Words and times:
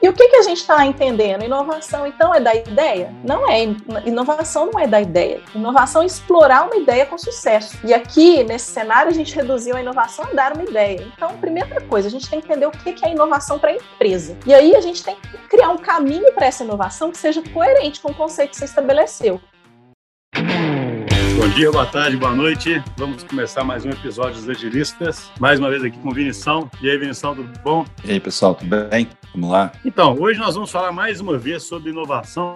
E 0.00 0.08
o 0.08 0.12
que, 0.12 0.28
que 0.28 0.36
a 0.36 0.42
gente 0.42 0.58
está 0.58 0.86
entendendo? 0.86 1.44
Inovação, 1.44 2.06
então, 2.06 2.32
é 2.32 2.40
da 2.40 2.54
ideia? 2.54 3.12
Não 3.24 3.50
é. 3.50 3.64
Inovação 4.06 4.70
não 4.72 4.78
é 4.78 4.86
da 4.86 5.00
ideia. 5.00 5.40
Inovação 5.54 6.02
é 6.02 6.06
explorar 6.06 6.66
uma 6.66 6.76
ideia 6.76 7.04
com 7.04 7.18
sucesso. 7.18 7.76
E 7.84 7.92
aqui, 7.92 8.44
nesse 8.44 8.70
cenário, 8.70 9.10
a 9.10 9.14
gente 9.14 9.34
reduziu 9.34 9.74
a 9.76 9.80
inovação 9.80 10.26
a 10.26 10.34
dar 10.34 10.52
uma 10.52 10.62
ideia. 10.62 11.06
Então, 11.16 11.36
primeira 11.38 11.80
coisa, 11.80 12.06
a 12.06 12.10
gente 12.10 12.30
tem 12.30 12.40
que 12.40 12.46
entender 12.46 12.66
o 12.66 12.70
que, 12.70 12.92
que 12.92 13.04
é 13.04 13.10
inovação 13.10 13.58
para 13.58 13.70
a 13.70 13.74
empresa. 13.74 14.36
E 14.46 14.54
aí, 14.54 14.76
a 14.76 14.80
gente 14.80 15.02
tem 15.02 15.16
que 15.16 15.36
criar 15.48 15.70
um 15.70 15.78
caminho 15.78 16.32
para 16.32 16.46
essa 16.46 16.62
inovação 16.62 17.10
que 17.10 17.18
seja 17.18 17.42
coerente 17.52 18.00
com 18.00 18.12
o 18.12 18.14
conceito 18.14 18.50
que 18.50 18.56
você 18.56 18.66
estabeleceu. 18.66 19.40
Bom 21.38 21.48
dia, 21.50 21.70
boa 21.70 21.86
tarde, 21.86 22.16
boa 22.16 22.34
noite. 22.34 22.82
Vamos 22.96 23.22
começar 23.22 23.62
mais 23.62 23.84
um 23.84 23.90
episódio 23.90 24.34
dos 24.34 24.48
Agilistas. 24.48 25.30
Mais 25.38 25.60
uma 25.60 25.70
vez 25.70 25.84
aqui 25.84 25.96
com 25.96 26.08
o 26.08 26.12
Vinição. 26.12 26.68
E 26.82 26.90
aí, 26.90 26.98
Vinição, 26.98 27.32
tudo 27.32 27.48
bom? 27.60 27.86
E 28.04 28.10
aí, 28.10 28.18
pessoal, 28.18 28.56
tudo 28.56 28.68
bem? 28.88 29.08
Vamos 29.32 29.50
lá. 29.50 29.70
Então, 29.84 30.16
hoje 30.18 30.40
nós 30.40 30.56
vamos 30.56 30.68
falar 30.68 30.90
mais 30.90 31.20
uma 31.20 31.38
vez 31.38 31.62
sobre 31.62 31.90
inovação, 31.90 32.54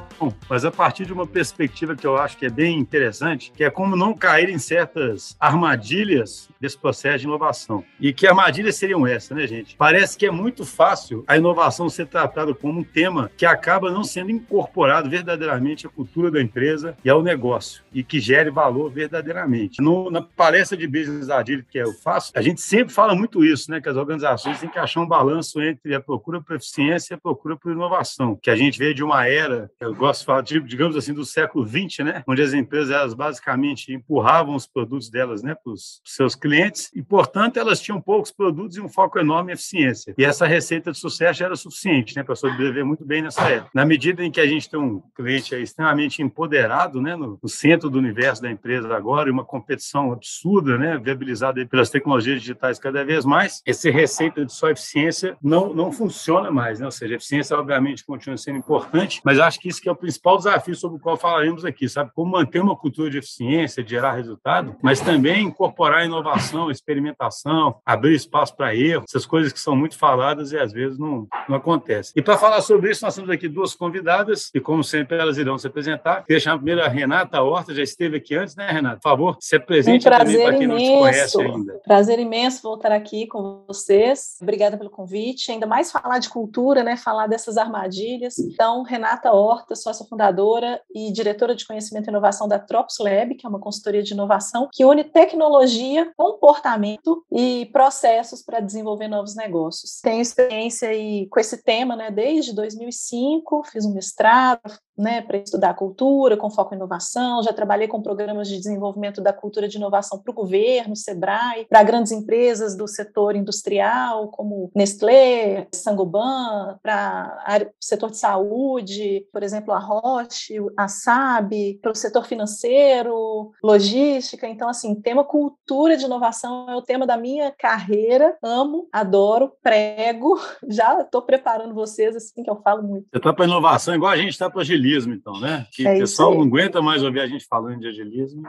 mas 0.48 0.64
a 0.64 0.70
partir 0.70 1.06
de 1.06 1.12
uma 1.12 1.26
perspectiva 1.26 1.94
que 1.94 2.04
eu 2.04 2.16
acho 2.16 2.36
que 2.36 2.46
é 2.46 2.50
bem 2.50 2.76
interessante, 2.76 3.52
que 3.54 3.62
é 3.62 3.70
como 3.70 3.94
não 3.94 4.14
cair 4.14 4.48
em 4.48 4.58
certas 4.58 5.36
armadilhas 5.38 6.48
desse 6.60 6.76
processo 6.76 7.18
de 7.18 7.26
inovação. 7.26 7.84
E 8.00 8.12
que 8.12 8.26
armadilhas 8.26 8.74
seriam 8.74 9.06
essas, 9.06 9.36
né, 9.36 9.46
gente? 9.46 9.76
Parece 9.76 10.18
que 10.18 10.26
é 10.26 10.30
muito 10.30 10.64
fácil 10.64 11.22
a 11.28 11.36
inovação 11.36 11.88
ser 11.88 12.06
tratada 12.06 12.52
como 12.52 12.80
um 12.80 12.84
tema 12.84 13.30
que 13.36 13.46
acaba 13.46 13.92
não 13.92 14.02
sendo 14.02 14.32
incorporado 14.32 15.08
verdadeiramente 15.08 15.86
à 15.86 15.90
cultura 15.90 16.32
da 16.32 16.42
empresa 16.42 16.96
e 17.04 17.10
ao 17.10 17.22
negócio, 17.22 17.84
e 17.94 18.02
que 18.02 18.18
gere 18.18 18.50
valor 18.50 18.71
verdadeiramente. 18.88 19.80
No, 19.80 20.10
na 20.10 20.22
palestra 20.22 20.76
de 20.76 20.86
Business 20.86 21.30
Agile 21.30 21.62
que 21.62 21.78
eu 21.78 21.92
faço, 21.92 22.32
a 22.34 22.42
gente 22.42 22.60
sempre 22.60 22.92
fala 22.92 23.14
muito 23.14 23.44
isso, 23.44 23.70
né, 23.70 23.80
que 23.80 23.88
as 23.88 23.96
organizações 23.96 24.60
têm 24.60 24.68
que 24.68 24.78
achar 24.78 25.00
um 25.00 25.06
balanço 25.06 25.60
entre 25.62 25.94
a 25.94 26.00
procura 26.00 26.40
por 26.40 26.56
eficiência 26.56 27.14
e 27.14 27.16
a 27.16 27.18
procura 27.18 27.56
por 27.56 27.72
inovação, 27.72 28.38
que 28.40 28.50
a 28.50 28.56
gente 28.56 28.78
veio 28.78 28.94
de 28.94 29.02
uma 29.02 29.26
era, 29.26 29.70
eu 29.80 29.94
gosto 29.94 30.20
de 30.20 30.26
falar, 30.26 30.42
digamos 30.42 30.96
assim, 30.96 31.12
do 31.12 31.24
século 31.24 31.66
XX, 31.66 32.04
né, 32.04 32.24
onde 32.26 32.42
as 32.42 32.52
empresas 32.52 32.90
elas 32.90 33.14
basicamente 33.14 33.92
empurravam 33.92 34.54
os 34.54 34.66
produtos 34.66 35.10
delas, 35.10 35.42
né, 35.42 35.54
para 35.54 35.72
os 35.72 36.00
seus 36.04 36.34
clientes 36.34 36.90
e, 36.94 37.02
portanto, 37.02 37.58
elas 37.58 37.80
tinham 37.80 38.00
poucos 38.00 38.30
produtos 38.30 38.76
e 38.76 38.80
um 38.80 38.88
foco 38.88 39.18
enorme 39.18 39.52
em 39.52 39.54
eficiência. 39.54 40.14
E 40.16 40.24
essa 40.24 40.46
receita 40.46 40.92
de 40.92 40.98
sucesso 40.98 41.42
era 41.42 41.56
suficiente, 41.56 42.16
né, 42.16 42.22
para 42.22 42.34
sobreviver 42.34 42.84
muito 42.84 43.04
bem 43.04 43.22
nessa 43.22 43.42
época. 43.48 43.70
Na 43.74 43.84
medida 43.84 44.24
em 44.24 44.30
que 44.30 44.40
a 44.40 44.46
gente 44.46 44.68
tem 44.68 44.78
um 44.78 45.02
cliente 45.14 45.54
extremamente 45.54 46.22
empoderado, 46.22 47.00
né, 47.00 47.16
no, 47.16 47.38
no 47.42 47.48
centro 47.48 47.90
do 47.90 47.98
universo 47.98 48.42
da 48.42 48.50
empresa 48.50 48.61
agora 48.94 49.28
e 49.28 49.32
uma 49.32 49.44
competição 49.44 50.12
absurda, 50.12 50.78
né, 50.78 50.98
viabilizada 50.98 51.64
pelas 51.66 51.90
tecnologias 51.90 52.40
digitais 52.40 52.78
cada 52.78 53.04
vez 53.04 53.24
mais, 53.24 53.62
essa 53.66 53.90
receita 53.90 54.44
de 54.44 54.52
só 54.52 54.70
eficiência 54.70 55.36
não 55.42 55.72
não 55.74 55.92
funciona 55.92 56.50
mais, 56.50 56.80
né? 56.80 56.86
Ou 56.86 56.92
seja, 56.92 57.14
a 57.14 57.16
eficiência, 57.16 57.56
obviamente, 57.56 58.04
continua 58.04 58.36
sendo 58.36 58.58
importante, 58.58 59.20
mas 59.24 59.38
acho 59.38 59.60
que 59.60 59.68
isso 59.68 59.80
que 59.80 59.88
é 59.88 59.92
o 59.92 59.96
principal 59.96 60.36
desafio 60.36 60.74
sobre 60.74 60.98
o 60.98 61.00
qual 61.00 61.16
falaremos 61.16 61.64
aqui, 61.64 61.88
sabe? 61.88 62.10
Como 62.14 62.30
manter 62.30 62.60
uma 62.60 62.76
cultura 62.76 63.10
de 63.10 63.18
eficiência, 63.18 63.82
de 63.82 63.90
gerar 63.90 64.12
resultado, 64.12 64.76
mas 64.82 65.00
também 65.00 65.44
incorporar 65.44 66.04
inovação, 66.04 66.70
experimentação, 66.70 67.76
abrir 67.84 68.14
espaço 68.14 68.56
para 68.56 68.74
erro, 68.74 69.04
essas 69.08 69.26
coisas 69.26 69.52
que 69.52 69.60
são 69.60 69.74
muito 69.76 69.98
faladas 69.98 70.52
e 70.52 70.58
às 70.58 70.72
vezes 70.72 70.98
não, 70.98 71.26
não 71.48 71.56
acontecem. 71.56 72.12
E 72.16 72.22
para 72.22 72.36
falar 72.36 72.60
sobre 72.60 72.90
isso, 72.90 73.04
nós 73.04 73.14
temos 73.14 73.30
aqui 73.30 73.48
duas 73.48 73.74
convidadas, 73.74 74.50
e 74.54 74.60
como 74.60 74.82
sempre, 74.84 75.16
elas 75.18 75.38
irão 75.38 75.58
se 75.58 75.66
apresentar. 75.66 76.24
Queria 76.24 76.40
chamar 76.40 76.56
primeiro 76.56 76.82
a 76.82 76.88
Renata 76.88 77.40
Horta, 77.42 77.74
já 77.74 77.82
esteve 77.82 78.16
aqui 78.16 78.34
antes, 78.34 78.51
né, 78.56 78.70
Renata? 78.70 78.96
Por 78.96 79.08
favor, 79.08 79.36
se 79.40 79.56
apresente 79.56 80.08
um 80.08 80.10
também 80.10 80.42
para 80.42 80.56
quem 80.56 80.62
imenso. 80.64 80.68
não 80.68 80.78
te 80.78 80.98
conhece 80.98 81.40
ainda. 81.40 81.80
Prazer 81.84 82.18
imenso 82.18 82.62
voltar 82.62 82.92
aqui 82.92 83.26
com 83.26 83.64
vocês. 83.66 84.36
Obrigada 84.40 84.76
pelo 84.76 84.90
convite. 84.90 85.50
Ainda 85.50 85.66
mais 85.66 85.90
falar 85.90 86.18
de 86.18 86.28
cultura, 86.28 86.82
né? 86.82 86.96
Falar 86.96 87.26
dessas 87.26 87.56
armadilhas. 87.56 88.38
Então, 88.38 88.82
Renata 88.82 89.32
Horta, 89.32 89.74
sócia 89.74 90.06
fundadora 90.06 90.80
e 90.94 91.12
diretora 91.12 91.54
de 91.54 91.66
conhecimento 91.66 92.06
e 92.06 92.10
inovação 92.10 92.48
da 92.48 92.58
Tropos 92.58 92.98
Lab, 92.98 93.34
que 93.34 93.46
é 93.46 93.48
uma 93.48 93.60
consultoria 93.60 94.02
de 94.02 94.12
inovação 94.12 94.68
que 94.72 94.84
une 94.84 95.04
tecnologia, 95.04 96.10
comportamento 96.16 97.24
e 97.30 97.68
processos 97.72 98.42
para 98.42 98.60
desenvolver 98.60 99.08
novos 99.08 99.34
negócios. 99.34 100.00
Tenho 100.02 100.20
experiência 100.20 100.88
aí 100.88 101.26
com 101.28 101.40
esse 101.40 101.62
tema, 101.62 101.96
né? 101.96 102.10
Desde 102.10 102.54
2005, 102.54 103.64
fiz 103.64 103.84
um 103.84 103.94
mestrado, 103.94 104.60
né, 105.02 105.20
para 105.20 105.38
estudar 105.38 105.74
cultura, 105.74 106.36
com 106.36 106.50
foco 106.50 106.74
em 106.74 106.76
inovação. 106.76 107.42
Já 107.42 107.52
trabalhei 107.52 107.88
com 107.88 108.00
programas 108.00 108.48
de 108.48 108.56
desenvolvimento 108.56 109.20
da 109.20 109.32
cultura 109.32 109.68
de 109.68 109.76
inovação 109.76 110.18
para 110.18 110.30
o 110.30 110.34
governo, 110.34 110.94
Sebrae, 110.94 111.66
para 111.68 111.82
grandes 111.82 112.12
empresas 112.12 112.76
do 112.76 112.86
setor 112.86 113.34
industrial, 113.34 114.28
como 114.28 114.70
Nestlé, 114.74 115.66
Sangoban, 115.74 116.78
para 116.82 117.66
o 117.68 117.84
setor 117.84 118.10
de 118.10 118.16
saúde, 118.16 119.26
por 119.32 119.42
exemplo, 119.42 119.74
a 119.74 119.78
Roche, 119.78 120.56
a 120.76 120.86
SAB, 120.86 121.78
para 121.82 121.92
o 121.92 121.94
setor 121.94 122.24
financeiro, 122.24 123.50
logística. 123.62 124.46
Então, 124.46 124.68
assim, 124.68 124.94
tema 124.94 125.24
cultura 125.24 125.96
de 125.96 126.04
inovação 126.04 126.70
é 126.70 126.76
o 126.76 126.82
tema 126.82 127.06
da 127.06 127.16
minha 127.16 127.50
carreira. 127.50 128.36
Amo, 128.42 128.88
adoro, 128.92 129.52
prego. 129.62 130.38
Já 130.68 131.00
estou 131.00 131.22
preparando 131.22 131.74
vocês, 131.74 132.14
assim, 132.14 132.42
que 132.42 132.50
eu 132.50 132.60
falo 132.62 132.82
muito. 132.82 133.06
Você 133.10 133.18
está 133.18 133.32
para 133.32 133.44
inovação 133.44 133.94
igual 133.94 134.12
a 134.12 134.16
gente 134.16 134.30
está 134.30 134.48
para 134.48 134.60
agilismo, 134.60 134.91
então, 134.96 135.38
né? 135.40 135.66
Que 135.72 135.86
É 135.86 135.94
o 135.94 135.98
pessoal 135.98 136.34
não 136.34 136.42
aguenta 136.42 136.82
mais 136.82 137.02
ouvir 137.02 137.20
a 137.20 137.26
gente 137.26 137.46
falando 137.46 137.80
de 137.80 137.88
agilismo. 137.88 138.42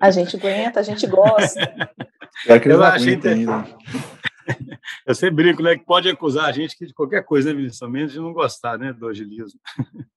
A 0.00 0.10
gente 0.10 0.36
aguenta, 0.36 0.80
a 0.80 0.82
gente 0.82 1.06
gosta. 1.06 1.60
Pior 2.44 2.60
que 2.60 2.68
Eu 2.68 2.82
achei 2.82 3.18
ainda. 3.24 3.64
Eu 5.06 5.14
sempre 5.14 5.36
brinco, 5.36 5.62
né? 5.62 5.76
Que 5.76 5.84
pode 5.84 6.08
acusar 6.08 6.46
a 6.46 6.52
gente 6.52 6.76
de 6.78 6.92
qualquer 6.92 7.24
coisa, 7.24 7.50
né, 7.50 7.56
Vinícius? 7.56 7.90
Menos 7.90 8.12
de 8.12 8.20
não 8.20 8.32
gostar, 8.32 8.78
né? 8.78 8.92
Do 8.92 9.08
agilismo. 9.08 9.58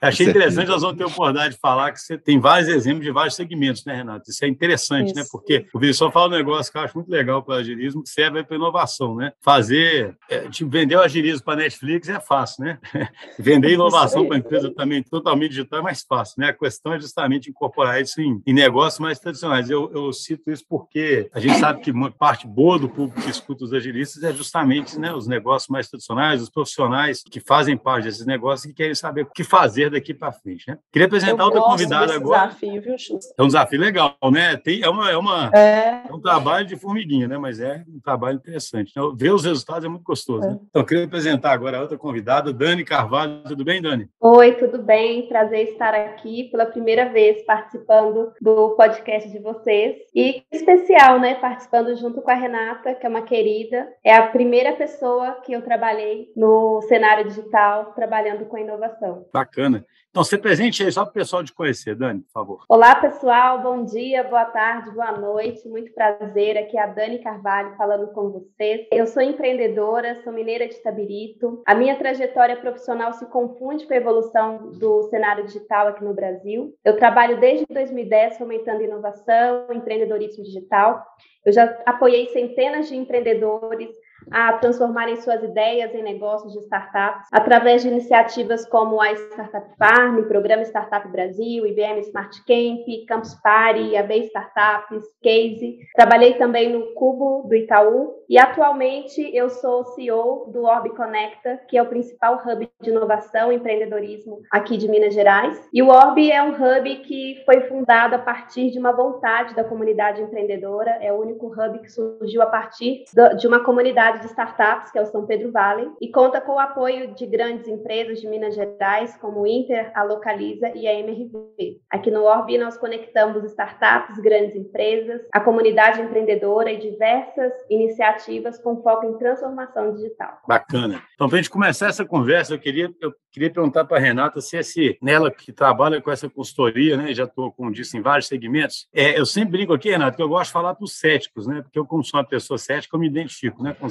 Achei 0.00 0.26
Com 0.26 0.32
certeza. 0.32 0.38
interessante, 0.38 0.68
nós 0.68 0.82
vamos 0.82 0.96
ter 0.96 1.04
a 1.04 1.06
oportunidade 1.06 1.54
de 1.54 1.60
falar 1.60 1.92
que 1.92 2.00
você 2.00 2.16
tem 2.16 2.38
vários 2.38 2.68
exemplos 2.68 3.04
de 3.04 3.10
vários 3.10 3.34
segmentos, 3.34 3.84
né, 3.84 3.96
Renato? 3.96 4.30
Isso 4.30 4.44
é 4.44 4.48
interessante, 4.48 5.14
né? 5.14 5.22
Isso. 5.22 5.30
Porque 5.32 5.66
o 5.74 5.78
Vinícius 5.78 6.12
fala 6.12 6.28
um 6.28 6.36
negócio 6.38 6.70
que 6.70 6.78
eu 6.78 6.82
acho 6.82 6.96
muito 6.96 7.10
legal 7.10 7.42
para 7.42 7.56
o 7.56 7.58
agilismo, 7.58 8.02
que 8.02 8.08
serve 8.08 8.44
para 8.44 8.56
inovação, 8.56 9.16
né? 9.16 9.32
Fazer, 9.40 10.16
é, 10.28 10.48
tipo, 10.48 10.70
vender 10.70 10.96
o 10.96 11.00
agilismo 11.00 11.44
para 11.44 11.54
a 11.54 11.56
Netflix 11.56 12.08
é 12.08 12.20
fácil, 12.20 12.64
né? 12.64 12.78
Vender 13.38 13.72
inovação 13.72 14.26
para 14.26 14.36
a 14.36 14.38
empresa 14.38 14.72
também 14.72 15.02
totalmente 15.02 15.50
digital 15.50 15.80
é 15.80 15.82
mais 15.82 16.02
fácil, 16.02 16.36
né? 16.38 16.48
A 16.48 16.52
questão 16.52 16.92
é 16.92 17.00
justamente 17.00 17.50
incorporar 17.50 18.00
isso 18.00 18.20
em, 18.20 18.40
em 18.46 18.52
negócios 18.52 19.00
mais 19.00 19.18
tradicionais. 19.18 19.68
Eu, 19.68 19.90
eu 19.92 20.12
cito 20.12 20.50
isso 20.50 20.64
porque 20.68 21.28
a 21.32 21.40
gente 21.40 21.58
sabe 21.58 21.80
que 21.80 21.90
uma 21.90 22.10
parte 22.10 22.46
boa 22.46 22.78
do 22.78 22.88
público 22.88 23.20
que 23.20 23.30
escuta 23.30 23.64
os 23.64 23.72
agilistas 23.72 24.22
é 24.22 24.32
justamente 24.32 24.98
né, 24.98 25.12
os 25.12 25.26
negócios 25.26 25.68
mais 25.68 25.88
tradicionais, 25.88 26.42
os 26.42 26.50
profissionais 26.50 27.22
que 27.22 27.40
fazem 27.40 27.76
parte 27.76 28.04
desses 28.04 28.26
negócios 28.26 28.64
e 28.64 28.68
que 28.68 28.74
querem 28.74 28.94
saber 28.94 29.17
o 29.22 29.26
que 29.26 29.44
fazer 29.44 29.90
daqui 29.90 30.12
para 30.14 30.32
frente, 30.32 30.68
né? 30.68 30.78
Queria 30.92 31.06
apresentar 31.06 31.42
Eu 31.42 31.46
outra 31.46 31.60
gosto 31.60 31.70
convidada 31.72 32.06
desse 32.06 32.18
agora. 32.18 32.46
desafio, 32.46 32.82
viu, 32.82 32.98
Xuxa? 32.98 33.34
É 33.36 33.42
um 33.42 33.46
desafio 33.46 33.80
legal, 33.80 34.16
né? 34.32 34.56
Tem, 34.56 34.82
é, 34.82 34.88
uma, 34.88 35.10
é, 35.10 35.16
uma, 35.16 35.50
É, 35.54 36.02
é 36.08 36.12
um 36.12 36.20
trabalho 36.20 36.66
de 36.66 36.76
formiguinha, 36.76 37.28
né? 37.28 37.38
Mas 37.38 37.60
é 37.60 37.84
um 37.88 38.00
trabalho 38.00 38.36
interessante. 38.36 38.90
Então, 38.90 39.14
ver 39.16 39.30
os 39.30 39.44
resultados 39.44 39.84
é 39.84 39.88
muito 39.88 40.04
gostoso, 40.04 40.44
É. 40.46 40.50
né? 40.50 40.58
Então, 40.68 40.82
eu 40.82 40.86
queria 40.86 41.04
apresentar 41.04 41.52
agora 41.52 41.78
a 41.78 41.80
outra 41.80 41.96
convidada, 41.98 42.52
Dani 42.52 42.84
Carvalho. 42.84 43.42
Tudo 43.46 43.64
bem, 43.64 43.80
Dani? 43.80 44.08
Oi, 44.20 44.52
tudo 44.54 44.82
bem? 44.82 45.26
Prazer 45.28 45.70
estar 45.70 45.94
aqui 45.94 46.44
pela 46.50 46.66
primeira 46.66 47.08
vez 47.08 47.42
participando 47.44 48.32
do 48.40 48.70
podcast 48.70 49.30
de 49.30 49.38
vocês. 49.38 49.96
E 50.14 50.42
especial, 50.52 51.18
né? 51.20 51.34
Participando 51.34 51.94
junto 51.96 52.20
com 52.22 52.30
a 52.30 52.34
Renata, 52.34 52.94
que 52.94 53.06
é 53.06 53.08
uma 53.08 53.22
querida. 53.22 53.88
É 54.04 54.14
a 54.14 54.26
primeira 54.26 54.72
pessoa 54.72 55.32
que 55.44 55.52
eu 55.52 55.62
trabalhei 55.62 56.30
no 56.36 56.80
cenário 56.82 57.24
digital, 57.24 57.92
trabalhando 57.94 58.44
com 58.46 58.58
inovação. 58.58 59.07
Bacana. 59.32 59.84
Então, 60.10 60.24
se 60.24 60.38
presente 60.38 60.82
aí 60.82 60.90
só 60.90 61.04
para 61.04 61.10
o 61.10 61.14
pessoal 61.14 61.44
te 61.44 61.52
conhecer, 61.52 61.94
Dani, 61.94 62.22
por 62.22 62.32
favor. 62.32 62.64
Olá, 62.68 62.94
pessoal. 62.96 63.62
Bom 63.62 63.84
dia, 63.84 64.24
boa 64.24 64.46
tarde, 64.46 64.90
boa 64.90 65.12
noite. 65.12 65.68
Muito 65.68 65.92
prazer. 65.92 66.56
Aqui 66.56 66.78
é 66.78 66.82
a 66.82 66.86
Dani 66.86 67.18
Carvalho 67.18 67.76
falando 67.76 68.08
com 68.08 68.30
vocês. 68.30 68.86
Eu 68.90 69.06
sou 69.06 69.22
empreendedora, 69.22 70.20
sou 70.24 70.32
mineira 70.32 70.66
de 70.66 70.82
Tabirito. 70.82 71.62
A 71.66 71.74
minha 71.74 71.96
trajetória 71.96 72.56
profissional 72.56 73.12
se 73.12 73.26
confunde 73.26 73.86
com 73.86 73.92
a 73.92 73.98
evolução 73.98 74.72
do 74.72 75.04
cenário 75.04 75.44
digital 75.44 75.88
aqui 75.88 76.02
no 76.02 76.14
Brasil. 76.14 76.74
Eu 76.84 76.96
trabalho 76.96 77.38
desde 77.38 77.66
2010 77.66 78.38
fomentando 78.38 78.82
inovação, 78.82 79.66
empreendedorismo 79.72 80.42
digital. 80.42 81.04
Eu 81.44 81.52
já 81.52 81.64
apoiei 81.86 82.26
centenas 82.28 82.88
de 82.88 82.96
empreendedores 82.96 83.90
a 84.30 84.52
transformarem 84.54 85.16
suas 85.16 85.42
ideias 85.42 85.94
em 85.94 86.02
negócios 86.02 86.52
de 86.52 86.60
startups 86.60 87.28
através 87.32 87.82
de 87.82 87.88
iniciativas 87.88 88.66
como 88.68 89.00
a 89.00 89.12
Startup 89.12 89.66
Farm, 89.76 90.22
Programa 90.24 90.62
Startup 90.62 91.06
Brasil, 91.08 91.66
IBM 91.66 92.00
Smart 92.00 92.42
Camp, 92.44 92.86
Campus 93.06 93.34
Party, 93.42 93.96
AB 93.96 94.24
Startups, 94.26 95.04
Case. 95.22 95.78
Trabalhei 95.94 96.34
também 96.34 96.72
no 96.72 96.94
Cubo 96.94 97.46
do 97.48 97.54
Itaú 97.54 98.14
e 98.28 98.38
atualmente 98.38 99.34
eu 99.34 99.48
sou 99.48 99.84
CEO 99.84 100.50
do 100.52 100.64
Orb 100.64 100.90
Conecta, 100.90 101.60
que 101.68 101.78
é 101.78 101.82
o 101.82 101.88
principal 101.88 102.42
hub 102.44 102.68
de 102.80 102.90
inovação 102.90 103.50
e 103.50 103.56
empreendedorismo 103.56 104.40
aqui 104.52 104.76
de 104.76 104.88
Minas 104.88 105.14
Gerais. 105.14 105.68
E 105.72 105.82
o 105.82 105.88
Orb 105.88 106.30
é 106.30 106.42
um 106.42 106.52
hub 106.52 106.96
que 106.96 107.42
foi 107.46 107.62
fundado 107.62 108.14
a 108.14 108.18
partir 108.18 108.70
de 108.70 108.78
uma 108.78 108.92
vontade 108.92 109.54
da 109.54 109.64
comunidade 109.64 110.20
empreendedora, 110.20 110.98
é 111.00 111.12
o 111.12 111.20
único 111.20 111.46
hub 111.46 111.78
que 111.78 111.90
surgiu 111.90 112.42
a 112.42 112.46
partir 112.46 113.04
de 113.38 113.46
uma 113.46 113.60
comunidade 113.60 114.17
comunidade 114.18 114.22
de 114.22 114.26
startups, 114.26 114.90
que 114.90 114.98
é 114.98 115.02
o 115.02 115.06
São 115.06 115.26
Pedro 115.26 115.52
Valley, 115.52 115.88
e 116.00 116.10
conta 116.10 116.40
com 116.40 116.52
o 116.52 116.58
apoio 116.58 117.14
de 117.14 117.26
grandes 117.26 117.66
empresas 117.68 118.20
de 118.20 118.28
Minas 118.28 118.54
Gerais, 118.54 119.16
como 119.16 119.42
o 119.42 119.46
Inter, 119.46 119.90
a 119.94 120.02
Localiza 120.02 120.68
e 120.74 120.86
a 120.86 120.94
MRV. 120.94 121.80
Aqui 121.90 122.10
no 122.10 122.24
Orbi, 122.24 122.58
nós 122.58 122.76
conectamos 122.76 123.44
startups, 123.44 124.18
grandes 124.18 124.56
empresas, 124.56 125.22
a 125.32 125.40
comunidade 125.40 126.00
empreendedora 126.00 126.70
e 126.70 126.78
diversas 126.78 127.52
iniciativas 127.70 128.58
com 128.58 128.82
foco 128.82 129.06
em 129.06 129.18
transformação 129.18 129.94
digital. 129.94 130.38
Bacana. 130.46 131.02
Então, 131.14 131.28
para 131.28 131.38
a 131.38 131.42
gente 131.42 131.50
começar 131.50 131.88
essa 131.88 132.04
conversa, 132.04 132.54
eu 132.54 132.58
queria, 132.58 132.90
eu 133.00 133.12
queria 133.30 133.50
perguntar 133.50 133.84
para 133.84 133.98
a 133.98 134.00
Renata 134.00 134.40
se 134.40 134.56
esse, 134.56 134.98
nela 135.00 135.30
que 135.30 135.52
trabalha 135.52 136.00
com 136.00 136.10
essa 136.10 136.28
consultoria, 136.28 136.96
né, 136.96 137.14
já 137.14 137.24
estou, 137.24 137.52
como 137.52 137.72
disse, 137.72 137.96
em 137.96 138.02
vários 138.02 138.26
segmentos, 138.26 138.88
é, 138.92 139.18
eu 139.18 139.26
sempre 139.26 139.52
brinco 139.52 139.72
aqui, 139.72 139.90
Renata, 139.90 140.16
que 140.16 140.22
eu 140.22 140.28
gosto 140.28 140.46
de 140.46 140.52
falar 140.52 140.74
para 140.74 140.84
os 140.84 140.98
céticos, 140.98 141.46
né, 141.46 141.62
porque 141.62 141.78
eu, 141.78 141.86
como 141.86 142.04
sou 142.04 142.18
uma 142.18 142.26
pessoa 142.26 142.58
cética, 142.58 142.96
eu 142.96 143.00
me 143.00 143.06
identifico 143.06 143.62
né, 143.62 143.74
com 143.78 143.88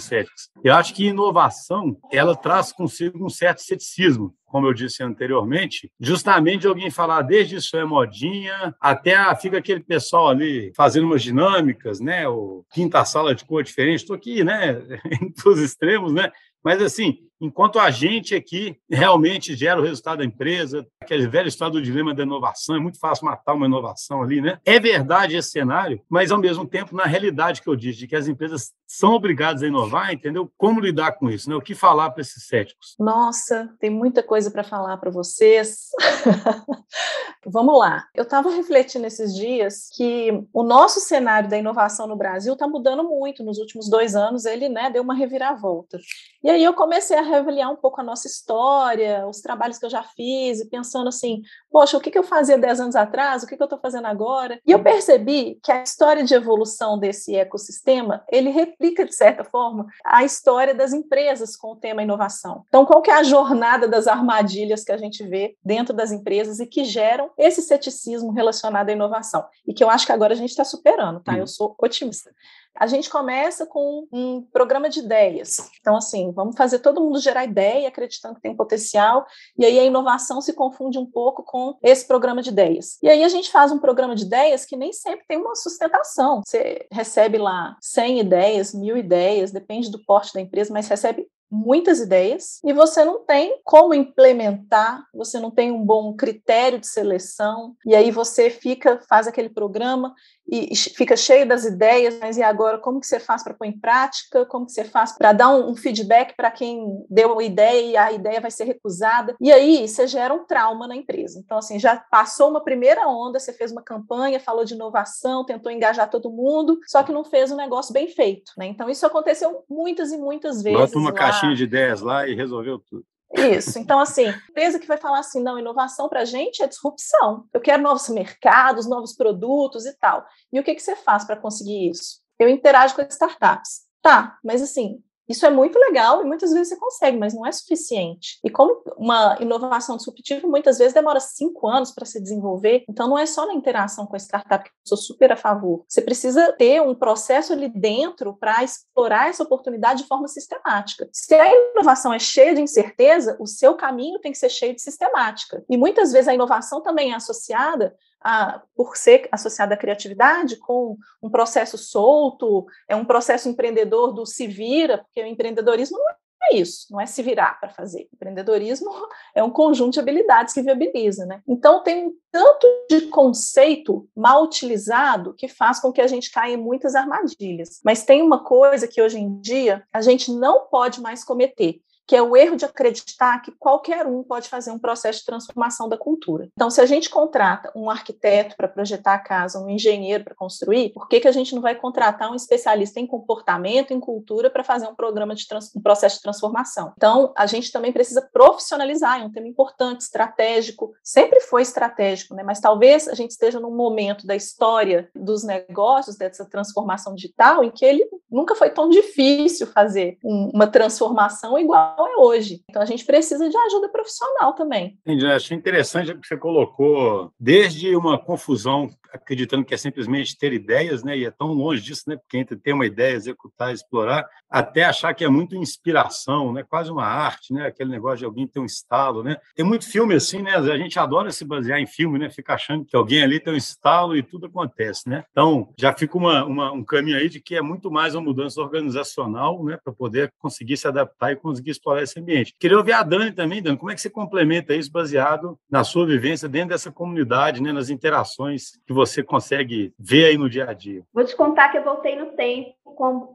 Eu 0.64 0.74
acho 0.74 0.94
que 0.94 1.08
inovação, 1.08 1.98
ela 2.12 2.36
traz 2.36 2.72
consigo 2.72 3.24
um 3.24 3.30
certo 3.30 3.62
ceticismo, 3.62 4.34
como 4.46 4.66
eu 4.68 4.74
disse 4.74 5.04
anteriormente, 5.04 5.92
justamente 6.00 6.66
alguém 6.66 6.90
falar 6.90 7.22
desde 7.22 7.58
isso 7.58 7.76
é 7.76 7.84
modinha, 7.84 8.74
até 8.82 9.14
fica 9.36 9.58
aquele 9.58 9.82
pessoal 9.82 10.30
ali 10.30 10.72
fazendo 10.76 11.06
umas 11.06 11.22
dinâmicas, 11.22 12.00
né? 12.00 12.28
O 12.28 12.66
quinta 12.72 13.04
sala 13.04 13.36
de 13.36 13.46
cor 13.46 13.64
diferente, 13.64 14.02
estou 14.02 14.16
aqui, 14.16 14.44
né? 14.44 14.82
Entre 15.22 15.50
os 15.50 15.60
extremos, 15.60 16.14
né? 16.14 16.32
Mas 16.64 16.82
assim, 16.82 17.20
enquanto 17.40 17.80
a 17.80 17.90
gente 17.92 18.36
aqui 18.36 18.78
realmente 18.90 19.56
gera 19.56 19.80
o 19.80 19.84
resultado 19.84 20.20
da 20.20 20.26
empresa, 20.26 20.86
aquele 21.02 21.28
velho 21.28 21.48
estado 21.48 21.74
do 21.74 21.82
dilema 21.82 22.14
da 22.14 22.24
inovação, 22.24 22.76
é 22.76 22.80
muito 22.80 23.00
fácil 23.00 23.26
matar 23.26 23.54
uma 23.54 23.66
inovação 23.66 24.22
ali, 24.22 24.42
né? 24.42 24.60
É 24.66 24.80
verdade 24.80 25.36
esse 25.36 25.52
cenário, 25.52 26.02
mas 26.10 26.32
ao 26.32 26.40
mesmo 26.40 26.68
tempo, 26.68 26.96
na 26.96 27.06
realidade 27.06 27.62
que 27.62 27.68
eu 27.68 27.76
disse, 27.76 28.00
de 28.00 28.08
que 28.08 28.16
as 28.16 28.28
empresas 28.28 28.72
são 28.88 29.14
obrigadas 29.14 29.62
a 29.64 29.68
inovar, 29.68 30.14
entendeu? 30.14 30.52
Como 30.58 30.80
lidar 30.80 31.14
com 31.14 31.30
isso, 31.30 31.50
né? 31.50 31.56
O 31.56 31.62
que 31.62 31.76
falar 31.76 32.10
para 32.12 32.22
esses 32.22 32.48
céticos? 32.48 32.96
Nossa, 33.00 33.70
tem 33.80 33.90
muita 33.90 34.24
coisa 34.24 34.50
para 34.50 34.64
falar 34.64 34.98
para 34.98 35.12
vocês. 35.12 35.90
Vamos 37.46 37.78
lá. 37.78 38.06
Eu 38.14 38.24
estava 38.24 38.50
refletindo 38.50 39.06
esses 39.06 39.34
dias 39.34 39.90
que 39.96 40.32
o 40.54 40.64
nosso 40.64 41.00
cenário 41.00 41.50
da 41.50 41.58
inovação 41.58 42.08
no 42.08 42.16
Brasil 42.16 42.54
está 42.54 42.68
mudando 42.68 43.04
muito. 43.04 43.44
Nos 43.44 43.58
últimos 43.58 43.90
dois 43.90 44.16
anos, 44.16 44.46
ele 44.46 44.68
né, 44.68 44.90
deu 44.90 45.04
uma 45.04 45.14
reviravolta. 45.14 45.98
E 46.44 46.50
aí 46.50 46.64
eu 46.64 46.74
comecei 46.74 47.18
a 47.18 47.22
reavaliar 47.28 47.72
um 47.72 47.76
pouco 47.76 48.02
a 48.02 48.04
nossa 48.04 48.28
história, 48.28 49.28
os 49.28 49.42
trabalhos 49.42 49.78
que 49.78 49.86
eu 49.86 49.90
já 49.90 50.04
fiz, 50.04 50.60
e 50.60 50.70
pensando 50.70 51.08
assim, 51.08 51.42
poxa, 51.72 51.98
o 51.98 52.02
que, 52.02 52.12
que 52.12 52.18
eu 52.18 52.24
fazia 52.24 52.58
dez 52.58 52.80
anos 52.80 52.96
atrás, 52.96 53.44
o 53.44 53.48
que, 53.48 53.56
que 53.56 53.62
eu 53.62 53.66
estou 53.66 53.80
fazendo 53.80 54.06
agora? 54.06 54.60
E 54.66 54.72
eu 54.72 54.82
percebi 54.82 55.60
que 55.64 55.72
a 55.72 55.84
história 55.84 56.24
de 56.24 56.34
evolução 56.34 56.98
desse 56.98 57.36
ecossistema, 57.36 58.24
ele 58.32 58.50
replica, 58.50 59.06
de 59.06 59.14
certa 59.14 59.44
forma, 59.44 59.88
a 60.04 60.24
história 60.24 60.74
das 60.74 60.94
empresas 60.94 61.56
com 61.56 61.72
o 61.72 61.76
tema 61.76 62.04
inovação. 62.04 62.64
Então, 62.68 62.86
qual 62.86 63.02
que 63.02 63.12
é 63.12 63.16
a 63.16 63.24
jornada 63.24 63.88
das 63.88 64.08
armadilhas 64.08 64.84
que 64.84 64.92
a 64.92 64.98
gente 64.98 65.24
vê 65.24 65.56
dentro 65.64 65.94
das 65.94 66.12
empresas 66.12 66.60
e 66.60 66.66
que 66.66 66.84
geram 66.84 67.30
esse 67.38 67.62
ceticismo 67.62 68.32
relacionado 68.32 68.90
à 68.90 68.92
inovação? 68.92 69.46
E 69.68 69.74
que 69.74 69.84
eu 69.84 69.90
acho 69.90 70.06
que 70.06 70.12
agora 70.12 70.34
a 70.34 70.38
gente 70.38 70.50
está 70.50 70.64
superando, 70.64 71.20
tá? 71.20 71.34
Eu 71.34 71.42
uhum. 71.42 71.48
sou 71.48 71.76
otimista 71.80 72.32
a 72.80 72.86
gente 72.86 73.10
começa 73.10 73.66
com 73.66 74.08
um 74.12 74.42
programa 74.42 74.90
de 74.90 75.00
ideias. 75.00 75.70
Então, 75.82 75.98
assim, 75.98 76.32
vamos 76.32 76.56
fazer 76.56 76.80
todo 76.80 77.02
mundo 77.02 77.20
gerar 77.20 77.44
ideia, 77.44 77.88
acreditando 77.88 78.36
que 78.36 78.42
tem 78.42 78.56
potencial, 78.56 79.26
e 79.58 79.66
aí 79.66 79.80
a 79.80 79.84
inovação 79.84 80.42
se 80.42 80.54
confunde 80.54 80.98
um 80.98 81.06
pouco 81.06 81.44
com 81.44 81.67
esse 81.84 82.08
programa 82.08 82.42
de 82.42 82.50
ideias. 82.50 82.98
E 83.02 83.10
aí 83.10 83.24
a 83.24 83.30
gente 83.30 83.52
faz 83.52 83.72
um 83.72 83.80
programa 83.80 84.16
de 84.16 84.24
ideias 84.24 84.66
que 84.66 84.78
nem 84.78 84.94
sempre 84.94 85.26
tem 85.28 85.38
uma 85.38 85.56
sustentação. 85.56 86.42
Você 86.46 86.86
recebe 86.92 87.38
lá 87.38 87.76
100 87.82 88.20
ideias, 88.20 88.74
mil 88.74 88.98
ideias, 88.98 89.52
depende 89.52 89.92
do 89.92 90.04
porte 90.06 90.34
da 90.34 90.42
empresa, 90.42 90.74
mas 90.74 90.88
recebe 90.88 91.28
muitas 91.50 92.00
ideias 92.00 92.60
e 92.64 92.74
você 92.74 93.04
não 93.06 93.24
tem 93.26 93.60
como 93.64 93.94
implementar, 93.94 95.04
você 95.14 95.40
não 95.40 95.50
tem 95.50 95.72
um 95.72 95.84
bom 95.84 96.14
critério 96.14 96.80
de 96.80 96.88
seleção, 96.88 97.76
e 97.86 97.96
aí 97.96 98.12
você 98.12 98.50
fica, 98.50 99.00
faz 99.08 99.28
aquele 99.28 99.50
programa 99.50 100.14
e 100.50 100.76
fica 100.76 101.16
cheio 101.16 101.48
das 101.48 101.66
ideias, 101.66 102.18
mas 102.20 102.38
e 102.38 102.44
agora 102.44 102.78
como 102.78 103.00
que 103.00 103.08
você 103.08 103.20
faz 103.20 103.44
para 103.44 103.54
pôr 103.54 103.66
em 103.66 103.78
prática? 103.78 104.46
Como 104.46 104.66
que 104.66 104.72
você 104.72 104.86
faz 104.86 105.12
para 105.18 105.34
dar 105.34 105.50
um, 105.50 105.72
um 105.72 105.76
feedback 105.76 106.36
para 106.36 106.50
quem 106.50 107.06
deu 107.10 107.38
a 107.38 107.44
ideia 107.44 107.86
e 107.86 107.98
a 107.98 108.12
ideia 108.12 108.40
vai 108.40 108.52
ser 108.52 108.64
recusada? 108.64 109.36
E 109.42 109.52
aí 109.52 109.88
você 109.88 110.08
gera 110.08 110.34
um 110.34 110.46
trauma 110.46 110.88
na 110.88 110.96
empresa. 110.96 111.40
Então 111.44 111.58
assim, 111.58 111.80
já 111.80 111.98
passou 111.98 112.50
uma 112.50 112.64
primeira 112.64 113.08
onda, 113.08 113.40
você 113.40 113.52
fez 113.52 113.72
uma 113.72 113.82
campanha, 113.82 114.40
falou 114.40 114.64
de 114.64 114.74
inovação, 114.74 115.46
tentou 115.46 115.72
engajar 115.72 116.10
todo 116.10 116.32
mundo, 116.32 116.80
só 116.88 117.04
que 117.04 117.12
não 117.12 117.24
fez 117.24 117.52
um 117.52 117.56
negócio 117.58 117.94
bem 117.94 118.08
feito, 118.08 118.52
né? 118.58 118.68
Então 118.68 118.90
isso 118.90 119.06
aconteceu 119.06 119.64
muitas 119.70 120.12
e 120.12 120.18
muitas 120.18 120.62
vezes. 120.62 120.80
Bota 120.80 120.98
uma 120.98 121.12
lá. 121.12 121.16
caixinha 121.16 121.56
de 121.56 121.64
ideias 121.64 122.02
lá 122.02 122.28
e 122.28 122.36
resolveu 122.36 122.80
tudo. 122.80 123.06
Isso. 123.34 123.78
Então, 123.78 124.00
assim, 124.00 124.28
empresa 124.50 124.80
que 124.80 124.88
vai 124.88 124.98
falar 124.98 125.20
assim, 125.20 125.42
não, 125.42 125.60
inovação 125.60 126.08
para 126.08 126.22
a 126.22 126.26
gente 126.26 126.64
é 126.64 126.68
disrupção. 126.68 127.46
Eu 127.54 127.60
quero 127.60 127.84
novos 127.84 128.08
mercados, 128.10 128.88
novos 128.88 129.14
produtos 129.14 129.86
e 129.86 129.94
tal. 129.98 130.26
E 130.52 130.60
o 130.60 130.64
que, 130.64 130.76
que 130.76 130.82
você 130.82 130.96
faz 130.96 131.26
para 131.26 131.36
conseguir 131.36 131.90
isso? 131.90 132.22
Eu 132.40 132.48
interajo 132.48 132.96
com 132.96 133.02
as 133.02 133.14
startups. 133.14 133.88
Tá, 134.02 134.38
mas 134.44 134.62
assim, 134.62 135.04
isso 135.28 135.46
é 135.46 135.50
muito 135.50 135.78
legal 135.78 136.22
e 136.22 136.26
muitas 136.26 136.52
vezes 136.52 136.70
você 136.70 136.78
consegue, 136.78 137.18
mas 137.18 137.34
não 137.34 137.46
é 137.46 137.52
suficiente. 137.52 138.40
E 138.44 138.50
como 138.50 138.82
uma 138.98 139.38
inovação 139.40 139.98
disruptiva 139.98 140.48
muitas 140.48 140.78
vezes 140.78 140.94
demora 140.94 141.20
cinco 141.20 141.68
anos 141.68 141.92
para 141.92 142.06
se 142.06 142.22
desenvolver, 142.22 142.86
então 142.90 143.08
não 143.08 143.18
é 143.18 143.26
só 143.26 143.46
na 143.46 143.54
interação 143.54 144.06
com 144.06 144.16
a 144.16 144.20
startup 144.20 144.64
que 144.64 144.70
eu 144.70 144.88
sou 144.88 144.98
super 144.98 145.32
a 145.32 145.36
favor. 145.36 145.84
Você 145.88 146.02
precisa 146.02 146.54
ter 146.54 146.82
um 146.82 146.96
processo 146.96 147.54
ali 147.54 147.70
dentro 147.70 148.36
para 148.36 148.64
explorar 148.64 149.30
essa 149.30 149.44
oportunidade 149.44 150.04
de 150.04 150.08
forma 150.08 150.28
sistemática. 150.28 151.08
Se 151.12 151.34
a 151.36 151.72
inovação 151.72 152.14
é 152.14 152.20
cheia 152.20 152.54
de 152.54 152.62
incerteza, 152.62 153.38
o 153.40 153.48
seu 153.48 153.76
caminho 153.76 154.20
tem 154.20 154.32
que 154.32 154.38
ser 154.38 154.50
cheio 154.50 154.76
de 154.76 154.82
sistemática. 154.82 155.64
E 155.70 155.78
muitas 155.78 156.12
vezes 156.12 156.28
a 156.28 156.34
inovação 156.34 156.82
também 156.82 157.12
é 157.12 157.16
associada 157.16 157.96
a, 158.22 158.62
por 158.76 158.98
ser 158.98 159.28
associada 159.32 159.74
à 159.74 159.78
criatividade, 159.78 160.58
com 160.58 160.98
um 161.22 161.30
processo 161.30 161.78
solto, 161.78 162.66
é 162.88 162.96
um 162.96 163.06
processo 163.06 163.50
empreendedor 163.50 164.14
do 164.14 164.26
se 164.26 164.48
vira, 164.48 165.00
porque 165.00 165.22
o 165.22 165.26
empreendedorismo 165.26 165.98
não 165.98 166.10
é 166.10 166.56
isso, 166.56 166.88
não 166.92 167.02
é 167.02 167.06
se 167.06 167.22
virar 167.22 167.60
para 167.60 167.70
fazer. 167.70 168.08
O 168.12 168.16
empreendedorismo 168.16 168.90
é 169.36 169.44
um 169.44 169.50
conjunto 169.50 169.94
de 169.94 170.00
habilidades 170.00 170.54
que 170.54 170.62
viabiliza, 170.62 171.26
né? 171.26 171.42
Então 171.48 171.84
tem 171.84 172.08
um 172.08 172.14
tanto 172.32 172.68
de 172.90 173.08
conceito 173.08 174.08
mal 174.16 174.44
utilizado 174.44 175.34
que 175.34 175.48
faz 175.48 175.80
com 175.80 175.92
que 175.92 176.02
a 176.02 176.08
gente 176.08 176.32
caia 176.32 176.54
em 176.54 176.58
muitas 176.58 176.96
armadilhas. 176.96 177.80
Mas 177.84 178.04
tem 178.04 178.22
uma 178.22 178.44
coisa 178.44 178.88
que 178.88 179.02
hoje 179.02 179.20
em 179.20 179.40
dia 179.40 179.84
a 179.92 180.02
gente 180.02 180.32
não 180.32 180.68
pode 180.68 181.02
mais 181.02 181.24
cometer, 181.24 181.82
que 182.08 182.16
é 182.16 182.22
o 182.22 182.38
erro 182.38 182.56
de 182.56 182.64
acreditar 182.64 183.42
que 183.42 183.52
qualquer 183.52 184.08
um 184.08 184.24
pode 184.24 184.48
fazer 184.48 184.72
um 184.72 184.80
processo 184.80 185.20
de 185.20 185.26
transformação 185.26 185.90
da 185.90 185.98
cultura. 185.98 186.48
Então, 186.54 186.70
se 186.70 186.80
a 186.80 186.86
gente 186.86 187.10
contrata 187.10 187.70
um 187.76 187.90
arquiteto 187.90 188.56
para 188.56 188.68
projetar 188.68 189.16
a 189.16 189.20
casa, 189.20 189.60
um 189.60 189.70
engenheiro 189.70 190.24
para 190.24 190.34
construir, 190.34 190.94
por 190.94 191.10
que, 191.10 191.20
que 191.20 191.28
a 191.28 191.32
gente 191.32 191.54
não 191.54 191.62
vai 191.62 191.76
contratar 191.76 192.32
um 192.32 192.36
especialista 192.36 193.00
em 193.00 193.06
comportamento, 193.06 193.94
em 193.94 194.00
cultura, 194.00 194.50
para 194.50 194.64
fazer 194.64 194.88
um 194.88 194.96
programa 194.96 195.36
de 195.36 195.46
um 195.76 195.82
processo 195.82 196.16
de 196.16 196.22
transformação? 196.22 196.94
Então, 196.96 197.34
a 197.36 197.46
gente 197.46 197.72
também 197.72 197.92
precisa 197.92 198.22
profissionalizar, 198.22 199.22
é 199.22 199.26
um 199.26 199.32
tema 199.32 199.48
importante, 199.48 200.02
estratégico, 200.02 200.94
sempre 201.04 201.42
foi 201.42 201.64
estratégico, 201.64 202.34
né? 202.34 202.44
mas 202.44 202.62
talvez 202.62 203.10
a 203.10 203.16
gente 203.16 203.32
esteja 203.32 203.60
num 203.60 203.76
momento 203.76 204.26
da 204.26 204.36
história 204.36 205.10
dos 205.14 205.44
negócios, 205.44 206.16
dessa 206.16 206.46
transformação 206.46 207.14
digital, 207.14 207.64
em 207.64 207.72
que 207.72 207.84
ele 207.84 208.08
nunca 208.32 208.56
foi 208.56 208.70
tão 208.70 208.90
difícil 208.90 209.68
fazer 209.68 210.18
uma 210.24 210.68
transformação 210.68 211.58
igual 211.58 211.97
é 212.06 212.18
hoje. 212.18 212.62
Então 212.70 212.82
a 212.82 212.86
gente 212.86 213.06
precisa 213.06 213.50
de 213.50 213.58
ajuda 213.58 213.90
profissional 213.90 214.54
também. 214.54 214.98
Entendi. 215.06 215.26
Achei 215.26 215.58
interessante 215.58 216.14
que 216.14 216.28
você 216.28 216.38
colocou 216.38 217.32
desde 217.40 217.96
uma 217.96 218.18
confusão 218.18 218.90
acreditando 219.12 219.66
que 219.66 219.74
é 219.74 219.78
simplesmente 219.78 220.38
ter 220.38 220.54
ideias, 220.54 221.04
né? 221.04 221.18
E 221.18 221.26
é 221.26 221.32
tão 221.32 221.48
longe 221.48 221.82
disso, 221.82 222.04
né? 222.08 222.16
Porque 222.16 222.38
entre 222.38 222.56
ter 222.56 222.74
uma 222.74 222.86
ideia, 222.86 223.16
executar, 223.16 223.74
explorar, 223.74 224.28
até 224.50 224.84
achar 224.84 225.14
que 225.14 225.24
é 225.24 225.30
muito 225.30 225.56
inspiração, 225.56 226.54
né? 226.54 226.64
Quase 226.64 226.92
uma 226.92 227.06
arte, 227.06 227.54
né? 227.54 227.68
Aquele 227.68 227.90
negócio 227.90 228.20
de 228.20 228.26
alguém 228.26 228.48
ter 228.48 228.60
um 228.60 228.66
estalo, 228.66 229.24
né? 229.24 229.38
Tem 229.56 229.66
muito 229.66 229.90
filme 229.90 230.16
assim, 230.16 230.42
né? 230.42 230.56
A 230.56 230.78
gente 230.78 230.98
adora 231.00 231.32
se 231.32 231.46
basear 231.46 231.80
em 231.80 231.88
filme, 231.88 232.20
né? 232.20 232.30
Fica 232.30 232.54
achando 232.54 232.86
que 232.86 232.96
alguém 232.96 233.24
ali 233.24 233.40
tem 233.40 233.54
um 233.54 233.58
estalo 233.58 234.16
e 234.16 234.24
tudo 234.24 234.48
acontece, 234.48 235.10
né? 235.10 235.24
Então, 235.32 235.74
já 235.78 235.94
fica 235.94 236.18
uma, 236.18 236.46
uma 236.46 236.72
um 236.72 236.84
caminho 236.84 237.18
aí 237.18 237.30
de 237.30 237.42
que 237.42 237.56
é 237.56 237.62
muito 237.62 237.90
mais 237.92 238.16
uma 238.16 238.22
mudança 238.22 238.62
organizacional, 238.62 239.64
né? 239.64 239.78
Para 239.84 239.94
poder 239.94 240.32
conseguir 240.40 240.78
se 240.78 240.88
adaptar 240.88 241.32
e 241.32 241.36
conseguir 241.36 241.72
explorar 241.72 241.87
esse 241.96 242.20
ambiente. 242.20 242.54
Queria 242.60 242.78
ouvir 242.78 242.94
a 242.94 243.04
Dani 243.04 243.32
também, 243.32 243.62
Dani, 243.62 243.78
como 243.78 243.92
é 243.92 243.96
que 243.96 244.02
você 244.02 244.10
complementa 244.10 244.74
isso 244.74 244.92
baseado 244.92 245.58
na 245.70 245.84
sua 245.84 246.06
vivência 246.06 246.50
dentro 246.50 246.70
dessa 246.70 246.92
comunidade, 246.92 247.62
né? 247.62 247.72
Nas 247.72 247.90
interações 247.90 248.72
que 248.86 248.94
você 248.94 249.24
consegue 249.24 249.94
ver 250.00 250.26
aí 250.26 250.38
no 250.38 250.50
dia 250.50 250.70
a 250.70 250.74
dia? 250.74 251.04
Vou 251.14 251.24
te 251.24 251.36
contar 251.36 251.70
que 251.70 251.78
eu 251.78 251.84
voltei 251.84 252.16
no 252.16 252.28
tempo, 252.28 252.76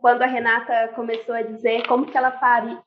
quando 0.01 0.23
a 0.23 0.27
Renata 0.27 0.89
começou 0.95 1.35
a 1.35 1.43
dizer 1.43 1.87
como 1.87 2.07
que 2.07 2.17
ela 2.17 2.33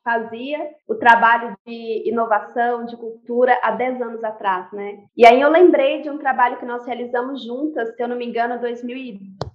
fazia 0.04 0.58
o 0.86 0.94
trabalho 0.94 1.56
de 1.66 2.06
inovação, 2.06 2.84
de 2.84 2.96
cultura 2.96 3.58
há 3.62 3.70
10 3.70 4.02
anos 4.02 4.22
atrás, 4.22 4.70
né? 4.72 4.98
E 5.16 5.26
aí 5.26 5.40
eu 5.40 5.50
lembrei 5.50 6.02
de 6.02 6.10
um 6.10 6.18
trabalho 6.18 6.58
que 6.58 6.66
nós 6.66 6.84
realizamos 6.84 7.44
juntas, 7.44 7.94
se 7.94 8.02
eu 8.02 8.08
não 8.08 8.16
me 8.16 8.26
engano, 8.26 8.60
2000 8.60 8.96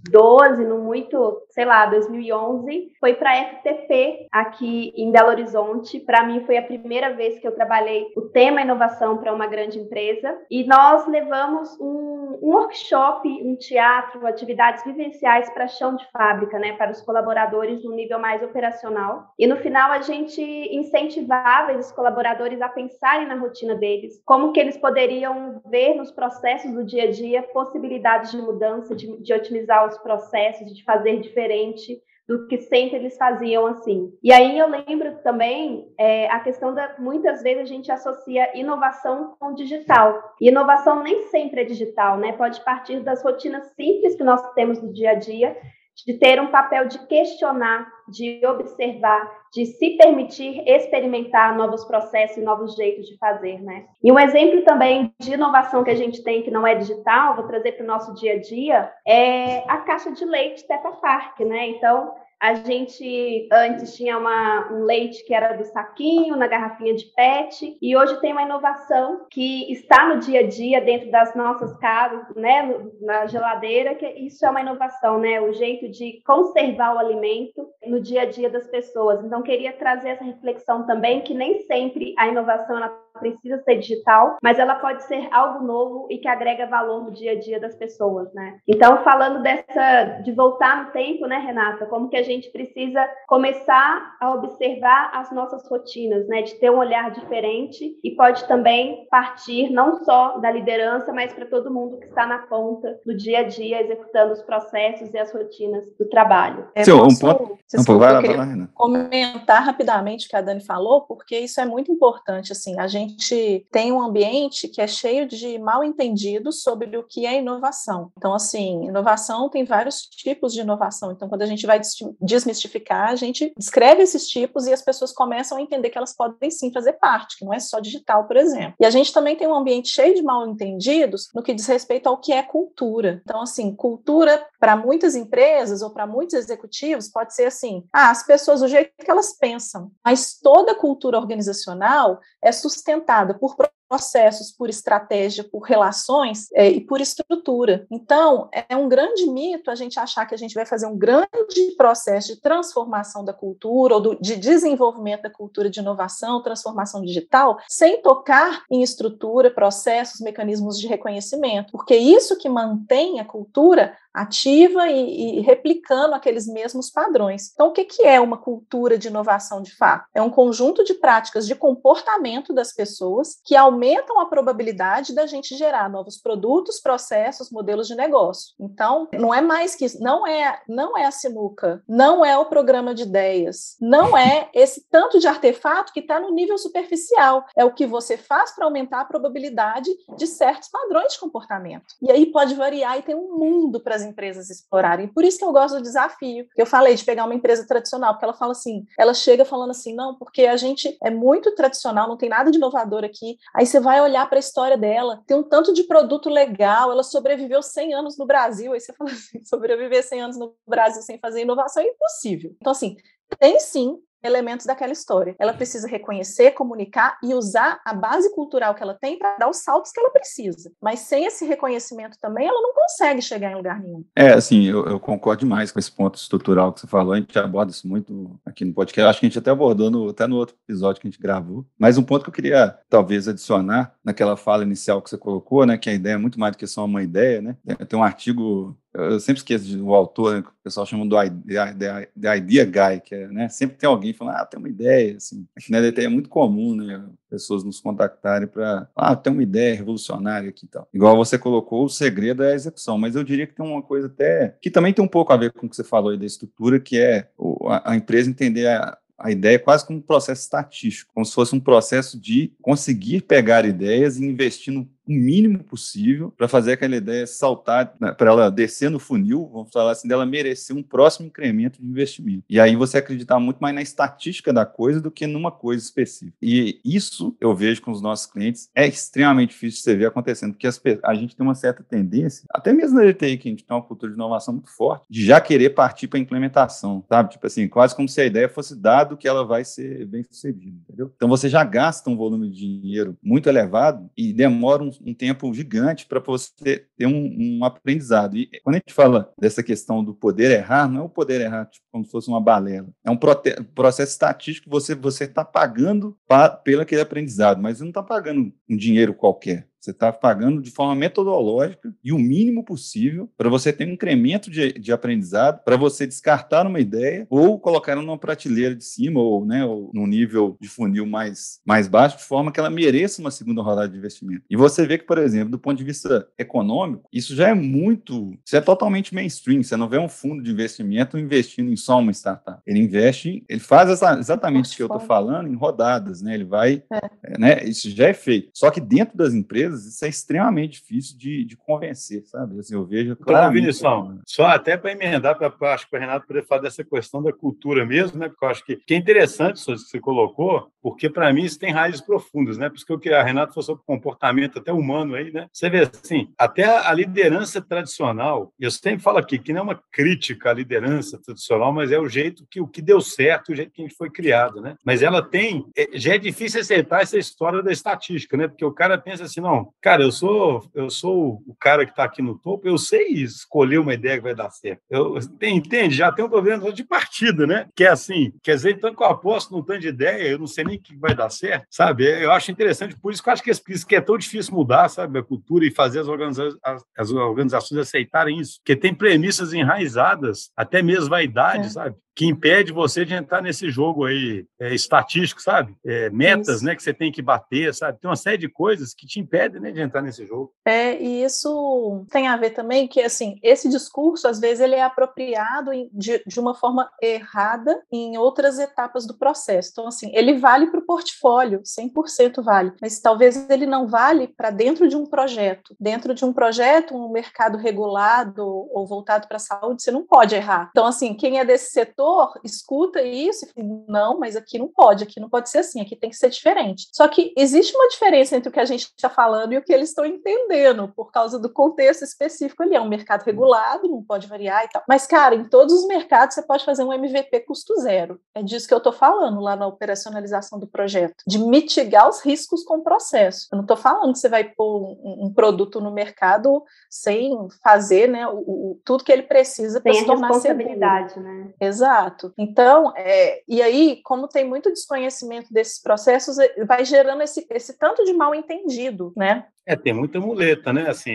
2012, 0.10 0.66
no 0.66 0.80
muito, 0.80 1.42
sei 1.50 1.66
lá, 1.66 1.86
2011, 1.86 2.92
foi 3.00 3.14
para 3.14 3.32
a 3.32 3.46
FTP 3.46 4.28
aqui 4.32 4.94
em 4.96 5.12
Belo 5.12 5.30
Horizonte. 5.30 6.00
Para 6.00 6.24
mim 6.24 6.44
foi 6.46 6.58
a 6.58 6.64
primeira 6.64 7.14
vez 7.14 7.40
que 7.40 7.48
eu 7.48 7.54
trabalhei 7.54 8.08
o 8.16 8.22
tema 8.22 8.62
inovação 8.62 9.18
para 9.18 9.34
uma 9.34 9.48
grande 9.48 9.80
empresa 9.80 10.38
e 10.50 10.64
nós 10.66 11.08
levamos 11.08 11.78
um, 11.80 12.40
um 12.42 12.50
workshop, 12.56 13.28
um 13.28 13.56
teatro, 13.56 14.26
atividades 14.26 14.84
vivenciais 14.84 15.50
para 15.52 15.68
chão 15.68 15.96
de 15.96 16.06
fábrica, 16.12 16.58
né, 16.58 16.74
para 16.74 16.92
os 16.92 17.02
colaboradores 17.02 17.84
no 17.84 17.96
nível 17.96 18.20
mais 18.20 18.42
operacional. 18.42 19.28
E 19.38 19.46
no 19.46 19.58
final 19.58 19.92
a 19.92 20.02
gente 20.02 20.42
incentivava 20.42 21.74
esses 21.74 21.92
colaboradores 21.92 22.62
a 22.62 22.70
pensarem 22.70 23.28
na 23.28 23.36
rotina 23.36 23.76
deles, 23.76 24.22
como 24.26 24.52
que 24.52 24.60
eles 24.60 24.78
poderiam 24.78 25.62
ver 25.66 25.96
nos 25.96 26.12
processos 26.12 26.72
do 26.74 26.84
dia 26.84 27.04
a 27.04 27.12
dia 27.12 27.44
possibilidades 27.44 28.32
de 28.32 28.38
mudança, 28.38 28.96
de, 28.96 29.22
de 29.22 29.34
otimizar 29.34 29.88
os 29.88 29.91
processos, 29.98 30.74
de 30.74 30.84
fazer 30.84 31.20
diferente 31.20 32.02
do 32.28 32.48
que 32.48 32.58
sempre 32.60 32.98
eles 32.98 33.18
faziam 33.18 33.68
assim. 33.68 34.10
E 34.24 34.32
aí 34.32 34.58
eu 34.58 34.68
lembro 34.70 35.18
também 35.22 35.86
é, 36.00 36.30
a 36.30 36.40
questão 36.40 36.74
da 36.74 36.96
muitas 36.98 37.44
vezes 37.44 37.64
a 37.64 37.66
gente 37.66 37.92
associa 37.92 38.58
inovação 38.58 39.36
com 39.38 39.54
digital. 39.54 40.22
E 40.40 40.50
inovação 40.50 41.04
nem 41.04 41.24
sempre 41.24 41.62
é 41.62 41.66
digital, 41.66 42.18
né? 42.18 42.32
Pode 42.34 42.64
partir 42.64 43.02
das 43.02 43.22
rotinas 43.24 43.68
simples 43.76 44.16
que 44.16 44.24
nós 44.24 44.42
temos 44.54 44.82
no 44.82 44.94
dia 44.94 45.12
a 45.12 45.16
dia 45.16 45.58
de 46.06 46.18
ter 46.18 46.40
um 46.40 46.48
papel 46.48 46.88
de 46.88 47.06
questionar, 47.08 47.88
de 48.12 48.46
observar, 48.46 49.32
de 49.54 49.66
se 49.66 49.98
permitir 49.98 50.64
experimentar 50.68 51.56
novos 51.56 51.84
processos 51.86 52.38
e 52.38 52.42
novos 52.42 52.76
jeitos 52.76 53.08
de 53.08 53.18
fazer, 53.18 53.62
né? 53.62 53.86
E 54.04 54.12
um 54.12 54.20
exemplo 54.20 54.64
também 54.64 55.14
de 55.20 55.34
inovação 55.34 55.84
que 55.84 55.90
a 55.90 55.96
gente 55.96 56.24
tem 56.24 56.44
que 56.44 56.52
não 56.52 56.68
é 56.68 56.76
digital, 56.76 57.36
vou 57.36 57.48
trazer 57.48 57.72
para 57.74 57.84
o 57.84 57.88
nosso 57.88 58.14
dia 58.14 58.34
a 58.34 58.40
dia, 58.40 58.92
é 59.08 59.64
a 59.68 59.78
caixa 59.78 60.12
de 60.12 60.26
leite 60.26 60.68
Tetra 60.68 60.92
Pak, 60.92 61.44
né? 61.46 61.70
Então, 61.70 62.14
a 62.42 62.56
gente 62.56 63.48
antes 63.54 63.96
tinha 63.96 64.18
uma, 64.18 64.74
um 64.74 64.84
leite 64.84 65.24
que 65.24 65.32
era 65.34 65.54
do 65.54 65.64
saquinho, 65.64 66.36
na 66.36 66.48
garrafinha 66.48 66.96
de 66.96 67.06
PET, 67.16 67.78
e 67.80 67.96
hoje 67.96 68.20
tem 68.20 68.32
uma 68.32 68.42
inovação 68.42 69.28
que 69.30 69.72
está 69.72 70.08
no 70.08 70.20
dia 70.20 70.40
a 70.40 70.48
dia 70.48 70.82
dentro 70.82 71.12
das 71.12 71.36
nossas 71.36 71.78
casas, 71.78 72.36
né, 72.36 72.68
na 73.00 73.28
geladeira, 73.28 73.94
que 73.94 74.08
isso 74.08 74.44
é 74.44 74.50
uma 74.50 74.62
inovação, 74.62 75.20
né, 75.20 75.40
o 75.40 75.54
jeito 75.54 75.88
de 75.88 76.20
conservar 76.26 76.96
o 76.96 77.00
alimento 77.00 77.70
no 77.86 78.02
dia 78.02 78.24
a 78.24 78.26
dia 78.26 78.50
das 78.50 78.66
pessoas. 78.66 79.24
Então 79.24 79.44
queria 79.44 79.74
trazer 79.74 80.10
essa 80.10 80.24
reflexão 80.24 80.88
também 80.88 81.22
que 81.22 81.36
nem 81.36 81.60
sempre 81.68 82.16
a 82.18 82.28
inovação 82.28 82.78
ela 82.78 82.90
precisa 83.20 83.62
ser 83.64 83.78
digital, 83.78 84.38
mas 84.42 84.60
ela 84.60 84.76
pode 84.76 85.04
ser 85.04 85.28
algo 85.32 85.66
novo 85.66 86.08
e 86.10 86.18
que 86.18 86.28
agrega 86.28 86.66
valor 86.68 87.04
no 87.04 87.12
dia 87.12 87.34
a 87.34 87.40
dia 87.40 87.60
das 87.60 87.76
pessoas, 87.76 88.34
né? 88.34 88.58
Então, 88.68 89.04
falando 89.04 89.42
dessa 89.42 90.22
de 90.24 90.32
voltar 90.32 90.86
no 90.86 90.92
tempo, 90.92 91.26
né, 91.28 91.38
Renata, 91.38 91.86
como 91.86 92.10
que 92.10 92.18
a 92.18 92.24
gente 92.24 92.50
precisa 92.50 93.08
começar 93.28 94.16
a 94.20 94.34
observar 94.34 95.12
as 95.14 95.32
nossas 95.32 95.68
rotinas, 95.68 96.28
né, 96.28 96.42
de 96.42 96.56
ter 96.56 96.72
um 96.72 96.78
olhar 96.78 97.12
diferente 97.12 97.98
e 98.04 98.12
pode 98.12 98.48
também 98.48 99.08
partir 99.10 99.70
não 99.72 100.04
só 100.04 100.38
da 100.40 100.52
liderança, 100.52 101.12
mas 101.12 101.34
para 101.34 101.46
todo 101.46 101.74
mundo 101.74 101.98
que 101.98 102.06
está 102.06 102.26
na 102.26 102.40
ponta 102.40 103.00
do 103.06 103.16
dia 103.16 103.40
a 103.40 103.44
dia 103.44 103.82
executando 103.82 104.34
os 104.34 104.42
processos 104.42 105.14
e 105.14 105.18
as 105.18 105.32
rotinas 105.34 105.86
do 105.98 106.08
trabalho. 106.08 106.68
É, 106.76 106.84
Seu, 106.84 106.98
um 106.98 107.16
ponto, 107.16 107.44
um 107.44 107.84
ponto, 107.84 108.00
vai 108.00 108.14
lá, 108.14 108.22
vai 108.22 108.36
lá, 108.36 108.68
comentar 108.74 109.64
rapidamente 109.64 110.28
o 110.28 110.30
que 110.30 110.36
a 110.36 110.42
Dani 110.42 110.64
falou, 110.64 111.02
porque 111.02 111.38
isso 111.38 111.60
é 111.60 111.66
muito 111.66 111.92
importante, 111.92 112.52
assim, 112.52 112.80
a 112.80 112.88
gente 112.88 113.01
gente 113.02 113.68
tem 113.72 113.92
um 113.92 114.02
ambiente 114.02 114.68
que 114.68 114.82
é 114.82 114.88
cheio 114.88 115.28
de 115.28 115.58
mal 115.60 115.84
entendidos 115.84 116.62
sobre 116.62 116.96
o 116.98 117.04
que 117.04 117.26
é 117.26 117.40
inovação. 117.40 118.12
Então, 118.18 118.34
assim, 118.34 118.86
inovação 118.86 119.50
tem 119.50 119.66
vários 119.66 120.02
tipos 120.02 120.54
de 120.54 120.62
inovação. 120.62 121.12
Então, 121.12 121.28
quando 121.28 121.42
a 121.42 121.46
gente 121.46 121.66
vai 121.66 121.80
desmistificar, 122.20 123.10
a 123.10 123.16
gente 123.16 123.54
descreve 123.58 124.04
esses 124.04 124.28
tipos 124.28 124.68
e 124.68 124.74
as 124.74 124.82
pessoas 124.82 125.12
começam 125.12 125.58
a 125.58 125.62
entender 125.62 125.90
que 125.90 125.98
elas 125.98 126.16
podem 126.16 126.52
sim 126.52 126.72
fazer 126.72 126.94
parte, 126.94 127.38
que 127.38 127.46
não 127.46 127.54
é 127.54 127.60
só 127.60 127.80
digital, 127.80 128.28
por 128.28 128.38
exemplo. 128.38 128.76
E 128.80 128.86
a 128.86 128.90
gente 128.90 129.12
também 129.12 129.36
tem 129.36 129.48
um 129.48 129.56
ambiente 129.56 129.90
cheio 129.90 130.16
de 130.16 130.22
mal 130.22 130.48
entendidos 130.48 131.30
no 131.34 131.44
que 131.44 131.54
diz 131.54 131.68
respeito 131.68 132.08
ao 132.08 132.20
que 132.20 132.32
é 132.34 132.44
cultura. 132.44 133.22
Então, 133.24 133.42
assim, 133.42 133.76
cultura 133.76 134.46
para 134.60 134.76
muitas 134.76 135.16
empresas 135.16 135.82
ou 135.82 135.90
para 135.90 136.08
muitos 136.08 136.36
executivos 136.36 137.10
pode 137.10 137.34
ser 137.34 137.46
assim: 137.46 137.84
ah, 137.92 138.10
as 138.10 138.24
pessoas, 138.26 138.62
o 138.62 138.68
jeito 138.68 138.92
que 138.98 139.10
elas 139.10 139.36
pensam, 139.38 139.92
mas 140.04 140.40
toda 140.40 140.76
cultura 140.76 141.18
organizacional 141.18 142.20
é 142.42 142.52
sustentável 142.52 142.91
sustentada 142.92 143.34
por 143.34 143.56
processos, 143.92 144.54
por 144.54 144.70
estratégia, 144.70 145.44
por 145.44 145.64
relações 145.64 146.48
é, 146.54 146.70
e 146.70 146.80
por 146.80 147.02
estrutura. 147.02 147.86
Então, 147.92 148.50
é 148.70 148.78
um 148.78 148.88
grande 148.88 149.26
mito 149.30 149.70
a 149.70 149.76
gente 149.76 150.00
achar 150.00 150.26
que 150.26 150.34
a 150.34 150.38
gente 150.38 150.56
vai 150.56 150.66
fazer 150.66 150.86
um 150.86 150.98
grande 150.98 151.28
processo 151.76 152.30
de 152.30 152.40
transformação 152.40 153.26
da 153.26 153.34
cultura 153.34 153.96
ou 153.96 154.02
do, 154.02 154.16
de 154.16 154.38
desenvolvimento 154.38 155.24
da 155.24 155.30
cultura 155.30 155.70
de 155.70 155.82
inovação, 155.82 156.42
transformação 156.42 157.02
digital, 157.02 157.58
sem 157.68 158.02
tocar 158.02 158.64
em 158.72 158.82
estrutura, 158.82 159.52
processos, 159.52 160.22
mecanismos 160.22 160.80
de 160.80 160.88
reconhecimento, 160.88 161.74
porque 161.74 161.98
isso 161.98 162.38
que 162.38 162.48
mantém 162.48 163.20
a 163.20 163.26
cultura 163.26 163.98
ativa 164.14 164.88
e, 164.88 165.40
e, 165.40 165.42
replicando 165.42 166.14
aqueles 166.14 166.46
mesmos 166.46 166.90
padrões. 166.90 167.52
Então, 167.54 167.68
o 167.68 167.72
que, 167.72 167.86
que 167.86 168.04
é 168.04 168.20
uma 168.20 168.38
cultura 168.38 168.98
de 168.98 169.08
inovação 169.08 169.62
de 169.62 169.74
fato? 169.76 170.06
É 170.14 170.22
um 170.22 170.30
conjunto 170.30 170.84
de 170.84 170.94
práticas 170.94 171.48
de 171.48 171.56
comportamento 171.56 172.54
das 172.54 172.74
pessoas 172.74 173.40
que 173.46 173.56
aumentam 173.56 173.81
a 174.20 174.26
probabilidade 174.26 175.14
da 175.14 175.26
gente 175.26 175.56
gerar 175.56 175.90
novos 175.90 176.18
produtos, 176.18 176.80
processos, 176.80 177.52
modelos 177.52 177.88
de 177.88 177.96
negócio. 177.96 178.54
Então, 178.60 179.08
não 179.14 179.34
é 179.34 179.42
mais 179.42 179.76
que 179.76 179.86
isso, 179.86 180.02
não 180.02 180.26
é, 180.26 180.62
não 180.68 180.98
é 180.98 181.06
a 181.06 181.12
sinuca, 181.12 181.84
não 181.88 182.24
é 182.24 182.38
o 182.38 182.46
programa 182.46 182.94
de 182.94 183.04
ideias, 183.04 183.76
não 183.80 184.18
é 184.18 184.50
esse 184.54 184.86
tanto 184.90 185.20
de 185.20 185.28
artefato 185.28 185.94
que 185.94 186.00
está 186.00 186.20
no 186.20 186.32
nível 186.32 186.58
superficial. 186.58 187.46
É 187.56 187.66
o 187.66 187.74
que 187.74 187.86
você 187.86 188.18
faz 188.18 188.52
para 188.52 188.66
aumentar 188.66 189.02
a 189.02 189.06
probabilidade 189.06 189.90
de 190.18 190.28
certos 190.28 190.70
padrões 190.70 191.14
de 191.14 191.20
comportamento. 191.20 191.86
E 192.02 192.12
aí 192.12 192.26
pode 192.26 192.54
variar 192.56 192.98
e 192.98 193.02
tem 193.02 193.16
um 193.16 193.38
mundo 193.38 193.80
para 193.80 193.96
as 193.96 194.02
empresas 194.02 194.50
explorarem. 194.50 195.08
Por 195.08 195.24
isso 195.24 195.38
que 195.38 195.46
eu 195.46 195.52
gosto 195.52 195.76
do 195.76 195.82
desafio. 195.82 196.48
Eu 196.56 196.66
falei 196.66 196.96
de 196.96 197.04
pegar 197.04 197.26
uma 197.26 197.36
empresa 197.36 197.66
tradicional, 197.68 198.14
porque 198.14 198.26
ela 198.26 198.34
fala 198.34 198.52
assim, 198.52 198.86
ela 198.98 199.14
chega 199.14 199.46
falando 199.46 199.72
assim, 199.72 199.96
não, 199.96 200.16
porque 200.16 200.46
a 200.46 200.58
gente 200.58 200.98
é 201.04 201.10
muito 201.10 201.54
tradicional, 201.56 202.08
não 202.08 202.18
tem 202.18 202.30
nada 202.30 202.52
de 202.52 202.58
inovador 202.58 203.04
aqui. 203.04 203.38
Aí 203.54 203.66
você 203.72 203.80
vai 203.80 204.02
olhar 204.02 204.28
para 204.28 204.38
a 204.38 204.40
história 204.40 204.78
dela, 204.78 205.24
tem 205.26 205.38
um 205.38 205.44
tanto 205.44 205.74
de 205.74 205.84
produto 205.84 206.30
legal, 206.30 206.92
ela 206.92 207.04
sobreviveu 207.04 207.64
100 207.64 207.94
anos 207.94 208.18
no 208.18 208.26
Brasil. 208.26 208.74
Aí 208.74 208.80
você 208.80 208.94
fala 208.94 209.12
assim, 209.12 209.42
sobreviver 209.46 210.04
100 210.04 210.22
anos 210.22 210.38
no 210.38 210.56
Brasil 210.68 211.02
sem 211.02 211.18
fazer 211.18 211.42
inovação 211.42 211.82
é 211.82 211.88
impossível. 211.88 212.56
Então, 212.60 212.72
assim, 212.72 212.98
tem 213.40 213.60
sim 213.60 213.98
elementos 214.24 214.66
daquela 214.66 214.92
história. 214.92 215.36
Ela 215.40 215.54
precisa 215.54 215.88
reconhecer, 215.88 216.52
comunicar 216.52 217.18
e 217.24 217.34
usar 217.34 217.80
a 217.86 217.94
base 217.94 218.34
cultural 218.34 218.76
que 218.76 218.84
ela 218.84 218.94
tem 218.94 219.18
para 219.18 219.38
dar 219.38 219.50
os 219.50 219.58
saltos 219.58 219.92
que 219.92 220.00
ela 220.00 220.10
precisa. 220.12 220.72
Mas 220.82 221.00
sem 221.02 221.26
esse 221.26 221.46
reconhecimento 221.46 222.18
também, 222.20 222.48
ela 222.48 222.62
não 222.62 222.74
consegue 222.74 223.22
chegar 223.22 223.52
em 223.52 223.56
lugar 223.56 223.80
nenhum. 223.80 224.04
É, 224.16 224.34
assim, 224.34 224.66
eu, 224.66 224.86
eu 224.86 225.00
concordo 225.00 225.42
demais 225.42 225.72
com 225.72 225.80
esse 225.80 225.92
ponto 225.92 226.16
estrutural 226.16 226.74
que 226.74 226.82
você 226.82 226.88
falou. 226.88 227.14
A 227.14 227.18
gente 227.18 227.38
aborda 227.38 227.72
isso 227.72 227.88
muito 227.88 228.40
aqui 228.46 228.66
no 228.66 228.74
podcast. 228.74 229.10
Acho 229.10 229.20
que 229.20 229.26
a 229.26 229.30
gente 229.30 229.40
até 229.40 229.52
abordou 229.52 229.90
no, 229.90 230.10
até 230.10 230.28
no 230.28 230.36
outro 230.36 230.56
episódio 230.68 231.02
que 231.02 231.08
a 231.08 231.12
gente 231.12 231.22
gravou. 231.22 231.66
Mas 231.78 231.98
um 231.98 232.04
ponto 232.04 232.24
que 232.24 232.30
eu 232.30 232.34
queria, 232.34 232.78
talvez, 232.90 233.28
adicionar 233.28 233.94
naquela 234.04 234.38
fala 234.38 234.64
inicial 234.64 235.02
que 235.02 235.10
você 235.10 235.18
colocou, 235.18 235.66
né, 235.66 235.78
que 235.78 235.90
a 235.90 235.94
ideia 235.94 236.14
é 236.14 236.18
muito 236.18 236.40
mais 236.40 236.54
do 236.54 236.58
que 236.58 236.68
só 236.68 236.86
uma 236.86 237.04
ideia, 237.04 237.42
né? 237.42 237.56
Tem 237.88 237.98
um 237.98 238.04
artigo 238.04 238.76
eu 238.94 239.20
sempre 239.20 239.40
esqueço 239.40 239.78
do 239.78 239.94
autor, 239.94 240.36
né, 240.36 240.42
que 240.42 240.50
o 240.50 240.54
pessoal 240.64 240.86
chama 240.86 241.06
do 241.06 241.22
idea, 241.22 242.10
the 242.20 242.38
idea 242.38 242.66
guy, 242.66 243.02
que 243.02 243.16
é, 243.16 243.28
né, 243.28 243.48
sempre 243.48 243.78
tem 243.78 243.88
alguém 243.88 244.14
falando, 244.14 244.36
ah, 244.36 244.46
tem 244.46 244.60
uma 244.60 244.70
ideia, 244.70 245.16
assim. 245.16 245.48
DT 245.56 246.04
é 246.04 246.10
muito 246.10 246.30
comum, 246.30 246.76
né, 246.76 247.04
pessoas 247.30 247.64
nos 247.64 247.80
contactarem 247.80 248.48
para, 248.48 248.90
ah, 248.96 249.16
tem 249.16 249.32
uma 249.32 249.44
ideia 249.44 249.76
revolucionária 249.76 250.50
aqui 250.50 250.66
e 250.66 250.70
tal. 250.70 250.88
Igual 250.94 251.16
você 251.16 251.38
colocou, 251.38 251.86
o 251.86 251.90
segredo 251.90 252.44
é 252.44 252.52
a 252.52 252.56
execução, 252.56 252.98
mas 252.98 253.16
eu 253.16 253.24
diria 253.24 253.48
que 253.48 253.56
tem 253.56 253.66
uma 253.66 253.82
coisa 253.82 254.08
até, 254.08 254.58
que 254.62 254.70
também 254.70 254.94
tem 254.94 255.04
um 255.04 255.08
pouco 255.08 255.32
a 255.32 255.38
ver 255.38 255.52
com 255.54 255.66
o 255.66 255.70
que 255.70 255.76
você 255.76 255.84
falou 255.84 256.12
aí 256.12 256.18
da 256.18 256.26
estrutura, 256.26 256.80
que 256.80 256.98
é 257.00 257.30
a, 257.68 257.92
a 257.92 257.96
empresa 257.96 258.30
entender 258.30 258.68
a, 258.68 258.98
a 259.24 259.32
ideia 259.32 259.56
é 259.56 259.60
quase 259.60 259.86
como 259.86 260.00
um 260.00 260.02
processo 260.02 260.42
estatístico, 260.42 261.12
como 261.14 261.26
se 261.26 261.34
fosse 261.34 261.56
um 261.56 261.60
processo 261.60 262.20
de 262.20 262.52
conseguir 262.62 263.22
pegar 263.22 263.66
ideias 263.66 264.18
e 264.18 264.26
investir 264.26 264.74
no 264.74 264.90
o 265.12 265.22
mínimo 265.22 265.64
possível 265.64 266.34
para 266.36 266.48
fazer 266.48 266.74
aquela 266.74 266.96
ideia 266.96 267.28
saltar, 267.28 267.94
né, 268.00 268.12
para 268.12 268.32
ela 268.32 268.50
descer 268.50 268.90
no 268.90 269.00
funil, 269.00 269.50
vamos 269.52 269.72
falar 269.72 269.92
assim, 269.92 270.08
dela 270.08 270.26
merecer 270.26 270.76
um 270.76 270.84
próximo 270.84 271.28
incremento 271.28 271.82
de 271.82 271.88
investimento. 271.88 272.44
E 272.50 272.60
aí 272.60 272.76
você 272.76 272.98
acreditar 272.98 273.40
muito 273.40 273.60
mais 273.60 273.76
na 273.76 273.82
estatística 273.82 274.54
da 274.54 274.66
coisa 274.66 275.02
do 275.02 275.12
que 275.12 275.28
numa 275.28 275.52
coisa 275.52 275.84
específica. 275.84 276.38
E 276.42 276.80
isso 276.84 277.36
eu 277.40 277.56
vejo 277.56 277.82
com 277.82 277.92
os 277.92 278.02
nossos 278.02 278.26
clientes 278.26 278.70
é 278.76 278.88
extremamente 278.88 279.50
difícil 279.50 279.78
de 279.78 279.84
você 279.84 279.96
ver 279.96 280.06
acontecendo, 280.08 280.54
porque 280.54 280.68
as, 280.68 280.82
a 281.04 281.14
gente 281.14 281.36
tem 281.36 281.46
uma 281.46 281.56
certa 281.56 281.84
tendência, 281.84 282.46
até 282.50 282.74
mesmo 282.74 282.98
na 282.98 283.06
LTI, 283.06 283.38
que 283.38 283.48
a 283.48 283.52
gente 283.52 283.64
tem 283.64 283.76
uma 283.76 283.84
cultura 283.84 284.12
de 284.12 284.18
inovação 284.18 284.54
muito 284.54 284.70
forte, 284.70 285.06
de 285.10 285.26
já 285.26 285.40
querer 285.42 285.72
partir 285.72 286.08
para 286.08 286.18
a 286.18 286.22
implementação, 286.22 287.04
sabe? 287.08 287.32
Tipo 287.32 287.48
assim, 287.48 287.68
quase 287.68 287.96
como 287.96 288.08
se 288.08 288.22
a 288.22 288.26
ideia 288.26 288.50
fosse 288.50 288.76
dado 288.76 289.18
que 289.18 289.28
ela 289.28 289.46
vai 289.46 289.64
ser 289.64 290.06
bem 290.06 290.24
sucedida, 290.24 290.78
entendeu? 290.88 291.12
Então 291.16 291.30
você 291.30 291.50
já 291.50 291.64
gasta 291.64 292.10
um 292.10 292.16
volume 292.16 292.50
de 292.50 292.60
dinheiro 292.60 293.18
muito 293.22 293.50
elevado 293.50 294.10
e 294.16 294.34
demora 294.34 294.84
uns 294.84 295.01
um 295.06 295.14
tempo 295.14 295.54
gigante 295.54 296.06
para 296.06 296.20
você 296.20 296.86
ter 296.98 297.06
um, 297.06 297.60
um, 297.60 297.66
aprendizado. 297.66 298.38
E 298.38 298.48
quando 298.64 298.76
a 298.76 298.80
gente 298.80 298.94
fala 298.94 299.32
dessa 299.40 299.64
questão 299.64 300.04
do 300.04 300.14
poder 300.14 300.52
errar, 300.52 300.88
não 300.88 301.02
é 301.02 301.04
o 301.04 301.10
poder 301.10 301.42
errar 301.42 301.66
tipo, 301.66 301.86
como 301.92 302.06
se 302.06 302.12
fosse 302.12 302.28
uma 302.28 302.42
balela. 302.42 302.90
É 303.04 303.12
um 303.12 303.18
processo 303.18 304.12
estatístico 304.12 304.70
que 304.70 305.02
você 305.02 305.24
está 305.24 305.44
pagando 305.44 306.18
pra, 306.28 306.50
pelo 306.50 306.82
aquele 306.82 307.02
aprendizado, 307.02 307.62
mas 307.62 307.78
você 307.78 307.84
não 307.84 307.90
está 307.90 308.04
pagando 308.04 308.54
um 308.70 308.78
dinheiro 308.78 309.14
qualquer. 309.14 309.71
Você 309.82 309.90
está 309.92 310.14
pagando 310.14 310.62
de 310.62 310.70
forma 310.70 310.94
metodológica 310.94 311.92
e 312.04 312.14
o 312.14 312.20
mínimo 312.20 312.64
possível 312.64 313.28
para 313.36 313.50
você 313.50 313.74
ter 313.74 313.88
um 313.88 313.94
incremento 313.94 314.52
de, 314.52 314.74
de 314.74 314.92
aprendizado, 314.92 315.64
para 315.64 315.76
você 315.76 316.06
descartar 316.06 316.68
uma 316.68 316.80
ideia 316.80 317.26
ou 317.30 317.60
colocar 317.60 317.94
ela 317.94 318.02
numa 318.04 318.18
prateleira 318.18 318.76
de 318.76 318.84
cima 318.84 319.20
ou, 319.20 319.44
né, 319.44 319.66
ou 319.66 319.90
num 319.92 320.06
nível 320.06 320.56
de 320.62 320.68
funil 320.68 321.08
mais, 321.08 321.60
mais 321.66 321.88
baixo, 321.88 322.18
de 322.18 322.24
forma 322.24 322.52
que 322.52 322.60
ela 322.60 322.70
mereça 322.70 323.22
uma 323.22 323.32
segunda 323.32 323.64
rodada 323.64 323.90
de 323.90 323.98
investimento. 323.98 324.44
E 324.48 324.56
você 324.56 324.86
vê 324.86 325.00
que, 325.00 325.06
por 325.06 325.18
exemplo, 325.18 325.50
do 325.50 325.58
ponto 325.58 325.78
de 325.78 325.84
vista 325.84 326.28
econômico, 326.38 327.10
isso 327.12 327.36
já 327.36 327.50
é 327.50 327.54
muito, 327.56 328.38
isso 328.46 328.56
é 328.56 328.62
totalmente 328.62 329.16
mainstream. 329.16 329.64
Você 329.64 329.76
não 329.76 329.90
vê 329.90 329.98
um 329.98 330.10
fundo 330.10 330.44
de 330.44 330.52
investimento 330.52 331.18
investindo 331.18 331.72
em 331.72 331.76
só 331.76 331.98
uma 331.98 332.12
startup. 332.12 332.62
Ele 332.68 332.80
investe, 332.80 333.44
ele 333.50 333.60
faz 333.60 333.90
essa, 333.90 334.20
exatamente 334.20 334.74
o 334.74 334.76
que 334.76 334.84
eu 334.84 334.88
estou 334.88 335.00
falando 335.00 335.50
em 335.50 335.56
rodadas, 335.56 336.22
né? 336.22 336.36
Ele 336.36 336.46
vai, 336.46 336.84
é. 336.92 337.40
né? 337.40 337.64
Isso 337.64 337.90
já 337.90 338.10
é 338.10 338.14
feito. 338.14 338.52
Só 338.54 338.70
que 338.70 338.80
dentro 338.80 339.18
das 339.18 339.34
empresas 339.34 339.71
empresas, 339.72 339.86
isso 339.86 340.06
é 340.06 340.10
extremamente 340.10 340.74
difícil 340.74 341.18
de, 341.18 341.46
de 341.46 341.56
convencer, 341.56 342.24
sabe? 342.26 342.60
Assim, 342.60 342.76
eu 342.76 342.86
vejo 342.86 343.16
claro. 343.16 343.58
Então, 343.58 344.20
só 344.26 344.46
até 344.48 344.78
para 344.78 344.92
emendar, 344.92 345.38
pra, 345.38 345.74
acho 345.74 345.90
que 345.90 345.96
o 345.96 346.00
Renato 346.00 346.28
poderia 346.28 346.48
falar 346.48 346.62
dessa 346.62 346.84
questão 346.84 347.24
da 347.24 347.32
cultura 347.32 347.86
mesmo, 347.86 348.20
né? 348.20 348.30
Porque 348.30 348.46
eu 348.46 348.50
acho 348.50 348.66
que, 348.66 348.76
que 348.76 348.94
é 348.94 348.98
interessante 348.98 349.58
isso 349.58 349.74
que 349.74 349.80
você 349.80 350.00
colocou, 350.00 350.70
porque 350.82 351.10
para 351.10 351.32
mim 351.34 351.44
isso 351.44 351.60
tem 351.60 351.72
raízes 351.72 352.02
profundas, 352.02 352.58
né? 352.58 352.70
Por 352.70 352.76
isso 352.76 353.00
que 353.00 353.10
a 353.10 353.24
Renato 353.24 353.54
falou 353.54 353.66
sobre 353.66 353.84
comportamento 353.86 354.60
até 354.60 354.72
humano 354.72 355.16
aí, 355.16 355.32
né? 355.32 355.48
Você 355.52 355.70
vê 355.70 355.80
assim, 355.80 356.30
até 356.38 356.66
a 356.66 356.94
liderança 356.94 357.62
tradicional, 357.62 358.54
eu 358.60 358.72
sempre 358.72 359.02
falo 359.02 359.18
aqui 359.18 359.38
que 359.38 359.54
não 359.54 359.60
é 359.60 359.64
uma 359.64 359.84
crítica 359.92 360.50
à 360.50 360.54
liderança 360.54 361.20
tradicional, 361.20 361.72
mas 361.72 361.92
é 361.92 362.00
o 362.00 362.10
jeito 362.10 362.46
que 362.50 362.60
o 362.60 362.68
que 362.68 362.82
deu 362.82 363.02
certo, 363.02 363.52
o 363.52 363.56
jeito 363.56 363.72
que 363.72 363.82
a 363.82 363.86
gente 363.86 363.98
foi 363.98 364.10
criado, 364.10 364.62
né? 364.62 364.76
Mas 364.84 365.02
ela 365.02 365.22
tem, 365.22 365.66
é, 365.76 365.90
já 365.94 366.16
é 366.16 366.18
difícil 366.18 366.62
aceitar 366.62 367.02
essa 367.02 367.18
história 367.18 367.62
da 367.62 367.72
estatística, 367.72 368.36
né? 368.38 368.48
Porque 368.48 368.66
o 368.66 368.72
cara 368.72 368.98
pensa 368.98 369.24
assim, 369.24 369.42
não, 369.42 369.61
cara, 369.82 370.04
eu 370.04 370.12
sou 370.12 370.64
eu 370.74 370.90
sou 370.90 371.42
o 371.48 371.56
cara 371.60 371.86
que 371.86 371.92
está 371.92 372.04
aqui 372.04 372.22
no 372.22 372.38
topo, 372.38 372.68
eu 372.68 372.78
sei 372.78 373.08
escolher 373.14 373.80
uma 373.80 373.94
ideia 373.94 374.18
que 374.18 374.24
vai 374.24 374.36
dar 374.36 374.50
certo. 374.50 374.82
Eu, 374.90 375.18
entende? 375.42 375.96
Já 375.96 376.12
tem 376.12 376.24
um 376.24 376.30
problema 376.30 376.72
de 376.72 376.84
partida, 376.84 377.46
né? 377.46 377.68
Que 377.76 377.84
é 377.84 377.90
assim, 377.90 378.34
quer 378.44 378.56
dizer, 378.56 378.76
então 378.76 378.94
que 378.94 379.02
eu 379.02 379.08
aposto 379.08 379.52
num 379.52 379.64
tanto 379.64 379.82
de 379.82 379.88
ideia, 379.88 380.28
eu 380.28 380.40
não 380.40 380.48
sei 380.48 380.64
nem 380.64 380.78
o 380.78 380.82
que 380.82 380.96
vai 380.96 381.16
dar 381.16 381.30
certo, 381.30 381.66
sabe? 381.70 382.06
Eu 382.06 382.32
acho 382.32 382.52
interessante, 382.52 382.96
por 383.00 383.12
isso 383.12 383.22
que 383.22 383.30
eu 383.30 383.34
acho 383.34 383.44
que, 383.44 383.52
isso 383.52 383.88
que 383.88 383.96
é 383.96 384.02
tão 384.02 384.18
difícil 384.18 384.54
mudar, 384.54 384.90
sabe, 384.90 385.20
a 385.20 385.24
cultura 385.24 385.66
e 385.66 385.72
fazer 385.72 386.00
as, 386.00 386.08
organiza 386.08 386.58
as, 386.64 386.84
as 386.98 387.12
organizações 387.12 387.80
aceitarem 387.80 388.40
isso, 388.40 388.60
porque 388.60 388.76
tem 388.76 388.94
premissas 388.94 389.54
enraizadas, 389.54 390.52
até 390.56 390.82
mesmo 390.82 391.10
vaidade, 391.10 391.68
é. 391.68 391.70
sabe? 391.70 391.96
que 392.16 392.26
impede 392.26 392.72
você 392.72 393.06
de 393.06 393.14
entrar 393.14 393.42
nesse 393.42 393.70
jogo 393.70 394.06
aí 394.06 394.46
é, 394.60 394.74
estatístico, 394.76 395.42
sabe? 395.42 395.76
É, 395.86 396.10
metas, 396.10 396.58
isso. 396.58 396.66
né, 396.66 396.76
que 396.76 396.84
você 396.84 396.94
tem 396.94 397.12
que 397.12 397.22
bater, 397.22 397.74
sabe? 397.74 398.00
Tem 398.00 398.10
uma 398.10 398.16
série 398.16 398.38
de 398.38 398.50
coisas 398.50 398.94
que 398.94 399.08
te 399.08 399.20
impedem, 399.20 399.51
né, 399.60 399.72
de 399.72 399.82
entrar 399.82 400.02
nesse 400.02 400.26
jogo. 400.26 400.54
É, 400.66 401.02
e 401.02 401.24
isso 401.24 402.06
tem 402.12 402.28
a 402.28 402.38
ver 402.38 402.52
também 402.52 402.88
que, 402.88 403.02
assim, 403.02 403.40
esse 403.44 403.70
discurso, 403.70 404.28
às 404.28 404.40
vezes, 404.40 404.62
ele 404.62 404.76
é 404.76 404.84
apropriado 404.84 405.72
de, 405.92 406.24
de 406.26 406.40
uma 406.40 406.54
forma 406.56 406.90
errada 407.02 407.82
em 407.92 408.18
outras 408.18 408.60
etapas 408.60 409.06
do 409.06 409.18
processo. 409.18 409.70
Então, 409.72 409.88
assim, 409.88 410.12
ele 410.14 410.38
vale 410.38 410.68
para 410.68 410.80
o 410.80 410.86
portfólio, 410.86 411.62
100% 411.62 412.44
vale, 412.44 412.74
mas 412.82 413.00
talvez 413.00 413.50
ele 413.50 413.66
não 413.66 413.88
vale 413.88 414.28
para 414.28 414.50
dentro 414.50 414.88
de 414.88 414.96
um 414.96 415.06
projeto. 415.06 415.76
Dentro 415.80 416.14
de 416.14 416.24
um 416.26 416.34
projeto, 416.34 416.96
um 416.96 417.12
mercado 417.12 417.58
regulado 417.58 418.46
ou 418.46 418.86
voltado 418.86 419.28
para 419.28 419.38
a 419.38 419.40
saúde, 419.40 419.84
você 419.84 419.92
não 419.92 420.06
pode 420.06 420.36
errar. 420.36 420.70
Então, 420.72 420.86
assim, 420.86 421.14
quem 421.14 421.40
é 421.40 421.46
desse 421.46 421.72
setor 421.72 422.40
escuta 422.44 423.02
isso 423.02 423.46
e 423.46 423.50
fala, 423.50 423.68
não, 423.88 424.20
mas 424.20 424.36
aqui 424.36 424.58
não 424.58 424.68
pode, 424.68 425.04
aqui 425.04 425.20
não 425.20 425.30
pode 425.30 425.50
ser 425.50 425.60
assim, 425.60 425.82
aqui 425.82 425.96
tem 425.96 426.10
que 426.10 426.16
ser 426.16 426.30
diferente. 426.30 426.88
Só 426.92 427.08
que 427.08 427.34
existe 427.38 427.76
uma 427.76 427.88
diferença 427.88 428.36
entre 428.36 428.50
o 428.50 428.52
que 428.52 428.60
a 428.60 428.66
gente 428.66 428.92
está 428.96 429.10
falando 429.10 429.41
e 429.50 429.58
o 429.58 429.64
que 429.64 429.74
eles 429.74 429.90
estão 429.90 430.06
entendendo, 430.06 430.92
por 430.96 431.12
causa 431.12 431.40
do 431.40 431.52
contexto 431.52 432.04
específico 432.04 432.64
ali. 432.64 432.76
É 432.76 432.82
um 432.82 432.90
mercado 432.90 433.24
regulado, 433.24 433.88
não 433.88 434.04
pode 434.04 434.28
variar 434.28 434.66
e 434.66 434.70
tal. 434.70 434.84
Mas, 434.88 435.08
cara, 435.08 435.36
em 435.36 435.46
todos 435.46 435.74
os 435.74 435.88
mercados 435.88 436.36
você 436.36 436.42
pode 436.42 436.66
fazer 436.66 436.84
um 436.84 436.94
MVP 436.94 437.42
custo 437.42 437.76
zero. 437.82 438.20
É 438.36 438.42
disso 438.44 438.68
que 438.68 438.74
eu 438.74 438.80
estou 438.80 438.94
falando 438.94 439.40
lá 439.40 439.56
na 439.56 439.68
operacionalização 439.68 440.60
do 440.60 440.68
projeto, 440.68 441.24
de 441.26 441.40
mitigar 441.40 442.08
os 442.08 442.22
riscos 442.22 442.64
com 442.64 442.78
o 442.78 442.84
processo. 442.84 443.48
Eu 443.52 443.58
não 443.58 443.64
estou 443.64 443.78
falando 443.78 444.14
que 444.14 444.20
você 444.20 444.30
vai 444.30 444.44
pôr 444.44 444.82
um, 444.82 445.26
um, 445.26 445.34
produto 445.34 445.80
no 445.80 445.92
mercado 445.92 446.64
sem 446.90 447.32
fazer 447.64 448.08
né, 448.08 448.28
o, 448.28 448.38
o 448.38 448.82
tudo 448.84 449.04
que 449.04 449.12
ele 449.12 449.24
precisa 449.24 449.80
para 449.80 449.94
se 449.94 450.06
tornar 450.06 450.28
responsabilidade, 450.28 451.14
seguro. 451.14 451.32
né? 451.32 451.54
Exato. 451.60 452.02
Exato. 452.02 452.34
Então, 452.38 452.94
é, 452.96 453.42
e 453.48 453.62
aí, 453.62 454.02
como 454.04 454.28
tem 454.28 454.48
muito 454.48 454.72
desconhecimento 454.72 455.54
desses 455.54 455.82
processos, 455.82 456.38
é, 456.38 456.64
vai 456.66 456.86
gerando 456.86 457.22
esse, 457.22 457.46
esse 457.50 457.78
tanto 457.78 458.04
de 458.04 458.14
mal 458.14 458.34
entendido, 458.34 459.14
né? 459.16 459.31
Yeah. 459.32 459.44
É, 459.66 459.76
tem 459.76 459.94
muita 459.94 460.20
muleta, 460.20 460.74
né? 460.74 460.90
Assim, 460.90 461.12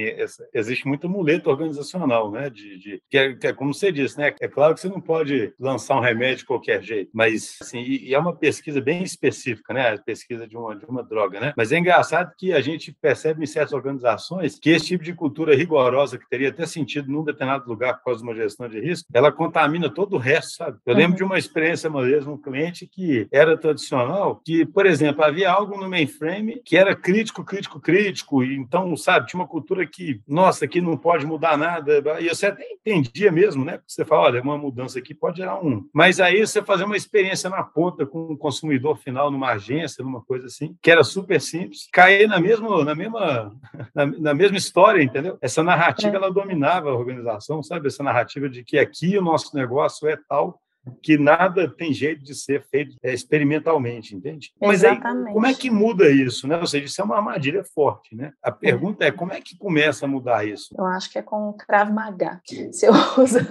existe 0.54 0.86
muita 0.86 1.08
muleta 1.08 1.50
organizacional, 1.50 2.30
né? 2.30 2.48
De, 2.48 2.78
de 2.78 3.02
que, 3.10 3.18
é, 3.18 3.34
que, 3.34 3.46
é, 3.46 3.52
como 3.52 3.74
você 3.74 3.90
disse, 3.90 4.16
né? 4.18 4.34
É 4.40 4.48
claro 4.48 4.74
que 4.74 4.80
você 4.80 4.88
não 4.88 5.00
pode 5.00 5.52
lançar 5.58 5.96
um 5.96 6.00
remédio 6.00 6.38
de 6.38 6.44
qualquer 6.44 6.82
jeito, 6.82 7.10
mas 7.12 7.56
assim, 7.60 7.80
e, 7.80 8.08
e 8.08 8.14
é 8.14 8.18
uma 8.18 8.34
pesquisa 8.34 8.80
bem 8.80 9.02
específica, 9.02 9.74
né? 9.74 9.94
A 9.94 9.98
pesquisa 9.98 10.46
de 10.46 10.56
uma, 10.56 10.76
de 10.76 10.84
uma 10.84 11.02
droga, 11.02 11.40
né? 11.40 11.52
Mas 11.56 11.72
é 11.72 11.78
engraçado 11.78 12.32
que 12.38 12.52
a 12.52 12.60
gente 12.60 12.92
percebe 12.92 13.42
em 13.42 13.46
certas 13.46 13.72
organizações 13.72 14.58
que 14.58 14.70
esse 14.70 14.86
tipo 14.86 15.02
de 15.02 15.12
cultura 15.12 15.54
rigorosa 15.54 16.18
que 16.18 16.28
teria 16.28 16.50
até 16.50 16.66
sentido 16.66 17.10
num 17.10 17.24
determinado 17.24 17.68
lugar 17.68 17.98
por 17.98 18.04
causa 18.04 18.22
de 18.22 18.28
uma 18.28 18.34
gestão 18.34 18.68
de 18.68 18.80
risco, 18.80 19.08
ela 19.12 19.32
contamina 19.32 19.90
todo 19.90 20.14
o 20.14 20.18
resto, 20.18 20.56
sabe? 20.56 20.78
Eu 20.86 20.94
lembro 20.94 21.12
uhum. 21.12 21.16
de 21.16 21.24
uma 21.24 21.38
experiência 21.38 21.90
uma 21.90 22.02
vez 22.02 22.26
um 22.26 22.36
cliente 22.36 22.86
que 22.86 23.26
era 23.32 23.56
tradicional, 23.56 24.40
que, 24.44 24.64
por 24.64 24.86
exemplo, 24.86 25.24
havia 25.24 25.50
algo 25.50 25.78
no 25.78 25.88
mainframe 25.88 26.60
que 26.64 26.76
era 26.76 26.94
crítico, 26.94 27.44
crítico, 27.44 27.80
crítico 27.80 28.35
então, 28.42 28.96
sabe, 28.96 29.26
tinha 29.26 29.40
uma 29.40 29.48
cultura 29.48 29.86
que, 29.86 30.20
nossa, 30.26 30.64
aqui 30.64 30.80
não 30.80 30.96
pode 30.96 31.26
mudar 31.26 31.56
nada, 31.56 32.02
e 32.20 32.28
você 32.28 32.46
até 32.46 32.64
entendia 32.72 33.30
mesmo, 33.30 33.64
né? 33.64 33.72
Porque 33.78 33.92
você 33.92 34.04
fala, 34.04 34.22
olha, 34.22 34.42
uma 34.42 34.58
mudança 34.58 34.98
aqui 34.98 35.14
pode 35.14 35.38
gerar 35.38 35.64
um. 35.64 35.88
Mas 35.92 36.20
aí 36.20 36.46
você 36.46 36.62
fazer 36.62 36.84
uma 36.84 36.96
experiência 36.96 37.50
na 37.50 37.62
ponta 37.62 38.06
com 38.06 38.32
o 38.32 38.36
consumidor 38.36 38.96
final 38.98 39.30
numa 39.30 39.52
agência, 39.52 40.04
numa 40.04 40.22
coisa 40.22 40.46
assim, 40.46 40.76
que 40.82 40.90
era 40.90 41.04
super 41.04 41.40
simples, 41.40 41.88
cair 41.92 42.28
na 42.28 42.40
mesma, 42.40 42.84
na 42.84 42.94
mesma, 42.96 43.52
na, 43.94 44.06
na 44.06 44.34
mesma 44.34 44.56
história, 44.56 45.02
entendeu? 45.02 45.38
Essa 45.40 45.62
narrativa, 45.62 46.14
é. 46.14 46.16
ela 46.16 46.30
dominava 46.30 46.90
a 46.90 46.94
organização, 46.94 47.62
sabe? 47.62 47.88
Essa 47.88 48.02
narrativa 48.02 48.48
de 48.48 48.64
que 48.64 48.78
aqui 48.78 49.16
o 49.18 49.22
nosso 49.22 49.54
negócio 49.56 50.08
é 50.08 50.16
tal, 50.28 50.60
que 51.02 51.18
nada 51.18 51.68
tem 51.68 51.92
jeito 51.92 52.22
de 52.22 52.34
ser 52.34 52.64
feito 52.70 52.96
é, 53.02 53.12
experimentalmente, 53.12 54.14
entende? 54.14 54.52
Mas 54.60 54.84
aí, 54.84 54.98
como 55.00 55.46
é 55.46 55.54
que 55.54 55.70
muda 55.70 56.08
isso, 56.10 56.46
né? 56.46 56.58
Ou 56.58 56.66
seja, 56.66 56.86
isso 56.86 57.00
é 57.00 57.04
uma 57.04 57.16
armadilha 57.16 57.64
forte, 57.64 58.14
né? 58.14 58.32
A 58.42 58.52
pergunta 58.52 59.04
é 59.04 59.10
como 59.10 59.32
é 59.32 59.40
que 59.40 59.56
começa 59.56 60.06
a 60.06 60.08
mudar 60.08 60.46
isso? 60.46 60.74
Eu 60.76 60.84
acho 60.86 61.10
que 61.10 61.18
é 61.18 61.22
com 61.22 61.50
o 61.50 61.52
Krav 61.54 61.92
Maga. 61.92 62.40
Você 62.46 62.88
usa 63.18 63.46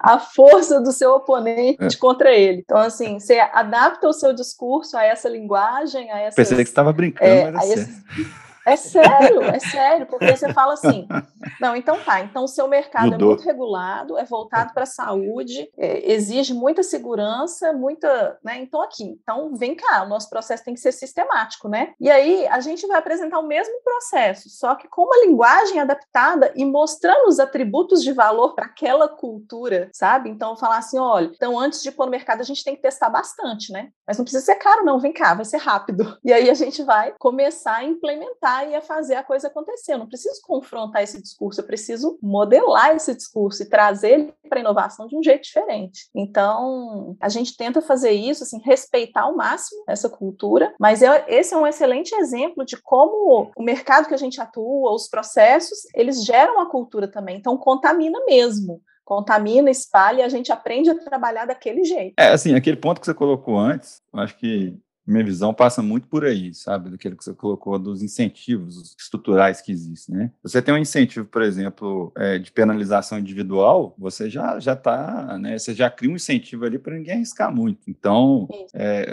a 0.00 0.18
força 0.18 0.80
do 0.80 0.92
seu 0.92 1.12
oponente 1.12 1.96
é. 1.96 1.98
contra 1.98 2.32
ele. 2.32 2.60
Então, 2.64 2.78
assim, 2.78 3.18
você 3.18 3.38
adapta 3.38 4.08
o 4.08 4.12
seu 4.12 4.32
discurso 4.32 4.96
a 4.96 5.04
essa 5.04 5.28
linguagem, 5.28 6.10
a 6.10 6.18
essa... 6.18 6.36
Pensei 6.36 6.56
que 6.58 6.64
você 6.64 6.70
estava 6.70 6.92
brincando, 6.92 7.30
é, 7.30 7.50
mas 7.50 7.70
é 7.70 8.49
é 8.72 8.76
sério, 8.76 9.42
é 9.42 9.58
sério, 9.58 10.06
porque 10.06 10.36
você 10.36 10.52
fala 10.52 10.74
assim, 10.74 11.06
não, 11.60 11.74
então 11.76 11.98
tá, 12.00 12.20
então 12.20 12.44
o 12.44 12.48
seu 12.48 12.68
mercado 12.68 13.08
é 13.08 13.10
Mudou. 13.12 13.28
é 13.28 13.34
muito 13.34 13.44
regulado, 13.44 14.18
é 14.18 14.24
voltado 14.24 14.72
para 14.72 14.84
a 14.84 14.86
saúde, 14.86 15.70
é, 15.76 16.12
exige 16.12 16.54
muita 16.54 16.82
segurança, 16.82 17.72
muita, 17.72 18.38
né, 18.44 18.58
então 18.58 18.82
aqui, 18.82 19.18
então 19.22 19.54
vem 19.54 19.74
cá, 19.74 20.02
o 20.04 20.08
nosso 20.08 20.28
processo 20.28 20.64
tem 20.64 20.74
que 20.74 20.80
ser 20.80 20.92
sistemático, 20.92 21.68
né? 21.68 21.92
E 22.00 22.10
aí 22.10 22.46
a 22.48 22.60
gente 22.60 22.86
vai 22.86 22.98
apresentar 22.98 23.38
o 23.38 23.46
mesmo 23.46 23.74
processo, 23.82 24.48
só 24.48 24.74
que 24.74 24.88
com 24.88 25.02
uma 25.02 25.24
linguagem 25.24 25.80
adaptada 25.80 26.52
e 26.54 26.64
mostrando 26.64 27.28
os 27.28 27.38
atributos 27.38 28.02
de 28.02 28.12
valor 28.12 28.54
para 28.54 28.66
aquela 28.66 29.08
cultura, 29.08 29.88
sabe? 29.92 30.30
Então 30.30 30.56
falar 30.56 30.78
assim, 30.78 30.98
olha, 30.98 31.30
então 31.34 31.58
antes 31.58 31.82
de 31.82 31.90
pôr 31.90 32.06
no 32.06 32.10
mercado 32.10 32.40
a 32.40 32.44
gente 32.44 32.64
tem 32.64 32.76
que 32.76 32.82
testar 32.82 33.10
bastante, 33.10 33.72
né? 33.72 33.90
Mas 34.06 34.18
não 34.18 34.24
precisa 34.24 34.44
ser 34.44 34.56
caro 34.56 34.84
não, 34.84 34.98
vem 34.98 35.12
cá, 35.12 35.34
vai 35.34 35.44
ser 35.44 35.58
rápido. 35.58 36.18
E 36.24 36.32
aí 36.32 36.50
a 36.50 36.54
gente 36.54 36.82
vai 36.82 37.14
começar 37.18 37.76
a 37.76 37.84
implementar 37.84 38.59
e 38.68 38.74
a 38.74 38.80
fazer 38.80 39.14
a 39.14 39.22
coisa 39.22 39.48
acontecer. 39.48 39.94
Eu 39.94 39.98
não 39.98 40.06
preciso 40.06 40.40
confrontar 40.42 41.02
esse 41.02 41.20
discurso, 41.20 41.60
eu 41.60 41.66
preciso 41.66 42.18
modelar 42.22 42.94
esse 42.94 43.14
discurso 43.14 43.62
e 43.62 43.68
trazer 43.68 44.10
ele 44.10 44.34
para 44.48 44.58
a 44.58 44.60
inovação 44.60 45.06
de 45.06 45.16
um 45.16 45.22
jeito 45.22 45.42
diferente. 45.42 46.08
Então, 46.14 47.16
a 47.20 47.28
gente 47.28 47.56
tenta 47.56 47.80
fazer 47.80 48.10
isso, 48.10 48.42
assim, 48.42 48.60
respeitar 48.64 49.22
ao 49.22 49.36
máximo 49.36 49.84
essa 49.88 50.08
cultura, 50.08 50.74
mas 50.78 51.02
é, 51.02 51.24
esse 51.28 51.54
é 51.54 51.56
um 51.56 51.66
excelente 51.66 52.14
exemplo 52.14 52.64
de 52.64 52.76
como 52.80 53.50
o 53.56 53.62
mercado 53.62 54.08
que 54.08 54.14
a 54.14 54.18
gente 54.18 54.40
atua, 54.40 54.92
os 54.92 55.08
processos, 55.08 55.78
eles 55.94 56.24
geram 56.24 56.60
a 56.60 56.70
cultura 56.70 57.08
também. 57.08 57.36
Então, 57.36 57.56
contamina 57.56 58.18
mesmo 58.26 58.82
contamina, 59.10 59.68
espalha, 59.68 60.20
e 60.20 60.22
a 60.22 60.28
gente 60.28 60.52
aprende 60.52 60.88
a 60.88 60.94
trabalhar 60.96 61.44
daquele 61.44 61.82
jeito. 61.82 62.14
É, 62.16 62.28
assim, 62.28 62.54
aquele 62.54 62.76
ponto 62.76 63.00
que 63.00 63.06
você 63.06 63.12
colocou 63.12 63.58
antes, 63.58 64.00
eu 64.14 64.20
acho 64.20 64.36
que 64.36 64.78
minha 65.10 65.24
visão 65.24 65.52
passa 65.52 65.82
muito 65.82 66.06
por 66.06 66.24
aí, 66.24 66.54
sabe? 66.54 66.90
Daquilo 66.90 67.16
que 67.16 67.24
você 67.24 67.34
colocou, 67.34 67.78
dos 67.78 68.02
incentivos 68.02 68.94
estruturais 68.98 69.60
que 69.60 69.72
existem, 69.72 70.16
né? 70.16 70.30
Você 70.42 70.62
tem 70.62 70.74
um 70.74 70.78
incentivo, 70.78 71.26
por 71.26 71.42
exemplo, 71.42 72.12
é, 72.16 72.38
de 72.38 72.50
penalização 72.52 73.18
individual, 73.18 73.94
você 73.98 74.28
já 74.28 74.58
já 74.60 74.72
está, 74.72 75.38
né? 75.38 75.58
Você 75.58 75.74
já 75.74 75.90
cria 75.90 76.10
um 76.10 76.16
incentivo 76.16 76.64
ali 76.64 76.78
para 76.78 76.94
ninguém 76.94 77.14
arriscar 77.14 77.54
muito. 77.54 77.88
Então, 77.88 78.48
é, 78.74 79.06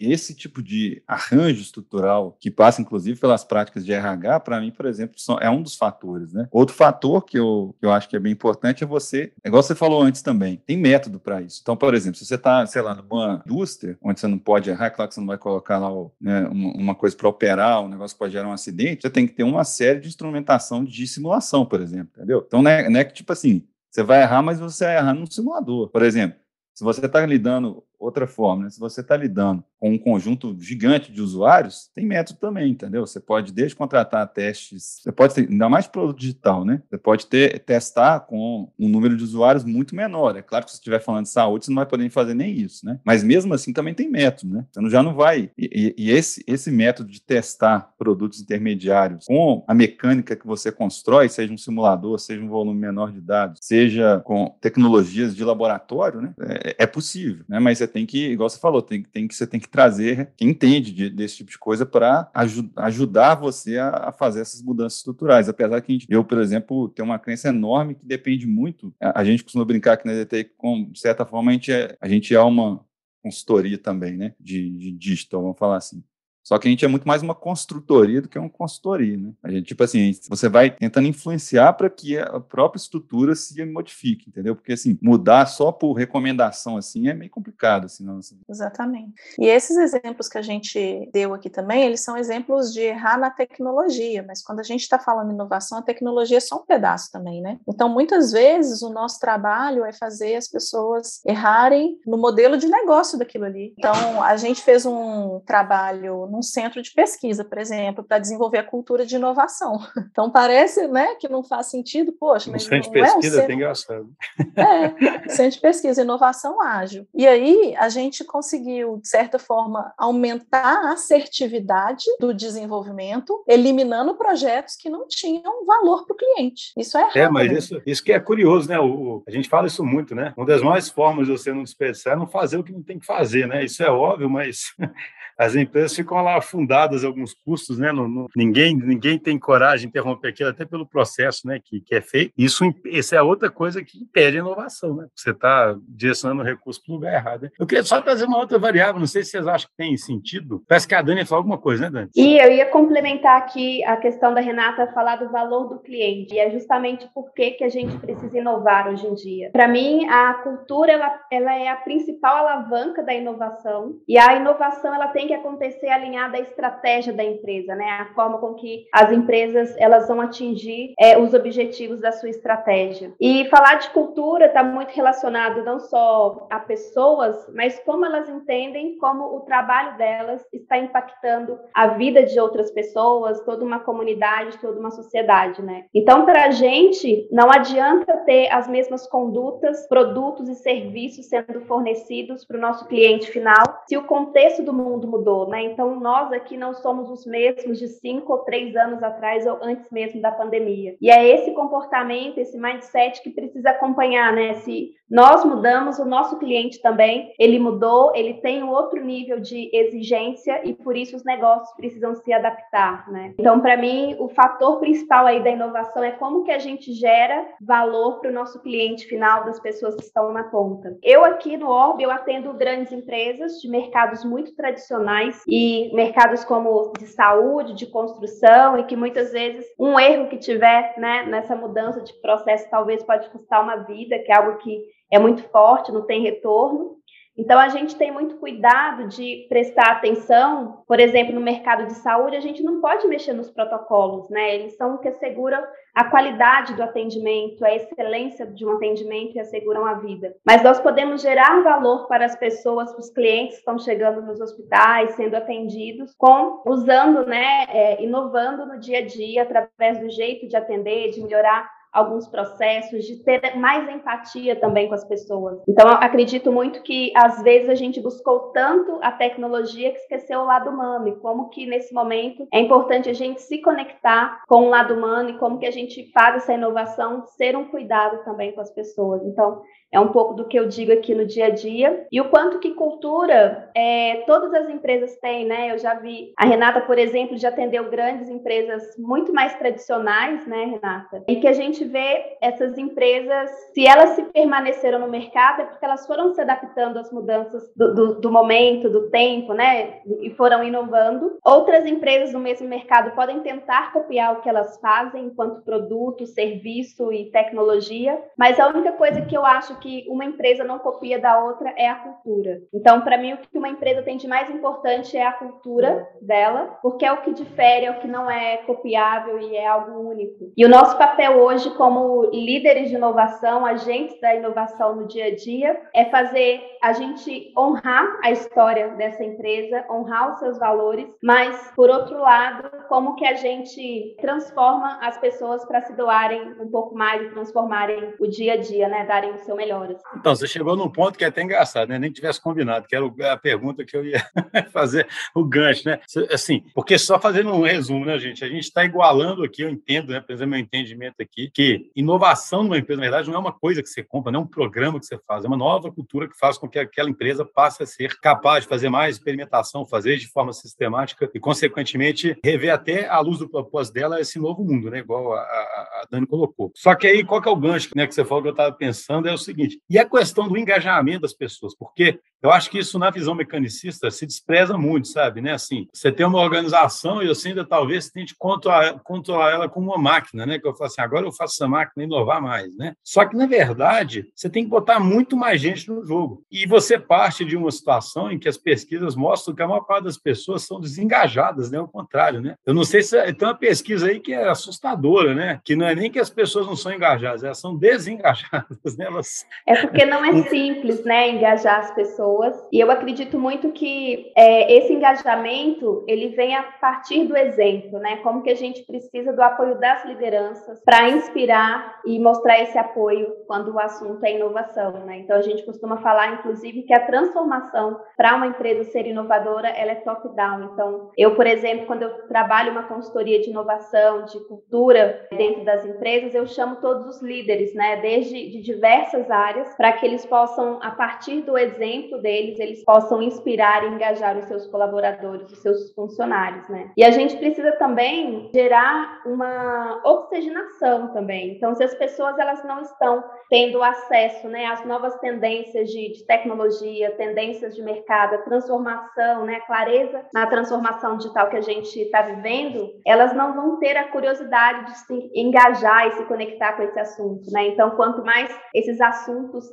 esse 0.00 0.34
tipo 0.34 0.62
de 0.62 1.02
arranjo 1.06 1.60
estrutural 1.60 2.36
que 2.40 2.50
passa, 2.50 2.80
inclusive, 2.80 3.18
pelas 3.18 3.44
práticas 3.44 3.84
de 3.84 3.92
RH, 3.92 4.40
para 4.40 4.60
mim, 4.60 4.70
por 4.70 4.86
exemplo, 4.86 5.18
são, 5.18 5.38
é 5.38 5.50
um 5.50 5.62
dos 5.62 5.76
fatores, 5.76 6.32
né? 6.32 6.48
Outro 6.50 6.74
fator 6.74 7.24
que 7.24 7.38
eu, 7.38 7.74
que 7.78 7.86
eu 7.86 7.92
acho 7.92 8.08
que 8.08 8.16
é 8.16 8.20
bem 8.20 8.32
importante 8.32 8.84
é 8.84 8.86
você, 8.86 9.32
igual 9.44 9.62
você 9.62 9.74
falou 9.74 10.02
antes 10.02 10.22
também, 10.22 10.60
tem 10.66 10.76
método 10.76 11.18
para 11.18 11.40
isso. 11.40 11.60
Então, 11.62 11.76
por 11.76 11.94
exemplo, 11.94 12.18
se 12.18 12.24
você 12.24 12.34
está, 12.34 12.66
sei 12.66 12.82
lá, 12.82 12.94
numa 12.94 13.42
indústria 13.46 13.96
onde 14.02 14.20
você 14.20 14.26
não 14.26 14.38
pode 14.38 14.70
errar, 14.70 14.86
é 14.86 14.90
claro 14.90 15.08
que 15.08 15.14
você 15.14 15.20
não 15.20 15.26
vai 15.26 15.33
colocar 15.38 15.78
lá 15.78 15.88
né, 16.20 16.48
uma, 16.48 16.94
coisa 16.94 17.16
para 17.16 17.28
operar, 17.28 17.82
um 17.82 17.88
negócio 17.88 18.14
que 18.14 18.18
pode 18.18 18.32
gerar 18.32 18.48
um 18.48 18.52
acidente, 18.52 19.02
você 19.02 19.10
tem 19.10 19.26
que 19.26 19.32
ter 19.32 19.42
uma 19.42 19.64
série 19.64 20.00
de 20.00 20.08
instrumentação 20.08 20.84
de 20.84 21.06
simulação, 21.06 21.64
por 21.64 21.80
exemplo, 21.80 22.10
entendeu? 22.16 22.42
Então, 22.46 22.62
não 22.62 22.70
é, 22.70 22.88
não 22.88 23.00
é 23.00 23.04
que, 23.04 23.12
tipo 23.12 23.32
assim, 23.32 23.66
você 23.90 24.02
vai 24.02 24.22
errar, 24.22 24.42
mas 24.42 24.58
você 24.58 24.84
vai 24.84 24.96
errar 24.96 25.14
num 25.14 25.26
simulador. 25.26 25.88
Por 25.88 26.02
exemplo, 26.02 26.38
se 26.74 26.82
você 26.82 27.06
está 27.06 27.24
lidando 27.24 27.84
outra 27.98 28.26
forma, 28.26 28.64
né? 28.64 28.70
se 28.70 28.80
você 28.80 29.00
está 29.00 29.16
lidando 29.16 29.64
com 29.84 29.92
um 29.92 29.98
conjunto 29.98 30.56
gigante 30.58 31.12
de 31.12 31.20
usuários, 31.20 31.90
tem 31.94 32.06
método 32.06 32.38
também, 32.40 32.70
entendeu? 32.70 33.06
Você 33.06 33.20
pode 33.20 33.52
desde 33.52 33.76
contratar 33.76 34.26
testes, 34.32 35.02
você 35.02 35.12
pode 35.12 35.34
ter, 35.34 35.46
ainda 35.46 35.68
mais 35.68 35.86
produto 35.86 36.18
digital, 36.18 36.64
né? 36.64 36.80
Você 36.88 36.96
pode 36.96 37.26
ter 37.26 37.58
testar 37.58 38.20
com 38.20 38.72
um 38.78 38.88
número 38.88 39.14
de 39.14 39.22
usuários 39.22 39.62
muito 39.62 39.94
menor. 39.94 40.38
É 40.38 40.40
claro 40.40 40.64
que 40.64 40.70
se 40.70 40.78
você 40.78 40.80
estiver 40.80 41.00
falando 41.00 41.24
de 41.24 41.30
saúde, 41.30 41.66
você 41.66 41.70
não 41.70 41.76
vai 41.76 41.84
poder 41.84 42.08
fazer 42.08 42.32
nem 42.32 42.54
isso, 42.54 42.86
né? 42.86 42.98
Mas 43.04 43.22
mesmo 43.22 43.52
assim 43.52 43.74
também 43.74 43.92
tem 43.92 44.08
método, 44.08 44.54
né? 44.54 44.64
Você 44.72 44.88
já 44.88 45.02
não 45.02 45.14
vai. 45.14 45.50
E, 45.58 45.94
e 45.98 46.10
esse, 46.10 46.42
esse 46.46 46.70
método 46.70 47.10
de 47.10 47.20
testar 47.20 47.92
produtos 47.98 48.40
intermediários 48.40 49.26
com 49.26 49.62
a 49.68 49.74
mecânica 49.74 50.34
que 50.34 50.46
você 50.46 50.72
constrói, 50.72 51.28
seja 51.28 51.52
um 51.52 51.58
simulador, 51.58 52.18
seja 52.18 52.42
um 52.42 52.48
volume 52.48 52.80
menor 52.80 53.12
de 53.12 53.20
dados, 53.20 53.58
seja 53.60 54.22
com 54.24 54.56
tecnologias 54.62 55.36
de 55.36 55.44
laboratório, 55.44 56.22
né? 56.22 56.32
É, 56.40 56.84
é 56.84 56.86
possível, 56.86 57.44
né? 57.46 57.58
Mas 57.58 57.76
você 57.76 57.86
tem 57.86 58.06
que, 58.06 58.30
igual 58.30 58.48
você 58.48 58.58
falou, 58.58 58.80
tem, 58.80 59.02
tem 59.02 59.28
que, 59.28 59.34
você 59.34 59.46
tem 59.46 59.60
que 59.60 59.73
trazer 59.74 60.30
quem 60.36 60.50
entende 60.50 60.92
de, 60.92 61.10
desse 61.10 61.38
tipo 61.38 61.50
de 61.50 61.58
coisa 61.58 61.84
para 61.84 62.30
aj 62.32 62.62
ajudar 62.76 63.34
você 63.34 63.76
a, 63.76 63.88
a, 63.88 64.12
fazer 64.12 64.40
essas 64.40 64.62
mudanças 64.62 64.98
estruturais. 64.98 65.48
Apesar 65.48 65.80
que 65.80 65.94
gente, 65.94 66.06
eu, 66.08 66.24
por 66.24 66.38
exemplo, 66.38 66.88
tenho 66.90 67.08
uma 67.08 67.18
crença 67.18 67.48
enorme 67.48 67.96
que 67.96 68.06
depende 68.06 68.46
muito. 68.46 68.94
A, 69.00 69.20
a 69.20 69.24
gente 69.24 69.42
costuma 69.42 69.64
brincar 69.64 69.94
aqui 69.94 70.06
na 70.06 70.12
DTI, 70.12 70.44
com, 70.56 70.92
de 70.92 71.00
certa 71.00 71.26
forma, 71.26 71.50
a 71.50 71.54
gente 71.54 71.72
é, 71.72 71.96
a 72.00 72.06
gente 72.06 72.32
é 72.32 72.40
uma 72.40 72.86
consultoria 73.20 73.76
também, 73.76 74.16
né? 74.16 74.32
De, 74.38 74.70
de 74.78 74.92
digital, 74.92 75.42
vamos 75.42 75.58
falar 75.58 75.78
assim. 75.78 76.04
Só 76.44 76.58
que 76.58 76.68
a 76.68 76.70
gente 76.70 76.84
é 76.84 76.88
muito 76.88 77.08
mais 77.08 77.22
uma 77.22 77.34
construtoria 77.34 78.20
do 78.20 78.28
que 78.28 78.38
uma 78.38 78.50
consultoria, 78.50 79.16
né? 79.16 79.32
A 79.42 79.50
gente, 79.50 79.64
tipo 79.64 79.82
assim, 79.82 80.12
você 80.28 80.46
vai 80.46 80.70
tentando 80.70 81.08
influenciar 81.08 81.72
para 81.72 81.88
que 81.88 82.18
a 82.18 82.38
própria 82.38 82.78
estrutura 82.78 83.34
se 83.34 83.64
modifique, 83.64 84.28
entendeu? 84.28 84.54
Porque, 84.54 84.74
assim, 84.74 84.98
mudar 85.00 85.46
só 85.46 85.72
por 85.72 85.94
recomendação, 85.94 86.76
assim, 86.76 87.08
é 87.08 87.14
meio 87.14 87.30
complicado, 87.30 87.86
assim, 87.86 88.04
não. 88.04 88.20
Exatamente. 88.48 89.14
E 89.38 89.46
esses 89.46 89.76
exemplos 89.76 90.28
que 90.28 90.36
a 90.36 90.42
gente 90.42 91.08
deu 91.12 91.32
aqui 91.32 91.48
também, 91.48 91.82
eles 91.82 92.00
são 92.00 92.16
exemplos 92.16 92.74
de 92.74 92.80
errar 92.80 93.18
na 93.18 93.30
tecnologia, 93.30 94.22
mas 94.26 94.42
quando 94.42 94.60
a 94.60 94.64
gente 94.64 94.82
está 94.82 94.98
falando 94.98 95.32
inovação, 95.32 95.78
a 95.78 95.82
tecnologia 95.82 96.36
é 96.36 96.40
só 96.40 96.56
um 96.56 96.66
pedaço 96.66 97.10
também, 97.10 97.40
né? 97.40 97.58
Então, 97.66 97.88
muitas 97.88 98.32
vezes, 98.32 98.82
o 98.82 98.90
nosso 98.90 99.18
trabalho 99.18 99.82
é 99.82 99.92
fazer 99.94 100.34
as 100.36 100.46
pessoas 100.46 101.22
errarem 101.24 101.98
no 102.06 102.18
modelo 102.18 102.58
de 102.58 102.68
negócio 102.68 103.18
daquilo 103.18 103.46
ali. 103.46 103.74
Então, 103.78 104.22
a 104.22 104.36
gente 104.36 104.62
fez 104.62 104.84
um 104.84 105.40
trabalho 105.46 106.33
num 106.34 106.42
centro 106.42 106.82
de 106.82 106.92
pesquisa, 106.92 107.44
por 107.44 107.58
exemplo, 107.58 108.02
para 108.02 108.18
desenvolver 108.18 108.58
a 108.58 108.64
cultura 108.64 109.06
de 109.06 109.16
inovação. 109.16 109.78
Então 110.14 110.30
parece, 110.30 110.86
né, 110.86 111.16
que 111.16 111.28
não 111.28 111.42
faz 111.42 111.66
sentido, 111.66 112.12
poxa, 112.12 112.48
mas 112.48 112.62
centro 112.62 112.82
de 112.82 112.90
pesquisa 112.90 113.14
é 113.14 113.18
um 113.18 113.40
centro... 113.40 113.52
engraçado. 113.52 114.08
É, 114.54 115.28
centro 115.28 115.56
de 115.56 115.60
pesquisa, 115.60 116.02
inovação 116.02 116.62
ágil. 116.62 117.06
E 117.12 117.26
aí 117.26 117.74
a 117.76 117.88
gente 117.88 118.22
conseguiu, 118.22 118.98
de 118.98 119.08
certa 119.08 119.38
forma, 119.38 119.92
aumentar 119.98 120.86
a 120.86 120.92
assertividade 120.92 122.04
do 122.20 122.32
desenvolvimento, 122.32 123.42
eliminando 123.48 124.14
projetos 124.14 124.76
que 124.76 124.88
não 124.88 125.08
tinham 125.08 125.66
valor 125.66 126.06
para 126.06 126.14
o 126.14 126.16
cliente. 126.16 126.72
Isso 126.76 126.96
é 126.96 127.00
errado. 127.00 127.16
É, 127.16 127.28
mas 127.28 127.50
isso, 127.50 127.82
isso 127.84 128.04
que 128.04 128.12
é 128.12 128.20
curioso, 128.20 128.68
né? 128.68 128.78
O, 128.78 129.22
a 129.26 129.30
gente 129.32 129.48
fala 129.48 129.66
isso 129.66 129.84
muito, 129.84 130.14
né? 130.14 130.32
Uma 130.36 130.46
das 130.46 130.62
maiores 130.62 130.88
formas 130.88 131.26
de 131.26 131.32
você 131.32 131.52
não 131.52 131.64
desperdiçar 131.64 132.12
é 132.12 132.16
não 132.16 132.28
fazer 132.28 132.56
o 132.56 132.62
que 132.62 132.72
não 132.72 132.82
tem 132.82 133.00
que 133.00 133.06
fazer, 133.06 133.48
né? 133.48 133.64
Isso 133.64 133.82
é 133.82 133.90
óbvio, 133.90 134.30
mas 134.30 134.74
as 135.38 135.54
empresas 135.54 135.94
ficam 135.94 136.22
lá 136.22 136.36
afundadas 136.36 137.04
alguns 137.04 137.34
custos, 137.34 137.78
né? 137.78 137.90
Ninguém, 138.36 138.76
ninguém 138.76 139.18
tem 139.18 139.38
coragem 139.38 139.80
de 139.80 139.86
interromper 139.88 140.28
aquilo, 140.28 140.50
até 140.50 140.64
pelo 140.64 140.86
processo 140.86 141.46
né, 141.46 141.58
que, 141.62 141.80
que 141.80 141.94
é 141.94 142.00
feito. 142.00 142.32
Isso, 142.36 142.64
isso 142.84 143.14
é 143.14 143.22
outra 143.22 143.50
coisa 143.50 143.84
que 143.84 143.98
impede 143.98 144.36
a 144.36 144.40
inovação, 144.40 144.96
né? 144.96 145.06
Você 145.14 145.30
está 145.30 145.76
direcionando 145.88 146.42
o 146.42 146.44
recurso 146.44 146.80
para 146.82 146.92
o 146.92 146.94
lugar 146.94 147.14
errado. 147.14 147.42
Né? 147.42 147.50
Eu 147.58 147.66
queria 147.66 147.84
só 147.84 148.00
trazer 148.00 148.24
uma 148.24 148.38
outra 148.38 148.58
variável, 148.58 149.00
não 149.00 149.06
sei 149.06 149.22
se 149.22 149.30
vocês 149.30 149.46
acham 149.46 149.68
que 149.68 149.76
tem 149.76 149.96
sentido. 149.96 150.62
Parece 150.68 150.86
que 150.86 150.94
a 150.94 151.02
Dani 151.02 151.24
falou 151.24 151.40
alguma 151.40 151.58
coisa, 151.58 151.84
né, 151.84 151.90
Dani? 151.90 152.10
E 152.14 152.38
eu 152.38 152.52
ia 152.52 152.66
complementar 152.66 153.38
aqui 153.38 153.84
a 153.84 153.96
questão 153.96 154.32
da 154.32 154.40
Renata 154.40 154.92
falar 154.92 155.16
do 155.16 155.30
valor 155.30 155.68
do 155.68 155.78
cliente. 155.80 156.34
E 156.34 156.38
é 156.38 156.50
justamente 156.50 157.08
por 157.14 157.32
que, 157.32 157.52
que 157.52 157.64
a 157.64 157.68
gente 157.68 157.96
precisa 157.98 158.38
inovar 158.38 158.88
hoje 158.88 159.06
em 159.06 159.14
dia. 159.14 159.50
Para 159.52 159.68
mim, 159.68 160.06
a 160.08 160.34
cultura 160.34 160.92
ela, 160.92 161.20
ela 161.30 161.54
é 161.54 161.68
a 161.68 161.76
principal 161.76 162.36
alavanca 162.36 163.02
da 163.02 163.14
inovação. 163.14 163.96
E 164.08 164.18
a 164.18 164.36
inovação 164.36 164.94
ela 164.94 165.08
tem 165.08 165.23
que 165.26 165.34
acontecer 165.34 165.88
alinhada 165.88 166.36
à 166.36 166.40
estratégia 166.40 167.12
da 167.12 167.24
empresa, 167.24 167.74
né? 167.74 167.84
A 168.00 168.14
forma 168.14 168.38
com 168.38 168.54
que 168.54 168.86
as 168.92 169.12
empresas 169.12 169.74
elas 169.78 170.08
vão 170.08 170.20
atingir 170.20 170.94
é, 170.98 171.18
os 171.18 171.34
objetivos 171.34 172.00
da 172.00 172.12
sua 172.12 172.28
estratégia. 172.28 173.12
E 173.20 173.46
falar 173.46 173.76
de 173.76 173.90
cultura 173.90 174.46
está 174.46 174.62
muito 174.62 174.90
relacionado 174.92 175.64
não 175.64 175.78
só 175.78 176.46
a 176.50 176.58
pessoas, 176.60 177.36
mas 177.54 177.78
como 177.80 178.04
elas 178.04 178.28
entendem 178.28 178.96
como 178.98 179.36
o 179.36 179.40
trabalho 179.40 179.96
delas 179.96 180.44
está 180.52 180.78
impactando 180.78 181.58
a 181.74 181.88
vida 181.88 182.24
de 182.24 182.38
outras 182.38 182.70
pessoas, 182.70 183.40
toda 183.44 183.64
uma 183.64 183.80
comunidade, 183.80 184.58
toda 184.58 184.78
uma 184.78 184.90
sociedade, 184.90 185.62
né? 185.62 185.84
Então, 185.94 186.24
para 186.24 186.46
a 186.46 186.50
gente, 186.50 187.28
não 187.30 187.50
adianta 187.50 188.16
ter 188.18 188.50
as 188.50 188.68
mesmas 188.68 189.06
condutas, 189.06 189.86
produtos 189.88 190.48
e 190.48 190.54
serviços 190.54 191.26
sendo 191.26 191.60
fornecidos 191.62 192.44
para 192.44 192.56
o 192.56 192.60
nosso 192.60 192.86
cliente 192.86 193.30
final 193.30 193.82
se 193.86 193.96
o 193.96 194.04
contexto 194.04 194.62
do 194.62 194.72
mundo 194.72 195.06
mudou, 195.14 195.48
né? 195.48 195.62
Então, 195.64 195.98
nós 195.98 196.32
aqui 196.32 196.56
não 196.56 196.74
somos 196.74 197.10
os 197.10 197.26
mesmos 197.26 197.78
de 197.78 197.88
cinco 197.88 198.32
ou 198.32 198.38
três 198.40 198.74
anos 198.76 199.02
atrás 199.02 199.46
ou 199.46 199.58
antes 199.62 199.90
mesmo 199.90 200.20
da 200.20 200.32
pandemia. 200.32 200.96
E 201.00 201.10
é 201.10 201.26
esse 201.26 201.52
comportamento, 201.52 202.38
esse 202.38 202.58
mindset 202.58 203.22
que 203.22 203.30
precisa 203.30 203.70
acompanhar, 203.70 204.32
né? 204.32 204.54
Se 204.54 204.92
nós 205.10 205.44
mudamos, 205.44 205.98
o 205.98 206.04
nosso 206.04 206.38
cliente 206.38 206.80
também, 206.80 207.32
ele 207.38 207.58
mudou, 207.58 208.12
ele 208.14 208.34
tem 208.34 208.62
um 208.62 208.70
outro 208.70 209.04
nível 209.04 209.38
de 209.38 209.70
exigência 209.72 210.60
e 210.64 210.72
por 210.74 210.96
isso 210.96 211.14
os 211.14 211.24
negócios 211.24 211.74
precisam 211.76 212.14
se 212.14 212.32
adaptar, 212.32 213.08
né? 213.10 213.34
Então, 213.38 213.60
para 213.60 213.76
mim, 213.76 214.16
o 214.18 214.28
fator 214.30 214.80
principal 214.80 215.26
aí 215.26 215.42
da 215.42 215.50
inovação 215.50 216.02
é 216.02 216.12
como 216.12 216.42
que 216.42 216.50
a 216.50 216.58
gente 216.58 216.92
gera 216.92 217.46
valor 217.60 218.20
para 218.20 218.30
o 218.30 218.34
nosso 218.34 218.60
cliente 218.62 219.06
final, 219.06 219.44
das 219.44 219.60
pessoas 219.60 219.94
que 219.94 220.02
estão 220.02 220.32
na 220.32 220.44
ponta. 220.44 220.96
Eu 221.02 221.24
aqui 221.24 221.56
no 221.56 221.68
Orb, 221.68 222.02
eu 222.02 222.10
atendo 222.10 222.54
grandes 222.54 222.92
empresas 222.92 223.60
de 223.60 223.68
mercados 223.68 224.24
muito 224.24 224.54
tradicionais 224.56 225.03
e 225.46 225.90
mercados 225.94 226.44
como 226.44 226.92
de 226.98 227.06
saúde, 227.06 227.74
de 227.74 227.86
construção, 227.86 228.78
e 228.78 228.84
que 228.84 228.96
muitas 228.96 229.32
vezes 229.32 229.66
um 229.78 229.98
erro 229.98 230.28
que 230.28 230.38
tiver 230.38 230.94
né, 230.98 231.24
nessa 231.26 231.54
mudança 231.54 232.00
de 232.00 232.12
processo 232.20 232.68
talvez 232.70 233.02
pode 233.02 233.28
custar 233.30 233.62
uma 233.62 233.76
vida, 233.76 234.18
que 234.18 234.32
é 234.32 234.36
algo 234.36 234.58
que 234.58 234.82
é 235.10 235.18
muito 235.18 235.42
forte, 235.50 235.92
não 235.92 236.02
tem 236.02 236.22
retorno. 236.22 236.96
Então, 237.36 237.58
a 237.58 237.68
gente 237.68 237.96
tem 237.96 238.12
muito 238.12 238.36
cuidado 238.36 239.08
de 239.08 239.46
prestar 239.48 239.90
atenção, 239.90 240.84
por 240.86 241.00
exemplo, 241.00 241.34
no 241.34 241.40
mercado 241.40 241.86
de 241.86 241.94
saúde, 241.94 242.36
a 242.36 242.40
gente 242.40 242.62
não 242.62 242.80
pode 242.80 243.08
mexer 243.08 243.32
nos 243.32 243.50
protocolos, 243.50 244.28
né? 244.30 244.54
Eles 244.54 244.76
são 244.76 244.94
o 244.94 244.98
que 244.98 245.08
asseguram 245.08 245.62
a 245.94 246.04
qualidade 246.04 246.74
do 246.74 246.82
atendimento, 246.82 247.64
a 247.64 247.74
excelência 247.74 248.46
de 248.46 248.64
um 248.64 248.72
atendimento 248.72 249.36
e 249.36 249.40
asseguram 249.40 249.84
a 249.84 249.94
vida. 249.94 250.34
Mas 250.44 250.62
nós 250.62 250.80
podemos 250.80 251.22
gerar 251.22 251.62
valor 251.62 252.06
para 252.06 252.24
as 252.24 252.36
pessoas, 252.36 252.92
para 252.92 253.00
os 253.00 253.10
clientes 253.10 253.54
que 253.54 253.60
estão 253.60 253.78
chegando 253.78 254.22
nos 254.22 254.40
hospitais, 254.40 255.12
sendo 255.12 255.36
atendidos, 255.36 256.14
com 256.16 256.62
usando, 256.66 257.26
né, 257.26 257.66
é, 257.68 258.02
inovando 258.02 258.66
no 258.66 258.78
dia 258.78 258.98
a 258.98 259.06
dia, 259.06 259.42
através 259.42 259.98
do 260.00 260.10
jeito 260.10 260.48
de 260.48 260.56
atender, 260.56 261.10
de 261.10 261.22
melhorar 261.22 261.68
alguns 261.94 262.26
processos, 262.26 263.04
de 263.04 263.22
ter 263.22 263.56
mais 263.56 263.88
empatia 263.88 264.56
também 264.56 264.88
com 264.88 264.94
as 264.94 265.04
pessoas. 265.04 265.62
Então, 265.68 265.88
acredito 265.88 266.50
muito 266.50 266.82
que 266.82 267.12
às 267.16 267.42
vezes 267.42 267.68
a 267.68 267.74
gente 267.74 268.00
buscou 268.00 268.50
tanto 268.52 268.98
a 269.00 269.12
tecnologia 269.12 269.92
que 269.92 269.98
esqueceu 269.98 270.40
o 270.40 270.44
lado 270.44 270.70
humano 270.70 271.08
e 271.08 271.16
como 271.16 271.48
que 271.50 271.66
nesse 271.66 271.94
momento 271.94 272.46
é 272.52 272.60
importante 272.60 273.08
a 273.08 273.12
gente 273.12 273.40
se 273.40 273.62
conectar 273.62 274.42
com 274.48 274.66
o 274.66 274.68
lado 274.68 274.94
humano 274.94 275.30
e 275.30 275.38
como 275.38 275.58
que 275.58 275.66
a 275.66 275.70
gente 275.70 276.10
faz 276.12 276.36
essa 276.36 276.52
inovação 276.52 277.24
ser 277.24 277.56
um 277.56 277.66
cuidado 277.66 278.24
também 278.24 278.52
com 278.52 278.60
as 278.60 278.70
pessoas. 278.70 279.24
Então, 279.24 279.62
é 279.94 280.00
um 280.00 280.08
pouco 280.08 280.34
do 280.34 280.48
que 280.48 280.58
eu 280.58 280.66
digo 280.66 280.92
aqui 280.92 281.14
no 281.14 281.24
dia 281.24 281.46
a 281.46 281.50
dia. 281.50 282.06
E 282.10 282.20
o 282.20 282.28
quanto 282.28 282.58
que 282.58 282.74
cultura 282.74 283.70
é, 283.76 284.24
todas 284.26 284.52
as 284.52 284.68
empresas 284.68 285.16
têm, 285.18 285.46
né? 285.46 285.70
Eu 285.70 285.78
já 285.78 285.94
vi, 285.94 286.32
a 286.36 286.44
Renata, 286.44 286.80
por 286.80 286.98
exemplo, 286.98 287.38
já 287.38 287.50
atendeu 287.50 287.88
grandes 287.88 288.28
empresas 288.28 288.82
muito 288.98 289.32
mais 289.32 289.54
tradicionais, 289.54 290.44
né, 290.48 290.64
Renata? 290.64 291.22
E 291.28 291.36
que 291.36 291.46
a 291.46 291.52
gente 291.52 291.84
vê 291.84 292.36
essas 292.40 292.76
empresas, 292.76 293.50
se 293.72 293.86
elas 293.86 294.10
se 294.10 294.24
permaneceram 294.24 294.98
no 294.98 295.08
mercado, 295.08 295.62
é 295.62 295.64
porque 295.66 295.84
elas 295.84 296.04
foram 296.08 296.34
se 296.34 296.40
adaptando 296.40 296.98
às 296.98 297.12
mudanças 297.12 297.62
do, 297.76 297.94
do, 297.94 298.20
do 298.20 298.32
momento, 298.32 298.90
do 298.90 299.08
tempo, 299.10 299.54
né? 299.54 300.00
E 300.20 300.30
foram 300.30 300.64
inovando. 300.64 301.38
Outras 301.44 301.86
empresas 301.86 302.32
no 302.32 302.40
mesmo 302.40 302.68
mercado 302.68 303.14
podem 303.14 303.40
tentar 303.40 303.92
copiar 303.92 304.32
o 304.32 304.40
que 304.40 304.48
elas 304.48 304.76
fazem 304.80 305.26
enquanto 305.26 305.62
produto, 305.62 306.26
serviço 306.26 307.12
e 307.12 307.30
tecnologia, 307.30 308.20
mas 308.36 308.58
a 308.58 308.66
única 308.66 308.90
coisa 308.92 309.22
que 309.22 309.36
eu 309.36 309.46
acho 309.46 309.78
que 309.78 309.83
uma 310.08 310.24
empresa 310.24 310.64
não 310.64 310.78
copia 310.78 311.18
da 311.18 311.42
outra 311.42 311.72
é 311.76 311.88
a 311.88 311.94
cultura. 311.96 312.60
Então, 312.72 313.00
para 313.02 313.18
mim, 313.18 313.34
o 313.34 313.38
que 313.38 313.58
uma 313.58 313.68
empresa 313.68 314.02
tem 314.02 314.16
de 314.16 314.26
mais 314.26 314.50
importante 314.50 315.16
é 315.16 315.26
a 315.26 315.32
cultura 315.32 316.08
dela, 316.20 316.78
porque 316.82 317.04
é 317.04 317.12
o 317.12 317.22
que 317.22 317.32
difere, 317.32 317.86
é 317.86 317.90
o 317.90 317.98
que 317.98 318.08
não 318.08 318.30
é 318.30 318.58
copiável 318.58 319.38
e 319.38 319.56
é 319.56 319.66
algo 319.66 320.00
único. 320.00 320.52
E 320.56 320.64
o 320.64 320.68
nosso 320.68 320.96
papel 320.96 321.38
hoje, 321.40 321.70
como 321.70 322.24
líderes 322.32 322.88
de 322.88 322.96
inovação, 322.96 323.64
agentes 323.64 324.20
da 324.20 324.34
inovação 324.34 324.96
no 324.96 325.06
dia 325.06 325.26
a 325.26 325.34
dia, 325.34 325.80
é 325.94 326.04
fazer 326.06 326.62
a 326.82 326.92
gente 326.92 327.52
honrar 327.56 328.18
a 328.22 328.30
história 328.30 328.88
dessa 328.88 329.24
empresa, 329.24 329.84
honrar 329.90 330.32
os 330.32 330.38
seus 330.38 330.58
valores, 330.58 331.08
mas, 331.22 331.72
por 331.74 331.88
outro 331.88 332.18
lado, 332.18 332.70
como 332.88 333.16
que 333.16 333.26
a 333.26 333.34
gente 333.34 334.16
transforma 334.20 334.98
as 335.00 335.18
pessoas 335.18 335.64
para 335.64 335.80
se 335.82 335.94
doarem 335.94 336.54
um 336.60 336.70
pouco 336.70 336.94
mais 336.94 337.22
e 337.22 337.30
transformarem 337.30 338.14
o 338.20 338.26
dia 338.26 338.54
a 338.54 338.56
dia, 338.56 338.88
né? 338.88 339.04
Darem 339.06 339.32
o 339.32 339.38
seu 339.38 339.56
melhor 339.56 339.73
melhores. 339.74 339.98
Então, 340.16 340.34
você 340.34 340.46
chegou 340.46 340.76
num 340.76 340.88
ponto 340.88 341.18
que 341.18 341.24
é 341.24 341.28
até 341.28 341.42
engraçado, 341.42 341.88
né? 341.88 341.98
Nem 341.98 342.10
tivesse 342.10 342.40
combinado, 342.40 342.86
que 342.86 342.94
era 342.94 343.32
a 343.32 343.36
pergunta 343.36 343.84
que 343.84 343.96
eu 343.96 344.04
ia 344.04 344.24
fazer, 344.72 345.06
o 345.34 345.44
gancho, 345.44 345.88
né? 345.88 346.00
Assim, 346.30 346.64
porque 346.74 346.98
só 346.98 347.18
fazendo 347.18 347.52
um 347.52 347.62
resumo, 347.62 348.04
né, 348.04 348.18
gente? 348.18 348.44
A 348.44 348.48
gente 348.48 348.64
está 348.64 348.84
igualando 348.84 349.44
aqui, 349.44 349.62
eu 349.62 349.68
entendo, 349.68 350.12
né? 350.12 350.20
Por 350.20 350.32
exemplo, 350.32 350.52
meu 350.52 350.60
entendimento 350.60 351.16
aqui, 351.20 351.50
que 351.52 351.90
inovação 351.94 352.62
numa 352.62 352.78
empresa, 352.78 353.00
na 353.00 353.04
verdade, 353.04 353.28
não 353.28 353.36
é 353.36 353.38
uma 353.38 353.52
coisa 353.52 353.82
que 353.82 353.88
você 353.88 354.02
compra, 354.02 354.30
não 354.30 354.40
é 354.40 354.42
um 354.42 354.46
programa 354.46 355.00
que 355.00 355.06
você 355.06 355.18
faz, 355.26 355.44
é 355.44 355.48
uma 355.48 355.56
nova 355.56 355.90
cultura 355.90 356.28
que 356.28 356.38
faz 356.38 356.58
com 356.58 356.68
que 356.68 356.78
aquela 356.78 357.10
empresa 357.10 357.44
passe 357.44 357.82
a 357.82 357.86
ser 357.86 358.18
capaz 358.20 358.64
de 358.64 358.68
fazer 358.68 358.88
mais 358.88 359.16
experimentação, 359.16 359.84
fazer 359.84 360.16
de 360.16 360.28
forma 360.28 360.52
sistemática 360.52 361.30
e, 361.34 361.40
consequentemente, 361.40 362.38
rever 362.44 362.72
até 362.72 363.08
a 363.08 363.20
luz 363.20 363.38
do 363.38 363.48
propósito 363.48 363.94
dela 363.94 364.20
esse 364.20 364.38
novo 364.38 364.64
mundo, 364.64 364.90
né? 364.90 364.98
Igual 364.98 365.32
a, 365.32 365.40
a, 365.40 366.02
a 366.02 366.06
Dani 366.10 366.26
colocou. 366.26 366.70
Só 366.74 366.94
que 366.94 367.06
aí, 367.06 367.24
qual 367.24 367.40
que 367.40 367.48
é 367.48 367.52
o 367.52 367.56
gancho 367.56 367.90
né, 367.94 368.06
que 368.06 368.14
você 368.14 368.24
falou 368.24 368.42
que 368.42 368.48
eu 368.48 368.52
estava 368.52 368.72
pensando? 368.72 369.28
É 369.28 369.32
o 369.32 369.38
seguinte, 369.38 369.53
seguinte. 369.54 369.80
E 369.88 369.98
a 369.98 370.04
questão 370.04 370.48
do 370.48 370.58
engajamento 370.58 371.20
das 371.20 371.32
pessoas, 371.32 371.74
porque 371.76 372.18
eu 372.44 372.50
acho 372.50 372.70
que 372.70 372.78
isso, 372.78 372.98
na 372.98 373.08
visão 373.08 373.34
mecanicista, 373.34 374.10
se 374.10 374.26
despreza 374.26 374.76
muito, 374.76 375.08
sabe? 375.08 375.40
Né? 375.40 375.54
Assim, 375.54 375.88
você 375.90 376.12
tem 376.12 376.26
uma 376.26 376.42
organização 376.42 377.22
e 377.22 377.26
você 377.26 377.48
ainda 377.48 377.64
talvez 377.64 378.10
tente 378.10 378.34
controlar, 378.36 379.00
controlar 379.02 379.52
ela 379.52 379.66
como 379.66 379.92
uma 379.92 379.96
máquina, 379.98 380.44
né? 380.44 380.58
Que 380.58 380.68
eu 380.68 380.74
falo 380.74 380.88
assim, 380.88 381.00
agora 381.00 381.24
eu 381.24 381.32
faço 381.32 381.54
essa 381.54 381.66
máquina 381.66 382.04
inovar 382.04 382.42
mais, 382.42 382.76
né? 382.76 382.94
Só 383.02 383.24
que, 383.24 383.34
na 383.34 383.46
verdade, 383.46 384.30
você 384.34 384.50
tem 384.50 384.64
que 384.64 384.68
botar 384.68 385.00
muito 385.00 385.38
mais 385.38 385.58
gente 385.58 385.88
no 385.88 386.04
jogo. 386.04 386.44
E 386.50 386.66
você 386.66 386.98
parte 386.98 387.46
de 387.46 387.56
uma 387.56 387.70
situação 387.70 388.30
em 388.30 388.38
que 388.38 388.46
as 388.46 388.58
pesquisas 388.58 389.16
mostram 389.16 389.54
que 389.54 389.62
a 389.62 389.66
maior 389.66 389.80
parte 389.80 390.04
das 390.04 390.18
pessoas 390.18 390.64
são 390.64 390.78
desengajadas, 390.78 391.70
né? 391.70 391.78
Ao 391.78 391.88
contrário, 391.88 392.42
né? 392.42 392.56
Eu 392.66 392.74
não 392.74 392.84
sei 392.84 393.02
se 393.02 393.32
tem 393.32 393.48
uma 393.48 393.54
pesquisa 393.54 394.08
aí 394.08 394.20
que 394.20 394.34
é 394.34 394.50
assustadora, 394.50 395.34
né? 395.34 395.62
Que 395.64 395.74
não 395.74 395.86
é 395.86 395.94
nem 395.94 396.10
que 396.10 396.18
as 396.18 396.28
pessoas 396.28 396.66
não 396.66 396.76
são 396.76 396.92
engajadas, 396.92 397.42
elas 397.42 397.58
são 397.58 397.72
desengajadas, 397.78 398.98
né? 398.98 399.06
Elas... 399.06 399.43
É 399.66 399.74
porque 399.76 400.04
não 400.04 400.24
é 400.24 400.42
simples, 400.48 401.04
né? 401.04 401.30
Engajar 401.30 401.80
as 401.80 401.94
pessoas. 401.94 402.54
E 402.70 402.78
eu 402.78 402.90
acredito 402.90 403.38
muito 403.38 403.72
que 403.72 404.32
é, 404.36 404.76
esse 404.76 404.92
engajamento 404.92 406.04
ele 406.06 406.28
vem 406.28 406.54
a 406.54 406.62
partir 406.62 407.24
do 407.24 407.36
exemplo, 407.36 407.98
né? 407.98 408.16
Como 408.18 408.42
que 408.42 408.50
a 408.50 408.54
gente 408.54 408.82
precisa 408.84 409.32
do 409.32 409.42
apoio 409.42 409.78
das 409.78 410.04
lideranças 410.04 410.82
para 410.84 411.08
inspirar 411.08 412.00
e 412.04 412.18
mostrar 412.18 412.60
esse 412.60 412.76
apoio 412.76 413.32
quando 413.46 413.72
o 413.72 413.78
assunto 413.78 414.22
é 414.24 414.36
inovação, 414.36 414.92
né? 415.06 415.18
Então 415.18 415.36
a 415.36 415.42
gente 415.42 415.64
costuma 415.64 415.96
falar, 415.98 416.34
inclusive, 416.34 416.82
que 416.82 416.92
a 416.92 417.06
transformação 417.06 417.98
para 418.16 418.36
uma 418.36 418.46
empresa 418.46 418.84
ser 418.84 419.06
inovadora 419.06 419.68
ela 419.68 419.92
é 419.92 419.96
top-down. 419.96 420.72
Então 420.72 421.10
eu, 421.16 421.34
por 421.34 421.46
exemplo, 421.46 421.86
quando 421.86 422.02
eu 422.02 422.28
trabalho 422.28 422.72
uma 422.72 422.82
consultoria 422.82 423.40
de 423.40 423.48
inovação, 423.48 424.26
de 424.26 424.38
cultura 424.46 425.26
dentro 425.30 425.64
das 425.64 425.86
empresas, 425.86 426.34
eu 426.34 426.46
chamo 426.46 426.76
todos 426.76 427.06
os 427.06 427.22
líderes, 427.22 427.74
né? 427.74 427.96
Desde 427.96 428.50
de 428.50 428.60
diversas 428.60 429.30
áreas, 429.34 429.74
para 429.76 429.92
que 429.92 430.06
eles 430.06 430.24
possam, 430.24 430.78
a 430.82 430.90
partir 430.90 431.42
do 431.42 431.58
exemplo 431.58 432.18
deles, 432.20 432.58
eles 432.58 432.84
possam 432.84 433.20
inspirar 433.20 433.84
e 433.84 433.88
engajar 433.88 434.36
os 434.38 434.44
seus 434.46 434.66
colaboradores, 434.66 435.50
os 435.50 435.60
seus 435.60 435.92
funcionários, 435.92 436.68
né? 436.68 436.90
E 436.96 437.04
a 437.04 437.10
gente 437.10 437.36
precisa 437.36 437.72
também 437.72 438.50
gerar 438.54 439.22
uma 439.26 440.00
oxigenação 440.04 441.12
também. 441.12 441.56
Então, 441.56 441.74
se 441.74 441.82
as 441.82 441.94
pessoas 441.94 442.38
elas 442.38 442.64
não 442.64 442.80
estão 442.80 443.24
tendo 443.50 443.82
acesso, 443.82 444.48
né, 444.48 444.66
às 444.66 444.84
novas 444.84 445.18
tendências 445.18 445.90
de, 445.90 446.12
de 446.12 446.26
tecnologia, 446.26 447.10
tendências 447.12 447.74
de 447.74 447.82
mercado, 447.82 448.42
transformação, 448.44 449.44
né, 449.44 449.60
clareza 449.66 450.24
na 450.32 450.46
transformação 450.46 451.16
digital 451.16 451.48
que 451.48 451.56
a 451.56 451.60
gente 451.60 452.00
está 452.00 452.22
vivendo, 452.22 452.90
elas 453.06 453.34
não 453.34 453.54
vão 453.54 453.78
ter 453.78 453.96
a 453.96 454.08
curiosidade 454.08 454.86
de 454.86 454.98
se 454.98 455.30
engajar 455.34 456.08
e 456.08 456.12
se 456.12 456.24
conectar 456.24 456.74
com 456.74 456.82
esse 456.82 456.98
assunto, 456.98 457.50
né? 457.50 457.68
Então, 457.68 457.90
quanto 457.90 458.24
mais 458.24 458.54
esses 458.74 459.00
assuntos 459.00 459.23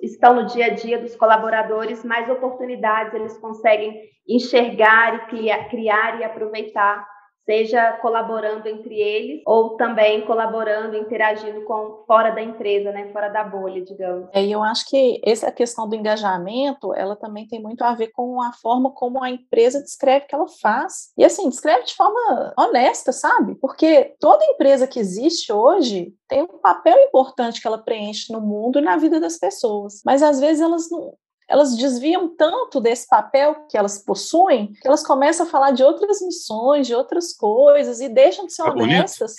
estão 0.02 0.36
no 0.36 0.46
dia 0.46 0.68
a 0.68 0.70
dia 0.70 1.00
dos 1.00 1.16
colaboradores, 1.16 2.04
mais 2.04 2.30
oportunidades 2.30 3.14
eles 3.14 3.38
conseguem 3.38 3.94
enxergar 4.28 5.16
e 5.16 5.20
criar, 5.28 5.70
criar 5.70 6.20
e 6.20 6.24
aproveitar 6.24 7.06
seja 7.45 7.93
colaborando 7.93 8.67
entre 8.67 8.95
eles 8.95 9.41
ou 9.45 9.75
também 9.75 10.21
colaborando, 10.25 10.95
interagindo 10.95 11.63
com 11.65 12.04
fora 12.06 12.32
da 12.32 12.41
empresa, 12.41 12.91
né, 12.91 13.12
fora 13.12 13.30
da 13.30 13.43
bolha, 13.43 13.84
digamos. 13.84 14.30
É, 14.34 14.43
e 14.43 14.51
eu 14.51 14.63
acho 14.63 14.88
que 14.88 15.19
essa 15.23 15.51
questão 15.51 15.88
do 15.88 15.95
engajamento, 15.95 16.93
ela 16.93 17.15
também 17.15 17.47
tem 17.47 17.62
muito 17.62 17.84
a 17.84 17.93
ver 17.93 18.08
com 18.10 18.41
a 18.41 18.54
forma 18.54 18.91
como 18.91 19.23
a 19.23 19.30
empresa 19.30 19.82
descreve 19.82 20.25
que 20.27 20.36
ela 20.36 20.47
faz. 20.62 21.12
E 21.17 21.25
assim, 21.25 21.49
descreve 21.49 21.84
de 21.84 21.95
forma 21.95 22.54
honesta, 22.58 23.12
sabe? 23.12 23.56
Porque 23.56 24.15
toda 24.19 24.45
empresa 24.45 24.88
que 24.88 24.99
existe 24.99 25.51
hoje 25.51 26.13
tem 26.27 26.43
um 26.43 26.60
papel 26.60 26.97
importante 26.99 27.62
que 27.62 27.67
ela 27.67 27.77
preenche 27.77 28.32
no 28.32 28.39
mundo 28.39 28.80
e 28.80 28.82
na 28.82 28.97
vida 28.97 29.19
das 29.19 29.38
pessoas. 29.38 30.01
Mas 30.06 30.23
às 30.23 30.39
vezes 30.39 30.62
elas 30.62 30.89
não, 30.89 31.13
elas 31.52 31.76
desviam 31.76 32.30
tanto 32.30 32.80
desse 32.80 33.08
papel 33.08 33.68
que 33.70 33.78
elas 33.78 34.00
possuem 34.00 34.72
que 34.74 34.88
elas 34.88 35.06
começam 35.06 35.46
a 35.46 35.50
falar 35.50 35.72
de 35.72 35.84
outras 35.84 36.22
missões, 36.22 36.88
de 36.88 36.96
outras 36.96 37.34
coisas 37.34 38.00
e 38.00 38.08
deixam 38.08 38.46
de 38.46 38.54
ser 38.54 38.64
tá 38.64 38.72
honestas. 38.72 39.36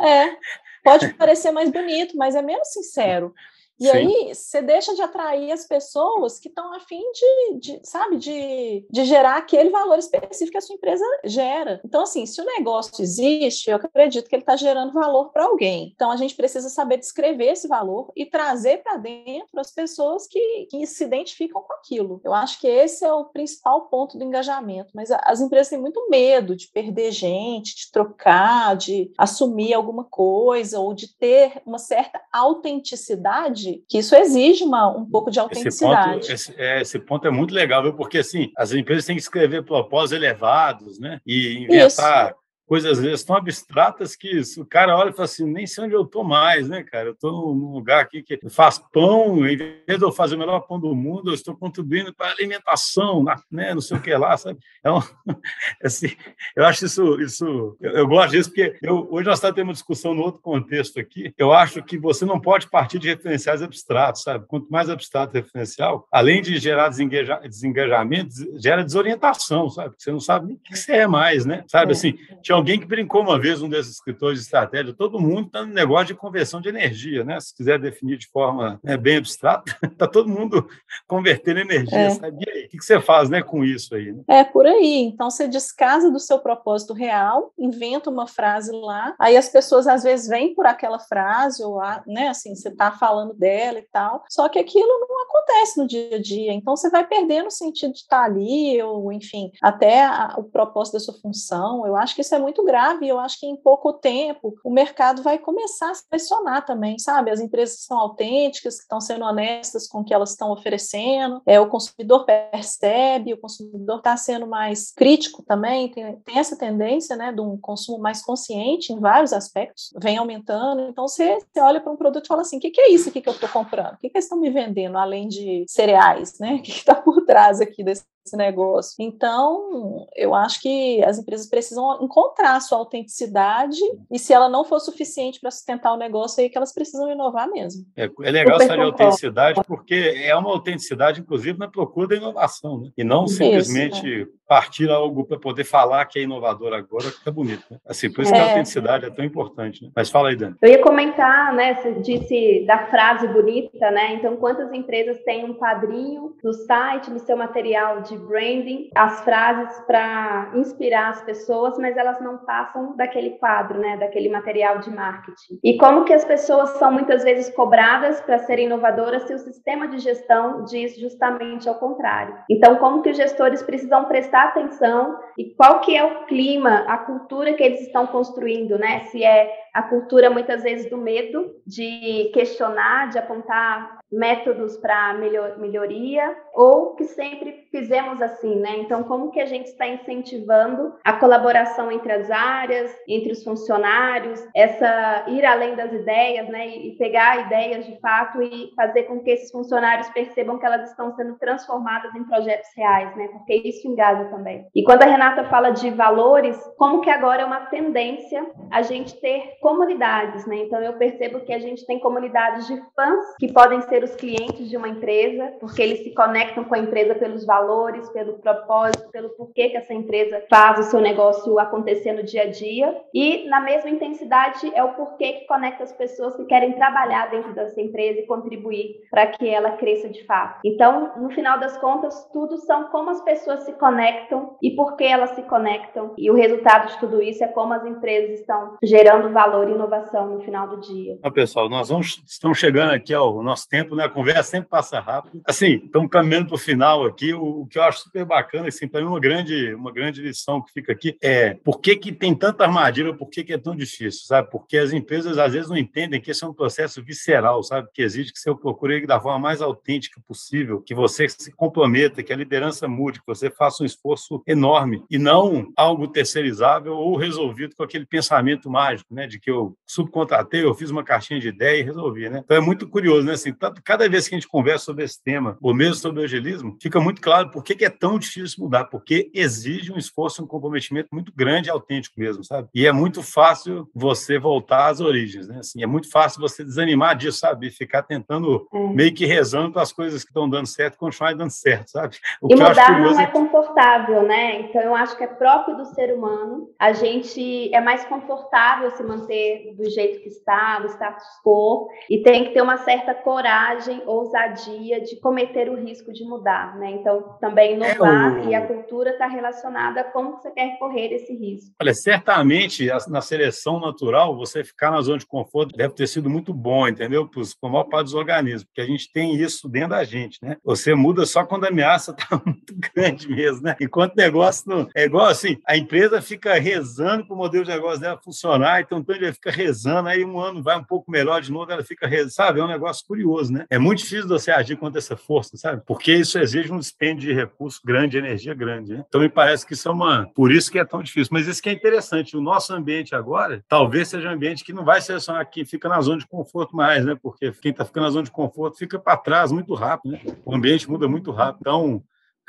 É, 0.00 0.36
pode 0.82 1.14
parecer 1.14 1.50
mais 1.50 1.70
bonito, 1.70 2.16
mas 2.16 2.34
é 2.34 2.42
menos 2.42 2.68
sincero. 2.68 3.34
E 3.80 3.86
Sim. 3.86 3.90
aí 3.90 4.34
você 4.34 4.62
deixa 4.62 4.94
de 4.94 5.02
atrair 5.02 5.50
as 5.52 5.66
pessoas 5.66 6.38
que 6.38 6.48
estão 6.48 6.72
a 6.72 6.80
fim 6.80 7.02
de, 7.12 7.58
de, 7.58 7.80
sabe, 7.82 8.16
de, 8.16 8.86
de 8.90 9.04
gerar 9.04 9.36
aquele 9.36 9.70
valor 9.70 9.98
específico 9.98 10.52
que 10.52 10.58
a 10.58 10.60
sua 10.60 10.76
empresa 10.76 11.04
gera. 11.24 11.80
Então, 11.84 12.02
assim, 12.02 12.24
se 12.26 12.40
o 12.40 12.44
negócio 12.44 13.02
existe, 13.02 13.70
eu 13.70 13.76
acredito 13.76 14.28
que 14.28 14.34
ele 14.34 14.42
está 14.42 14.56
gerando 14.56 14.92
valor 14.92 15.30
para 15.32 15.44
alguém. 15.44 15.92
Então, 15.94 16.10
a 16.10 16.16
gente 16.16 16.34
precisa 16.34 16.68
saber 16.68 16.98
descrever 16.98 17.46
esse 17.46 17.66
valor 17.66 18.12
e 18.16 18.26
trazer 18.26 18.82
para 18.82 18.96
dentro 18.96 19.58
as 19.58 19.70
pessoas 19.70 20.26
que, 20.26 20.66
que 20.70 20.86
se 20.86 21.04
identificam 21.04 21.62
com 21.62 21.72
aquilo. 21.74 22.20
Eu 22.24 22.32
acho 22.32 22.60
que 22.60 22.66
esse 22.66 23.04
é 23.04 23.12
o 23.12 23.24
principal 23.26 23.88
ponto 23.88 24.16
do 24.16 24.24
engajamento. 24.24 24.92
Mas 24.94 25.10
as 25.10 25.40
empresas 25.40 25.68
têm 25.68 25.80
muito 25.80 26.08
medo 26.08 26.54
de 26.54 26.68
perder 26.68 27.10
gente, 27.10 27.76
de 27.76 27.90
trocar, 27.90 28.76
de 28.76 29.12
assumir 29.16 29.74
alguma 29.74 30.04
coisa 30.04 30.78
ou 30.78 30.94
de 30.94 31.08
ter 31.16 31.62
uma 31.66 31.78
certa 31.78 32.20
autenticidade 32.32 33.71
que 33.88 33.98
isso 33.98 34.14
exige 34.14 34.64
uma, 34.64 34.88
um 34.88 35.04
pouco 35.04 35.30
de 35.30 35.38
autenticidade. 35.38 36.20
Esse 36.20 36.20
ponto, 36.20 36.32
esse, 36.32 36.54
é, 36.56 36.80
esse 36.80 36.98
ponto 36.98 37.26
é 37.26 37.30
muito 37.30 37.54
legal, 37.54 37.82
viu? 37.82 37.94
porque 37.94 38.18
assim, 38.18 38.50
as 38.56 38.72
empresas 38.72 39.04
têm 39.04 39.16
que 39.16 39.22
escrever 39.22 39.64
propósitos 39.64 40.22
elevados, 40.22 40.98
né? 40.98 41.20
E 41.26 41.64
inventar 41.64 42.34
coisas 42.72 42.92
às 42.98 43.04
vezes 43.04 43.22
tão 43.22 43.36
abstratas 43.36 44.16
que 44.16 44.40
o 44.56 44.64
cara 44.64 44.96
olha 44.96 45.10
e 45.10 45.12
fala 45.12 45.26
assim, 45.26 45.44
nem 45.44 45.66
sei 45.66 45.84
onde 45.84 45.94
eu 45.94 46.04
estou 46.04 46.24
mais, 46.24 46.70
né, 46.70 46.82
cara? 46.82 47.08
Eu 47.08 47.12
estou 47.12 47.54
num 47.54 47.70
lugar 47.70 48.00
aqui 48.00 48.22
que 48.22 48.38
faz 48.48 48.78
pão, 48.90 49.46
em 49.46 49.58
vez 49.58 49.98
de 49.98 50.02
eu 50.02 50.10
fazer 50.10 50.36
o 50.36 50.38
melhor 50.38 50.60
pão 50.60 50.80
do 50.80 50.94
mundo, 50.94 51.30
eu 51.30 51.34
estou 51.34 51.54
contribuindo 51.54 52.14
para 52.14 52.28
a 52.28 52.30
alimentação, 52.30 53.22
né, 53.50 53.74
não 53.74 53.82
sei 53.82 53.98
o 53.98 54.00
que 54.00 54.14
lá, 54.16 54.38
sabe? 54.38 54.58
É 54.82 54.90
um, 54.90 55.00
assim, 55.84 56.16
eu 56.56 56.64
acho 56.64 56.86
isso, 56.86 57.20
isso 57.20 57.76
eu, 57.78 57.90
eu 57.90 58.08
gosto 58.08 58.30
disso, 58.30 58.48
porque 58.48 58.78
eu, 58.80 59.06
hoje 59.10 59.26
nós 59.26 59.36
estamos 59.36 59.54
tendo 59.54 59.66
uma 59.66 59.74
discussão 59.74 60.14
no 60.14 60.22
outro 60.22 60.40
contexto 60.40 60.98
aqui. 60.98 61.34
Eu 61.36 61.52
acho 61.52 61.82
que 61.82 61.98
você 61.98 62.24
não 62.24 62.40
pode 62.40 62.70
partir 62.70 62.98
de 62.98 63.08
referenciais 63.08 63.60
abstratos, 63.60 64.22
sabe? 64.22 64.46
Quanto 64.46 64.72
mais 64.72 64.88
abstrato 64.88 65.36
o 65.36 65.42
referencial, 65.42 66.08
além 66.10 66.40
de 66.40 66.56
gerar 66.56 66.88
desengaja, 66.88 67.36
desengajamento, 67.40 68.30
gera 68.58 68.82
desorientação, 68.82 69.68
sabe? 69.68 69.94
Você 69.98 70.10
não 70.10 70.20
sabe 70.20 70.46
nem 70.46 70.56
o 70.56 70.58
que 70.58 70.74
você 70.74 70.92
é 70.92 71.06
mais, 71.06 71.44
né? 71.44 71.64
Sabe 71.68 71.92
assim, 71.92 72.16
tinha 72.40 72.61
alguém 72.62 72.78
que 72.78 72.86
brincou 72.86 73.20
uma 73.22 73.38
vez, 73.38 73.60
um 73.60 73.68
desses 73.68 73.94
escritores 73.94 74.38
de 74.38 74.44
estratégia, 74.44 74.94
todo 74.94 75.20
mundo 75.20 75.46
está 75.46 75.66
no 75.66 75.72
negócio 75.72 76.06
de 76.06 76.14
conversão 76.14 76.60
de 76.60 76.68
energia, 76.68 77.24
né? 77.24 77.38
Se 77.40 77.54
quiser 77.54 77.78
definir 77.78 78.16
de 78.16 78.28
forma 78.28 78.80
né, 78.82 78.96
bem 78.96 79.16
abstrata, 79.16 79.76
está 79.82 80.06
todo 80.08 80.28
mundo 80.28 80.68
convertendo 81.08 81.60
energia, 81.60 81.98
é. 81.98 82.10
sabe? 82.10 82.44
E 82.46 82.50
aí, 82.50 82.64
o 82.66 82.68
que 82.68 82.80
você 82.80 83.00
faz 83.00 83.28
né, 83.28 83.42
com 83.42 83.64
isso 83.64 83.94
aí? 83.94 84.12
Né? 84.12 84.22
É, 84.28 84.44
por 84.44 84.64
aí. 84.64 85.02
Então, 85.02 85.28
você 85.28 85.48
descasa 85.48 86.10
do 86.10 86.20
seu 86.20 86.38
propósito 86.38 86.92
real, 86.94 87.52
inventa 87.58 88.08
uma 88.08 88.28
frase 88.28 88.70
lá, 88.72 89.14
aí 89.18 89.36
as 89.36 89.48
pessoas 89.48 89.88
às 89.88 90.04
vezes 90.04 90.28
vêm 90.28 90.54
por 90.54 90.66
aquela 90.66 91.00
frase, 91.00 91.64
ou 91.64 91.80
né, 92.06 92.28
assim, 92.28 92.54
você 92.54 92.68
está 92.68 92.92
falando 92.92 93.34
dela 93.34 93.78
e 93.78 93.86
tal, 93.90 94.22
só 94.30 94.48
que 94.48 94.58
aquilo 94.58 95.00
não 95.00 95.22
acontece 95.24 95.80
no 95.80 95.86
dia 95.86 96.16
a 96.16 96.22
dia, 96.22 96.52
então 96.52 96.76
você 96.76 96.88
vai 96.90 97.06
perdendo 97.06 97.48
o 97.48 97.50
sentido 97.50 97.92
de 97.92 97.98
estar 97.98 98.22
ali, 98.22 98.80
ou 98.82 99.12
enfim, 99.12 99.50
até 99.60 100.04
a, 100.04 100.34
o 100.38 100.44
propósito 100.44 100.94
da 100.94 101.00
sua 101.00 101.14
função. 101.14 101.84
Eu 101.86 101.96
acho 101.96 102.14
que 102.14 102.20
isso 102.20 102.34
é 102.34 102.38
muito 102.38 102.51
grave, 102.64 103.06
e 103.06 103.08
eu 103.08 103.18
acho 103.18 103.38
que 103.38 103.46
em 103.46 103.56
pouco 103.56 103.92
tempo 103.92 104.54
o 104.64 104.70
mercado 104.70 105.22
vai 105.22 105.38
começar 105.38 105.90
a 105.90 105.94
selecionar 105.94 106.66
também, 106.66 106.98
sabe? 106.98 107.30
As 107.30 107.40
empresas 107.40 107.84
são 107.84 107.98
autênticas, 107.98 108.76
que 108.76 108.82
estão 108.82 109.00
sendo 109.00 109.24
honestas 109.24 109.86
com 109.86 110.00
o 110.00 110.04
que 110.04 110.12
elas 110.12 110.30
estão 110.30 110.50
oferecendo, 110.50 111.40
é, 111.46 111.60
o 111.60 111.68
consumidor 111.68 112.24
percebe, 112.24 113.32
o 113.32 113.40
consumidor 113.40 113.98
está 113.98 114.16
sendo 114.16 114.46
mais 114.46 114.92
crítico 114.92 115.42
também, 115.42 115.88
tem, 115.90 116.16
tem 116.16 116.38
essa 116.38 116.56
tendência, 116.56 117.16
né, 117.16 117.32
de 117.32 117.40
um 117.40 117.56
consumo 117.56 117.98
mais 117.98 118.22
consciente 118.22 118.92
em 118.92 119.00
vários 119.00 119.32
aspectos, 119.32 119.92
vem 120.00 120.16
aumentando, 120.16 120.82
então 120.82 121.06
você, 121.06 121.38
você 121.38 121.60
olha 121.60 121.80
para 121.80 121.92
um 121.92 121.96
produto 121.96 122.24
e 122.24 122.28
fala 122.28 122.42
assim, 122.42 122.56
o 122.56 122.60
que, 122.60 122.70
que, 122.70 122.80
é 122.80 122.90
isso 122.90 123.08
aqui 123.08 123.20
que 123.20 123.28
eu 123.28 123.34
estou 123.34 123.48
comprando? 123.48 123.94
O 123.94 123.98
que, 123.98 124.08
que 124.08 124.16
eles 124.16 124.24
estão 124.24 124.38
me 124.38 124.50
vendendo, 124.50 124.98
além 124.98 125.28
de 125.28 125.64
cereais, 125.68 126.38
né? 126.38 126.54
O 126.54 126.62
que 126.62 126.70
está 126.70 126.94
por 126.94 127.24
trás 127.24 127.60
aqui 127.60 127.84
desse 127.84 128.04
esse 128.24 128.36
negócio. 128.36 128.94
Então, 128.98 130.06
eu 130.14 130.34
acho 130.34 130.60
que 130.60 131.02
as 131.04 131.18
empresas 131.18 131.48
precisam 131.48 132.02
encontrar 132.02 132.56
a 132.56 132.60
sua 132.60 132.78
autenticidade 132.78 133.78
e 134.10 134.18
se 134.18 134.32
ela 134.32 134.48
não 134.48 134.64
for 134.64 134.80
suficiente 134.80 135.40
para 135.40 135.50
sustentar 135.50 135.92
o 135.92 135.96
negócio, 135.96 136.42
aí 136.42 136.48
que 136.48 136.56
elas 136.56 136.72
precisam 136.72 137.10
inovar 137.10 137.50
mesmo. 137.50 137.84
É, 137.96 138.04
é 138.22 138.30
legal 138.30 138.60
essa 138.60 138.74
autenticidade 138.74 139.60
porque 139.66 139.94
é 140.24 140.34
uma 140.36 140.50
autenticidade, 140.50 141.20
inclusive, 141.20 141.58
na 141.58 141.68
procura 141.68 142.08
da 142.08 142.16
inovação, 142.16 142.80
né? 142.80 142.90
E 142.96 143.04
não 143.04 143.26
simplesmente 143.26 144.06
isso, 144.06 144.30
é 144.30 144.42
partir 144.52 144.90
algo 144.90 145.24
para 145.24 145.38
poder 145.38 145.64
falar 145.64 146.04
que 146.04 146.18
é 146.18 146.22
inovador 146.22 146.74
agora, 146.74 147.10
que 147.10 147.24
tá 147.24 147.30
bonito, 147.30 147.64
né? 147.70 147.78
Assim, 147.86 148.12
por 148.12 148.22
isso 148.22 148.34
é. 148.34 148.36
que 148.36 148.42
a 148.42 148.46
é. 148.46 148.48
autenticidade 148.50 149.06
é 149.06 149.10
tão 149.10 149.24
importante, 149.24 149.82
né? 149.82 149.90
Mas 149.96 150.10
fala 150.10 150.28
aí, 150.28 150.36
Dani. 150.36 150.56
Eu 150.60 150.68
ia 150.68 150.82
comentar, 150.82 151.54
né, 151.54 151.74
você 151.74 151.94
disse 151.94 152.64
da 152.66 152.86
frase 152.86 153.26
bonita, 153.28 153.90
né? 153.90 154.14
Então, 154.14 154.36
quantas 154.36 154.70
empresas 154.72 155.18
têm 155.24 155.46
um 155.46 155.54
quadrinho 155.54 156.36
no 156.44 156.52
site, 156.52 157.10
no 157.10 157.18
seu 157.18 157.34
material 157.34 158.02
de 158.02 158.11
branding, 158.18 158.90
as 158.94 159.22
frases 159.22 159.80
para 159.86 160.50
inspirar 160.54 161.10
as 161.10 161.22
pessoas, 161.22 161.78
mas 161.78 161.96
elas 161.96 162.20
não 162.20 162.38
passam 162.38 162.96
daquele 162.96 163.30
quadro, 163.30 163.78
né, 163.78 163.96
daquele 163.96 164.28
material 164.28 164.78
de 164.78 164.90
marketing. 164.90 165.58
E 165.62 165.76
como 165.78 166.04
que 166.04 166.12
as 166.12 166.24
pessoas 166.24 166.70
são 166.78 166.92
muitas 166.92 167.24
vezes 167.24 167.54
cobradas 167.54 168.20
para 168.20 168.38
serem 168.38 168.66
inovadoras 168.66 169.22
se 169.24 169.34
o 169.34 169.38
sistema 169.38 169.88
de 169.88 169.98
gestão 169.98 170.64
diz 170.64 170.96
justamente 170.98 171.68
ao 171.68 171.76
contrário. 171.76 172.36
Então, 172.50 172.76
como 172.76 173.02
que 173.02 173.10
os 173.10 173.16
gestores 173.16 173.62
precisam 173.62 174.04
prestar 174.04 174.48
atenção 174.48 175.18
e 175.36 175.54
qual 175.54 175.80
que 175.80 175.96
é 175.96 176.04
o 176.04 176.24
clima, 176.26 176.84
a 176.88 176.98
cultura 176.98 177.54
que 177.54 177.62
eles 177.62 177.80
estão 177.82 178.06
construindo, 178.06 178.78
né? 178.78 179.00
Se 179.10 179.22
é 179.24 179.61
a 179.72 179.82
cultura 179.82 180.30
muitas 180.30 180.62
vezes 180.62 180.90
do 180.90 180.96
medo, 180.96 181.50
de 181.66 182.30
questionar, 182.34 183.08
de 183.08 183.18
apontar 183.18 184.02
métodos 184.12 184.76
para 184.76 185.14
melhor, 185.14 185.58
melhoria, 185.58 186.36
ou 186.52 186.94
que 186.94 187.04
sempre 187.04 187.66
fizemos 187.70 188.20
assim, 188.20 188.56
né? 188.56 188.76
Então, 188.80 189.02
como 189.04 189.30
que 189.30 189.40
a 189.40 189.46
gente 189.46 189.66
está 189.66 189.88
incentivando 189.88 190.94
a 191.02 191.14
colaboração 191.14 191.90
entre 191.90 192.12
as 192.12 192.30
áreas, 192.30 192.94
entre 193.08 193.32
os 193.32 193.42
funcionários, 193.42 194.46
essa 194.54 195.24
ir 195.28 195.44
além 195.46 195.74
das 195.74 195.90
ideias, 195.92 196.46
né? 196.48 196.68
E 196.68 196.96
pegar 196.98 197.46
ideias 197.46 197.86
de 197.86 197.98
fato 198.00 198.42
e 198.42 198.70
fazer 198.76 199.04
com 199.04 199.20
que 199.20 199.30
esses 199.30 199.50
funcionários 199.50 200.10
percebam 200.10 200.58
que 200.58 200.66
elas 200.66 200.90
estão 200.90 201.14
sendo 201.16 201.38
transformadas 201.38 202.14
em 202.14 202.24
projetos 202.24 202.68
reais, 202.76 203.16
né? 203.16 203.28
Porque 203.28 203.54
isso 203.54 203.88
engaja 203.88 204.26
também. 204.26 204.66
E 204.74 204.84
quando 204.84 205.04
a 205.04 205.06
Renata 205.06 205.44
fala 205.44 205.70
de 205.70 205.88
valores, 205.90 206.58
como 206.76 207.00
que 207.00 207.08
agora 207.08 207.42
é 207.42 207.46
uma 207.46 207.66
tendência 207.66 208.44
a 208.70 208.82
gente 208.82 209.18
ter 209.20 209.56
comunidades, 209.62 210.44
né? 210.44 210.56
Então 210.56 210.82
eu 210.82 210.94
percebo 210.94 211.40
que 211.40 211.52
a 211.52 211.58
gente 211.58 211.86
tem 211.86 212.00
comunidades 212.00 212.66
de 212.66 212.76
fãs 212.96 213.24
que 213.38 213.50
podem 213.52 213.80
ser 213.82 214.02
os 214.02 214.14
clientes 214.16 214.68
de 214.68 214.76
uma 214.76 214.88
empresa, 214.88 215.54
porque 215.60 215.80
eles 215.80 216.00
se 216.00 216.12
conectam 216.12 216.64
com 216.64 216.74
a 216.74 216.78
empresa 216.80 217.14
pelos 217.14 217.46
valores, 217.46 218.10
pelo 218.10 218.34
propósito, 218.34 219.08
pelo 219.12 219.30
porquê 219.30 219.70
que 219.70 219.76
essa 219.76 219.94
empresa 219.94 220.44
faz 220.50 220.80
o 220.80 220.90
seu 220.90 221.00
negócio 221.00 221.58
acontecer 221.60 222.12
no 222.12 222.24
dia 222.24 222.42
a 222.42 222.50
dia. 222.50 223.00
E 223.14 223.48
na 223.48 223.60
mesma 223.60 223.88
intensidade 223.88 224.70
é 224.74 224.82
o 224.82 224.94
porquê 224.94 225.34
que 225.34 225.46
conecta 225.46 225.84
as 225.84 225.92
pessoas 225.92 226.36
que 226.36 226.44
querem 226.46 226.72
trabalhar 226.72 227.30
dentro 227.30 227.54
dessa 227.54 227.80
empresa 227.80 228.18
e 228.18 228.26
contribuir 228.26 228.96
para 229.10 229.28
que 229.28 229.48
ela 229.48 229.72
cresça 229.72 230.08
de 230.08 230.24
fato. 230.24 230.60
Então, 230.64 231.12
no 231.16 231.30
final 231.30 231.60
das 231.60 231.78
contas, 231.78 232.28
tudo 232.32 232.56
são 232.56 232.88
como 232.88 233.10
as 233.10 233.20
pessoas 233.20 233.62
se 233.62 233.72
conectam 233.74 234.56
e 234.60 234.72
por 234.72 234.96
que 234.96 235.04
elas 235.04 235.30
se 235.30 235.42
conectam. 235.42 236.14
E 236.18 236.28
o 236.30 236.34
resultado 236.34 236.88
de 236.88 236.98
tudo 236.98 237.22
isso 237.22 237.44
é 237.44 237.48
como 237.48 237.72
as 237.72 237.86
empresas 237.86 238.40
estão 238.40 238.76
gerando 238.82 239.32
valor 239.32 239.51
valor 239.52 239.68
e 239.68 239.72
inovação 239.72 240.34
no 240.34 240.40
final 240.40 240.66
do 240.66 240.80
dia. 240.80 241.18
Pessoal, 241.34 241.68
nós 241.68 241.90
vamos, 241.90 242.22
estamos 242.26 242.58
chegando 242.58 242.90
aqui 242.90 243.12
ao 243.12 243.42
nosso 243.42 243.68
tempo, 243.68 243.94
né? 243.94 244.04
A 244.04 244.08
conversa 244.08 244.44
sempre 244.44 244.68
passa 244.68 244.98
rápido. 244.98 245.42
Assim, 245.44 245.82
estamos 245.84 246.10
caminhando 246.10 246.46
para 246.46 246.54
o 246.54 246.58
final 246.58 247.04
aqui. 247.04 247.34
O, 247.34 247.62
o, 247.62 247.66
que 247.66 247.78
eu 247.78 247.82
acho 247.82 248.00
super 248.00 248.24
bacana, 248.24 248.68
assim, 248.68 248.88
para 248.88 249.02
mim, 249.02 249.08
uma 249.08 249.20
grande, 249.20 249.74
uma 249.74 249.92
grande 249.92 250.22
lição 250.22 250.62
que 250.62 250.72
fica 250.72 250.92
aqui 250.92 251.16
é 251.22 251.54
por 251.54 251.80
que, 251.80 251.96
que 251.96 252.12
tem 252.12 252.34
tanta 252.34 252.64
armadilha, 252.64 253.14
por 253.14 253.28
que, 253.28 253.44
que 253.44 253.52
é 253.52 253.58
tão 253.58 253.76
difícil, 253.76 254.26
sabe? 254.26 254.50
Porque 254.50 254.78
as 254.78 254.92
empresas 254.92 255.36
às 255.36 255.52
vezes 255.52 255.68
não 255.68 255.76
entendem 255.76 256.20
que 256.20 256.30
esse 256.30 256.42
é 256.42 256.46
um 256.46 256.54
processo 256.54 257.02
visceral, 257.02 257.62
sabe? 257.62 257.88
Que 257.92 258.02
exige 258.02 258.32
que 258.32 258.38
você 258.38 258.54
procure 258.54 259.06
da 259.06 259.20
forma 259.20 259.38
mais 259.38 259.60
autêntica 259.60 260.20
possível, 260.26 260.80
que 260.80 260.94
você 260.94 261.28
se 261.28 261.52
comprometa, 261.52 262.22
que 262.22 262.32
a 262.32 262.36
liderança 262.36 262.88
mude, 262.88 263.20
que 263.20 263.26
você 263.26 263.50
faça 263.50 263.82
um 263.82 263.86
esforço 263.86 264.42
enorme 264.46 265.04
e 265.10 265.18
não 265.18 265.70
algo 265.76 266.08
terceirizável 266.08 266.94
ou 266.94 267.16
resolvido 267.16 267.74
com 267.76 267.82
aquele 267.82 268.06
pensamento 268.06 268.70
mágico, 268.70 269.14
né? 269.14 269.26
De 269.26 269.41
que 269.42 269.50
eu 269.50 269.76
subcontratei, 269.86 270.64
eu 270.64 270.74
fiz 270.74 270.90
uma 270.90 271.02
caixinha 271.02 271.40
de 271.40 271.48
ideia 271.48 271.80
e 271.80 271.82
resolvi, 271.82 272.28
né? 272.28 272.42
Então 272.44 272.56
é 272.56 272.60
muito 272.60 272.88
curioso, 272.88 273.26
né? 273.26 273.32
Assim, 273.32 273.52
cada 273.84 274.08
vez 274.08 274.28
que 274.28 274.34
a 274.34 274.38
gente 274.38 274.48
conversa 274.48 274.84
sobre 274.84 275.04
esse 275.04 275.22
tema, 275.22 275.58
ou 275.60 275.74
mesmo 275.74 275.96
sobre 275.96 276.20
o 276.20 276.22
evangelismo, 276.22 276.78
fica 276.80 277.00
muito 277.00 277.20
claro 277.20 277.50
por 277.50 277.64
que 277.64 277.84
é 277.84 277.90
tão 277.90 278.18
difícil 278.18 278.62
mudar, 278.62 278.84
porque 278.84 279.30
exige 279.34 279.92
um 279.92 279.98
esforço, 279.98 280.42
um 280.42 280.46
comprometimento 280.46 281.08
muito 281.12 281.32
grande 281.34 281.68
e 281.68 281.70
autêntico 281.70 282.18
mesmo, 282.18 282.44
sabe? 282.44 282.68
E 282.72 282.86
é 282.86 282.92
muito 282.92 283.22
fácil 283.22 283.88
você 283.94 284.38
voltar 284.38 284.86
às 284.86 285.00
origens, 285.00 285.48
né? 285.48 285.58
Assim, 285.58 285.82
é 285.82 285.86
muito 285.86 286.08
fácil 286.10 286.40
você 286.40 286.62
desanimar 286.62 287.16
disso, 287.16 287.40
sabe? 287.40 287.66
E 287.66 287.70
ficar 287.70 288.04
tentando, 288.04 288.68
meio 288.94 289.12
que 289.12 289.26
rezando 289.26 289.72
para 289.72 289.82
as 289.82 289.92
coisas 289.92 290.22
que 290.22 290.30
estão 290.30 290.48
dando 290.48 290.66
certo 290.66 290.96
continuarem 290.96 291.36
dando 291.36 291.50
certo, 291.50 291.90
sabe? 291.90 292.16
O 292.40 292.52
e 292.52 292.54
mudar 292.54 293.00
não 293.00 293.18
é, 293.18 293.24
é 293.24 293.26
confortável, 293.26 294.22
né? 294.22 294.60
Então 294.60 294.80
eu 294.80 294.94
acho 294.94 295.16
que 295.16 295.24
é 295.24 295.26
próprio 295.26 295.76
do 295.76 295.84
ser 295.86 296.14
humano. 296.14 296.70
A 296.78 296.92
gente 296.92 297.74
é 297.74 297.80
mais 297.80 298.04
confortável 298.04 298.90
se 298.92 299.02
manter 299.02 299.31
manter 299.32 299.74
do 299.76 299.88
jeito 299.90 300.22
que 300.22 300.28
está, 300.28 300.78
do 300.80 300.88
status 300.88 301.24
quo, 301.44 301.88
e 302.08 302.22
tem 302.22 302.44
que 302.44 302.50
ter 302.50 302.62
uma 302.62 302.78
certa 302.78 303.14
coragem, 303.14 304.02
ousadia 304.06 305.00
de 305.00 305.16
cometer 305.16 305.68
o 305.68 305.76
risco 305.76 306.12
de 306.12 306.24
mudar, 306.24 306.76
né? 306.76 306.90
Então, 306.90 307.36
também 307.40 307.74
inovar 307.74 308.38
é 308.38 308.46
o... 308.46 308.50
e 308.50 308.54
a 308.54 308.66
cultura 308.66 309.10
está 309.10 309.26
relacionada 309.26 310.02
a 310.02 310.04
como 310.04 310.32
você 310.32 310.50
quer 310.50 310.78
correr 310.78 311.12
esse 311.12 311.34
risco. 311.34 311.74
Olha, 311.80 311.94
certamente 311.94 312.88
na 313.08 313.20
seleção 313.20 313.80
natural, 313.80 314.36
você 314.36 314.62
ficar 314.62 314.90
na 314.90 315.00
zona 315.00 315.18
de 315.18 315.26
conforto 315.26 315.76
deve 315.76 315.94
ter 315.94 316.06
sido 316.06 316.28
muito 316.28 316.52
bom, 316.52 316.86
entendeu? 316.86 317.28
Para 317.28 317.42
a 317.62 317.68
maior 317.68 317.84
parte 317.84 318.04
dos 318.04 318.14
organismos, 318.14 318.64
porque 318.64 318.80
a 318.80 318.86
gente 318.86 319.10
tem 319.12 319.34
isso 319.34 319.68
dentro 319.68 319.90
da 319.90 320.04
gente, 320.04 320.38
né? 320.42 320.56
Você 320.64 320.94
muda 320.94 321.24
só 321.24 321.44
quando 321.44 321.64
a 321.64 321.68
ameaça 321.68 322.12
está 322.12 322.40
muito 322.44 322.74
grande 322.94 323.28
mesmo, 323.28 323.62
né? 323.62 323.76
Enquanto 323.80 324.12
o 324.12 324.16
negócio 324.16 324.68
não... 324.68 324.88
É 324.94 325.04
igual 325.04 325.26
assim, 325.26 325.56
a 325.66 325.76
empresa 325.76 326.20
fica 326.20 326.54
rezando 326.54 327.26
para 327.26 327.34
o 327.34 327.38
modelo 327.38 327.64
de 327.64 327.70
negócio 327.70 328.00
dela 328.00 328.20
funcionar, 328.22 328.80
então 328.80 329.02
ele 329.24 329.32
fica 329.32 329.50
rezando, 329.50 330.08
aí 330.08 330.24
um 330.24 330.38
ano 330.38 330.62
vai 330.62 330.78
um 330.78 330.84
pouco 330.84 331.10
melhor 331.10 331.40
de 331.40 331.50
novo, 331.50 331.70
ela 331.70 331.84
fica 331.84 332.06
rezando, 332.06 332.32
sabe? 332.32 332.60
É 332.60 332.64
um 332.64 332.68
negócio 332.68 333.04
curioso, 333.06 333.52
né? 333.52 333.66
É 333.70 333.78
muito 333.78 333.98
difícil 333.98 334.28
você 334.28 334.50
agir 334.50 334.76
contra 334.76 334.98
essa 334.98 335.16
força, 335.16 335.56
sabe? 335.56 335.82
Porque 335.86 336.14
isso 336.14 336.38
exige 336.38 336.72
um 336.72 336.78
dispêndio 336.78 337.28
de 337.28 337.32
recurso 337.32 337.80
grande, 337.84 338.12
de 338.12 338.18
energia 338.18 338.54
grande, 338.54 338.92
né? 338.94 339.04
Então 339.08 339.20
me 339.20 339.28
parece 339.28 339.66
que 339.66 339.74
isso 339.74 339.88
é 339.88 339.92
uma. 339.92 340.26
Por 340.34 340.52
isso 340.52 340.70
que 340.70 340.78
é 340.78 340.84
tão 340.84 341.02
difícil. 341.02 341.30
Mas 341.32 341.46
isso 341.46 341.62
que 341.62 341.68
é 341.68 341.72
interessante, 341.72 342.36
o 342.36 342.40
nosso 342.40 342.72
ambiente 342.74 343.14
agora 343.14 343.64
talvez 343.68 344.08
seja 344.08 344.28
um 344.28 344.32
ambiente 344.32 344.64
que 344.64 344.72
não 344.72 344.84
vai 344.84 345.00
selecionar 345.00 345.48
quem 345.50 345.64
fica 345.64 345.88
na 345.88 346.00
zona 346.00 346.18
de 346.18 346.26
conforto 346.26 346.76
mais, 346.76 347.04
né? 347.04 347.16
Porque 347.20 347.52
quem 347.52 347.70
está 347.70 347.84
ficando 347.84 348.04
na 348.04 348.10
zona 348.10 348.24
de 348.24 348.30
conforto 348.30 348.78
fica 348.78 348.98
para 348.98 349.16
trás 349.16 349.52
muito 349.52 349.74
rápido, 349.74 350.12
né? 350.12 350.20
O 350.44 350.54
ambiente 350.54 350.90
muda 350.90 351.08
muito 351.08 351.30
rápido. 351.30 351.60
Então, 351.60 352.02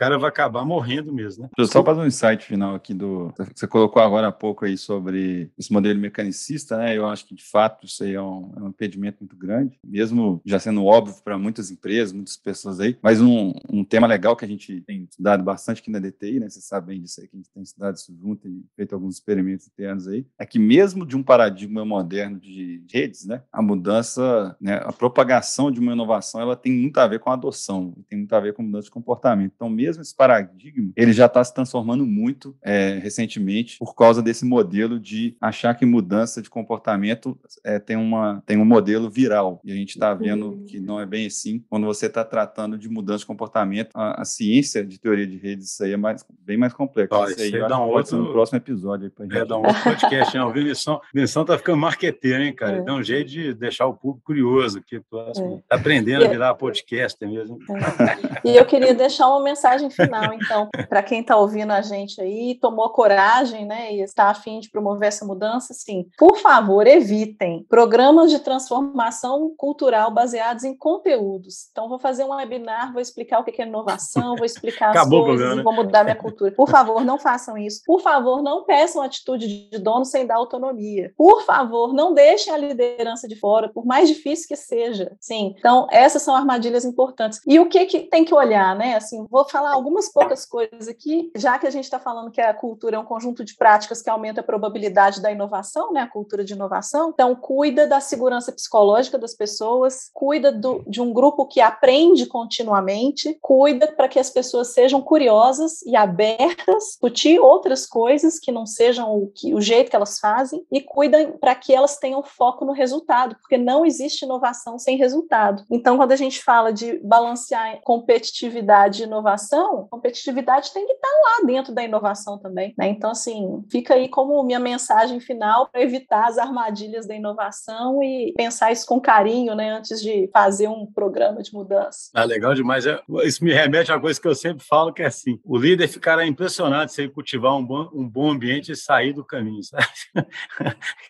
cara 0.03 0.17
vai 0.17 0.29
acabar 0.29 0.65
morrendo 0.65 1.13
mesmo, 1.13 1.43
né? 1.43 1.65
Só 1.65 1.83
fazer 1.83 2.01
um 2.01 2.05
insight 2.05 2.45
final 2.45 2.75
aqui 2.75 2.93
do. 2.93 3.33
Você 3.55 3.65
colocou 3.65 4.01
agora 4.01 4.27
há 4.27 4.31
pouco 4.31 4.65
aí 4.65 4.77
sobre 4.77 5.49
esse 5.57 5.71
modelo 5.71 5.99
mecanicista, 5.99 6.77
né? 6.77 6.97
Eu 6.97 7.07
acho 7.07 7.25
que 7.25 7.33
de 7.33 7.43
fato 7.43 7.85
isso 7.85 8.03
aí 8.03 8.13
é 8.13 8.21
um, 8.21 8.51
é 8.57 8.61
um 8.63 8.67
impedimento 8.67 9.19
muito 9.21 9.35
grande, 9.35 9.79
mesmo 9.85 10.41
já 10.45 10.59
sendo 10.59 10.85
óbvio 10.85 11.15
para 11.23 11.37
muitas 11.37 11.71
empresas, 11.71 12.11
muitas 12.11 12.35
pessoas 12.35 12.81
aí. 12.81 12.97
Mas 13.01 13.21
um, 13.21 13.53
um 13.69 13.83
tema 13.83 14.05
legal 14.05 14.35
que 14.35 14.43
a 14.43 14.47
gente 14.47 14.81
tem 14.81 15.07
estudado 15.09 15.41
bastante 15.43 15.79
aqui 15.79 15.89
na 15.89 15.99
DTI, 15.99 16.39
né? 16.41 16.49
Você 16.49 16.59
sabe 16.59 16.87
bem 16.87 17.01
disso 17.01 17.21
aí, 17.21 17.27
que 17.27 17.35
a 17.35 17.39
gente 17.39 17.49
tem 17.49 17.63
estudado 17.63 17.95
isso 17.95 18.13
junto 18.21 18.47
e 18.47 18.65
feito 18.75 18.93
alguns 18.93 19.15
experimentos 19.15 19.67
internos 19.67 20.07
aí, 20.07 20.25
é 20.37 20.45
que 20.45 20.59
mesmo 20.59 21.05
de 21.05 21.15
um 21.15 21.23
paradigma 21.23 21.85
moderno 21.85 22.39
de, 22.39 22.79
de 22.79 22.97
redes, 22.97 23.25
né? 23.25 23.41
A 23.51 23.61
mudança, 23.61 24.55
né? 24.59 24.81
A 24.83 24.91
propagação 24.91 25.71
de 25.71 25.79
uma 25.79 25.93
inovação, 25.93 26.41
ela 26.41 26.57
tem 26.57 26.73
muito 26.73 26.97
a 26.97 27.07
ver 27.07 27.19
com 27.19 27.29
a 27.29 27.33
adoção, 27.33 27.93
tem 28.09 28.19
muito 28.19 28.33
a 28.33 28.39
ver 28.41 28.53
com 28.53 28.63
mudança 28.63 28.85
de 28.85 28.91
comportamento. 28.91 29.53
Então, 29.55 29.69
mesmo 29.69 29.92
esse 30.01 30.15
paradigma, 30.15 30.91
ele 30.95 31.13
já 31.13 31.25
está 31.25 31.43
se 31.43 31.53
transformando 31.53 32.05
muito 32.05 32.55
é, 32.61 32.99
recentemente 33.01 33.77
por 33.77 33.95
causa 33.95 34.21
desse 34.21 34.45
modelo 34.45 34.99
de 34.99 35.35
achar 35.39 35.73
que 35.75 35.85
mudança 35.85 36.41
de 36.41 36.49
comportamento 36.49 37.37
é, 37.63 37.79
tem, 37.79 37.95
uma, 37.95 38.41
tem 38.45 38.57
um 38.57 38.65
modelo 38.65 39.09
viral. 39.09 39.61
E 39.63 39.71
a 39.71 39.75
gente 39.75 39.91
está 39.91 40.13
vendo 40.13 40.51
uhum. 40.51 40.65
que 40.65 40.79
não 40.79 40.99
é 40.99 41.05
bem 41.05 41.27
assim. 41.27 41.63
Quando 41.69 41.85
você 41.85 42.07
está 42.07 42.23
tratando 42.23 42.77
de 42.77 42.89
mudança 42.89 43.19
de 43.19 43.25
comportamento, 43.25 43.89
a, 43.93 44.21
a, 44.21 44.25
ciência 44.25 44.85
de 44.85 44.99
teoria 44.99 45.27
de 45.27 45.37
redes, 45.37 45.71
isso 45.71 45.83
aí 45.83 45.93
é 45.93 45.97
mais, 45.97 46.25
bem 46.39 46.57
mais 46.57 46.73
complexo. 46.73 47.15
Ó, 47.15 47.27
isso 47.27 47.41
aí 47.41 47.51
dá 47.51 47.79
um 47.79 47.89
outro... 47.89 48.17
no 48.17 48.31
próximo 48.31 48.57
episódio. 48.57 49.05
Aí 49.05 49.09
pra 49.09 49.25
gente. 49.25 49.37
É, 49.37 49.45
dá 49.45 49.57
um 49.57 49.65
outro 49.65 49.83
podcast. 49.83 50.37
Né? 50.37 50.43
O 50.43 50.51
Vinicião, 50.51 51.01
Vinicião 51.13 51.45
tá 51.45 51.57
ficando 51.57 51.77
marqueteiro, 51.77 52.43
hein, 52.43 52.53
cara? 52.53 52.77
É. 52.77 52.81
Dá 52.81 52.93
um 52.93 53.03
jeito 53.03 53.29
de 53.29 53.53
deixar 53.53 53.87
o 53.87 53.93
público 53.93 54.25
curioso 54.25 54.79
aqui. 54.79 54.99
Próximo. 54.99 55.63
É. 55.65 55.69
Tá 55.69 55.75
aprendendo 55.75 56.25
a 56.25 56.27
virar 56.27 56.53
podcast 56.55 57.17
mesmo. 57.25 57.59
É. 57.69 58.49
E 58.49 58.55
eu 58.55 58.65
queria 58.65 58.93
deixar 58.93 59.27
uma 59.27 59.43
mensagem 59.43 59.72
final, 59.89 60.33
então, 60.33 60.69
para 60.89 61.03
quem 61.03 61.21
está 61.21 61.37
ouvindo 61.37 61.71
a 61.71 61.81
gente 61.81 62.21
aí, 62.21 62.57
tomou 62.59 62.89
coragem, 62.89 63.65
né, 63.65 63.93
e 63.93 64.01
está 64.01 64.29
afim 64.29 64.59
de 64.59 64.69
promover 64.69 65.07
essa 65.07 65.25
mudança, 65.25 65.73
sim, 65.73 66.07
por 66.17 66.37
favor, 66.37 66.85
evitem 66.87 67.65
programas 67.69 68.31
de 68.31 68.39
transformação 68.39 69.53
cultural 69.57 70.11
baseados 70.11 70.63
em 70.63 70.75
conteúdos. 70.75 71.67
Então, 71.71 71.89
vou 71.89 71.99
fazer 71.99 72.23
um 72.23 72.29
webinar, 72.29 72.91
vou 72.91 73.01
explicar 73.01 73.39
o 73.39 73.43
que 73.43 73.61
é 73.61 73.65
inovação, 73.65 74.35
vou 74.35 74.45
explicar 74.45 74.89
as 74.89 74.97
Acabou 74.97 75.25
coisas, 75.25 75.57
né? 75.57 75.63
vou 75.63 75.73
mudar 75.73 76.03
minha 76.03 76.15
cultura. 76.15 76.51
Por 76.51 76.69
favor, 76.69 77.03
não 77.03 77.17
façam 77.17 77.57
isso. 77.57 77.81
Por 77.85 78.01
favor, 78.01 78.41
não 78.41 78.63
peçam 78.63 79.01
atitude 79.01 79.69
de 79.69 79.79
dono 79.79 80.05
sem 80.05 80.25
dar 80.25 80.35
autonomia. 80.35 81.11
Por 81.17 81.43
favor, 81.43 81.93
não 81.93 82.13
deixem 82.13 82.53
a 82.53 82.57
liderança 82.57 83.27
de 83.27 83.35
fora, 83.35 83.69
por 83.69 83.85
mais 83.85 84.07
difícil 84.09 84.47
que 84.47 84.55
seja. 84.55 85.15
Sim. 85.19 85.55
Então, 85.57 85.87
essas 85.91 86.21
são 86.21 86.35
armadilhas 86.35 86.85
importantes. 86.85 87.39
E 87.47 87.59
o 87.59 87.67
que, 87.67 87.85
que 87.85 87.99
tem 88.01 88.23
que 88.23 88.33
olhar, 88.33 88.75
né? 88.75 88.95
Assim, 88.95 89.25
vou 89.29 89.47
falar 89.47 89.62
algumas 89.71 90.11
poucas 90.11 90.45
coisas 90.45 90.87
aqui, 90.87 91.31
já 91.35 91.57
que 91.57 91.67
a 91.67 91.69
gente 91.69 91.85
está 91.85 91.99
falando 91.99 92.31
que 92.31 92.41
a 92.41 92.53
cultura 92.53 92.95
é 92.95 92.99
um 92.99 93.05
conjunto 93.05 93.43
de 93.43 93.55
práticas 93.55 94.01
que 94.01 94.09
aumenta 94.09 94.41
a 94.41 94.43
probabilidade 94.43 95.21
da 95.21 95.31
inovação, 95.31 95.91
né? 95.91 96.01
A 96.01 96.07
cultura 96.07 96.43
de 96.43 96.53
inovação. 96.53 97.11
Então, 97.13 97.35
cuida 97.35 97.87
da 97.87 97.99
segurança 97.99 98.51
psicológica 98.51 99.17
das 99.17 99.33
pessoas, 99.33 100.09
cuida 100.13 100.51
do, 100.51 100.83
de 100.87 101.01
um 101.01 101.13
grupo 101.13 101.45
que 101.45 101.61
aprende 101.61 102.25
continuamente, 102.25 103.37
cuida 103.41 103.87
para 103.87 104.07
que 104.07 104.19
as 104.19 104.29
pessoas 104.29 104.69
sejam 104.69 105.01
curiosas 105.01 105.81
e 105.83 105.95
abertas, 105.95 106.83
discutir 106.83 107.39
outras 107.39 107.85
coisas 107.85 108.39
que 108.39 108.51
não 108.51 108.65
sejam 108.65 109.15
o, 109.15 109.27
que, 109.27 109.53
o 109.53 109.61
jeito 109.61 109.89
que 109.89 109.95
elas 109.95 110.19
fazem, 110.19 110.65
e 110.71 110.81
cuida 110.81 111.35
para 111.39 111.55
que 111.55 111.73
elas 111.73 111.97
tenham 111.97 112.23
foco 112.23 112.65
no 112.65 112.71
resultado, 112.71 113.35
porque 113.35 113.57
não 113.57 113.85
existe 113.85 114.25
inovação 114.25 114.77
sem 114.77 114.97
resultado. 114.97 115.63
Então, 115.69 115.97
quando 115.97 116.11
a 116.11 116.17
gente 116.17 116.43
fala 116.43 116.71
de 116.71 116.99
balancear 116.99 117.79
competitividade 117.83 119.01
e 119.01 119.05
inovação, 119.05 119.52
competitividade 119.89 120.73
tem 120.73 120.85
que 120.85 120.93
estar 120.93 121.07
lá 121.07 121.45
dentro 121.45 121.73
da 121.73 121.83
inovação 121.83 122.37
também. 122.37 122.73
Né? 122.77 122.87
Então, 122.87 123.11
assim, 123.11 123.63
fica 123.69 123.93
aí 123.93 124.07
como 124.09 124.43
minha 124.43 124.59
mensagem 124.59 125.19
final 125.19 125.67
para 125.69 125.81
evitar 125.81 126.27
as 126.27 126.37
armadilhas 126.37 127.07
da 127.07 127.15
inovação 127.15 128.01
e 128.01 128.33
pensar 128.35 128.71
isso 128.71 128.85
com 128.85 128.99
carinho, 128.99 129.55
né, 129.55 129.71
antes 129.71 130.01
de 130.01 130.29
fazer 130.31 130.67
um 130.67 130.85
programa 130.85 131.41
de 131.41 131.53
mudança. 131.53 132.09
Ah, 132.13 132.23
legal 132.23 132.53
demais. 132.53 132.85
É, 132.85 132.99
isso 133.23 133.43
me 133.43 133.53
remete 133.53 133.91
a 133.91 133.95
uma 133.95 134.01
coisa 134.01 134.19
que 134.19 134.27
eu 134.27 134.35
sempre 134.35 134.63
falo, 134.63 134.93
que 134.93 135.01
é 135.01 135.07
assim, 135.07 135.39
o 135.43 135.57
líder 135.57 135.87
ficará 135.87 136.25
impressionado 136.25 136.91
se 136.91 137.01
ele 137.01 137.11
cultivar 137.11 137.55
um 137.55 137.65
bom, 137.65 137.89
um 137.93 138.07
bom 138.07 138.31
ambiente 138.31 138.71
e 138.71 138.75
sair 138.75 139.13
do 139.13 139.23
caminho, 139.23 139.63
sabe? 139.63 139.87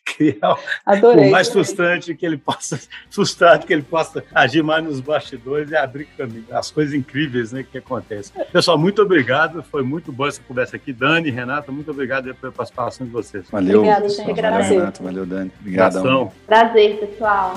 Criar 0.06 0.58
Adorei, 0.86 1.28
o 1.28 1.32
mais 1.32 1.50
frustrante 1.50 2.14
que 2.16 2.26
ele 2.26 2.38
possa, 2.38 2.80
frustrado 3.10 3.66
que 3.66 3.74
ele 3.74 3.84
possa 3.84 4.24
agir 4.34 4.64
mais 4.64 4.84
nos 4.84 5.00
bastidores 5.00 5.72
e 5.72 5.76
abrir 5.76 6.06
caminho. 6.18 6.46
As 6.52 6.72
coisas 6.72 6.94
incríveis 6.94 7.52
né, 7.52 7.64
que 7.64 7.78
acontecem. 7.78 8.33
Pessoal, 8.52 8.78
muito 8.78 9.02
obrigado. 9.02 9.64
Foi 9.64 9.84
muito 9.84 10.12
boa 10.12 10.30
essa 10.30 10.42
conversa 10.42 10.76
aqui. 10.76 10.92
Dani, 10.92 11.30
Renata, 11.30 11.72
muito 11.72 11.92
obrigado 11.92 12.34
pela 12.36 12.52
participação 12.52 13.06
de 13.06 13.12
vocês. 13.12 13.46
Valeu. 13.50 13.80
Obrigada, 13.80 14.10
gente. 14.10 14.42
Valeu, 14.42 14.62
Renato. 14.62 15.04
Valeu, 15.04 15.26
Dani. 15.26 15.52
Obrigadão. 15.60 16.32
Prazer, 16.46 16.98
pessoal. 17.00 17.54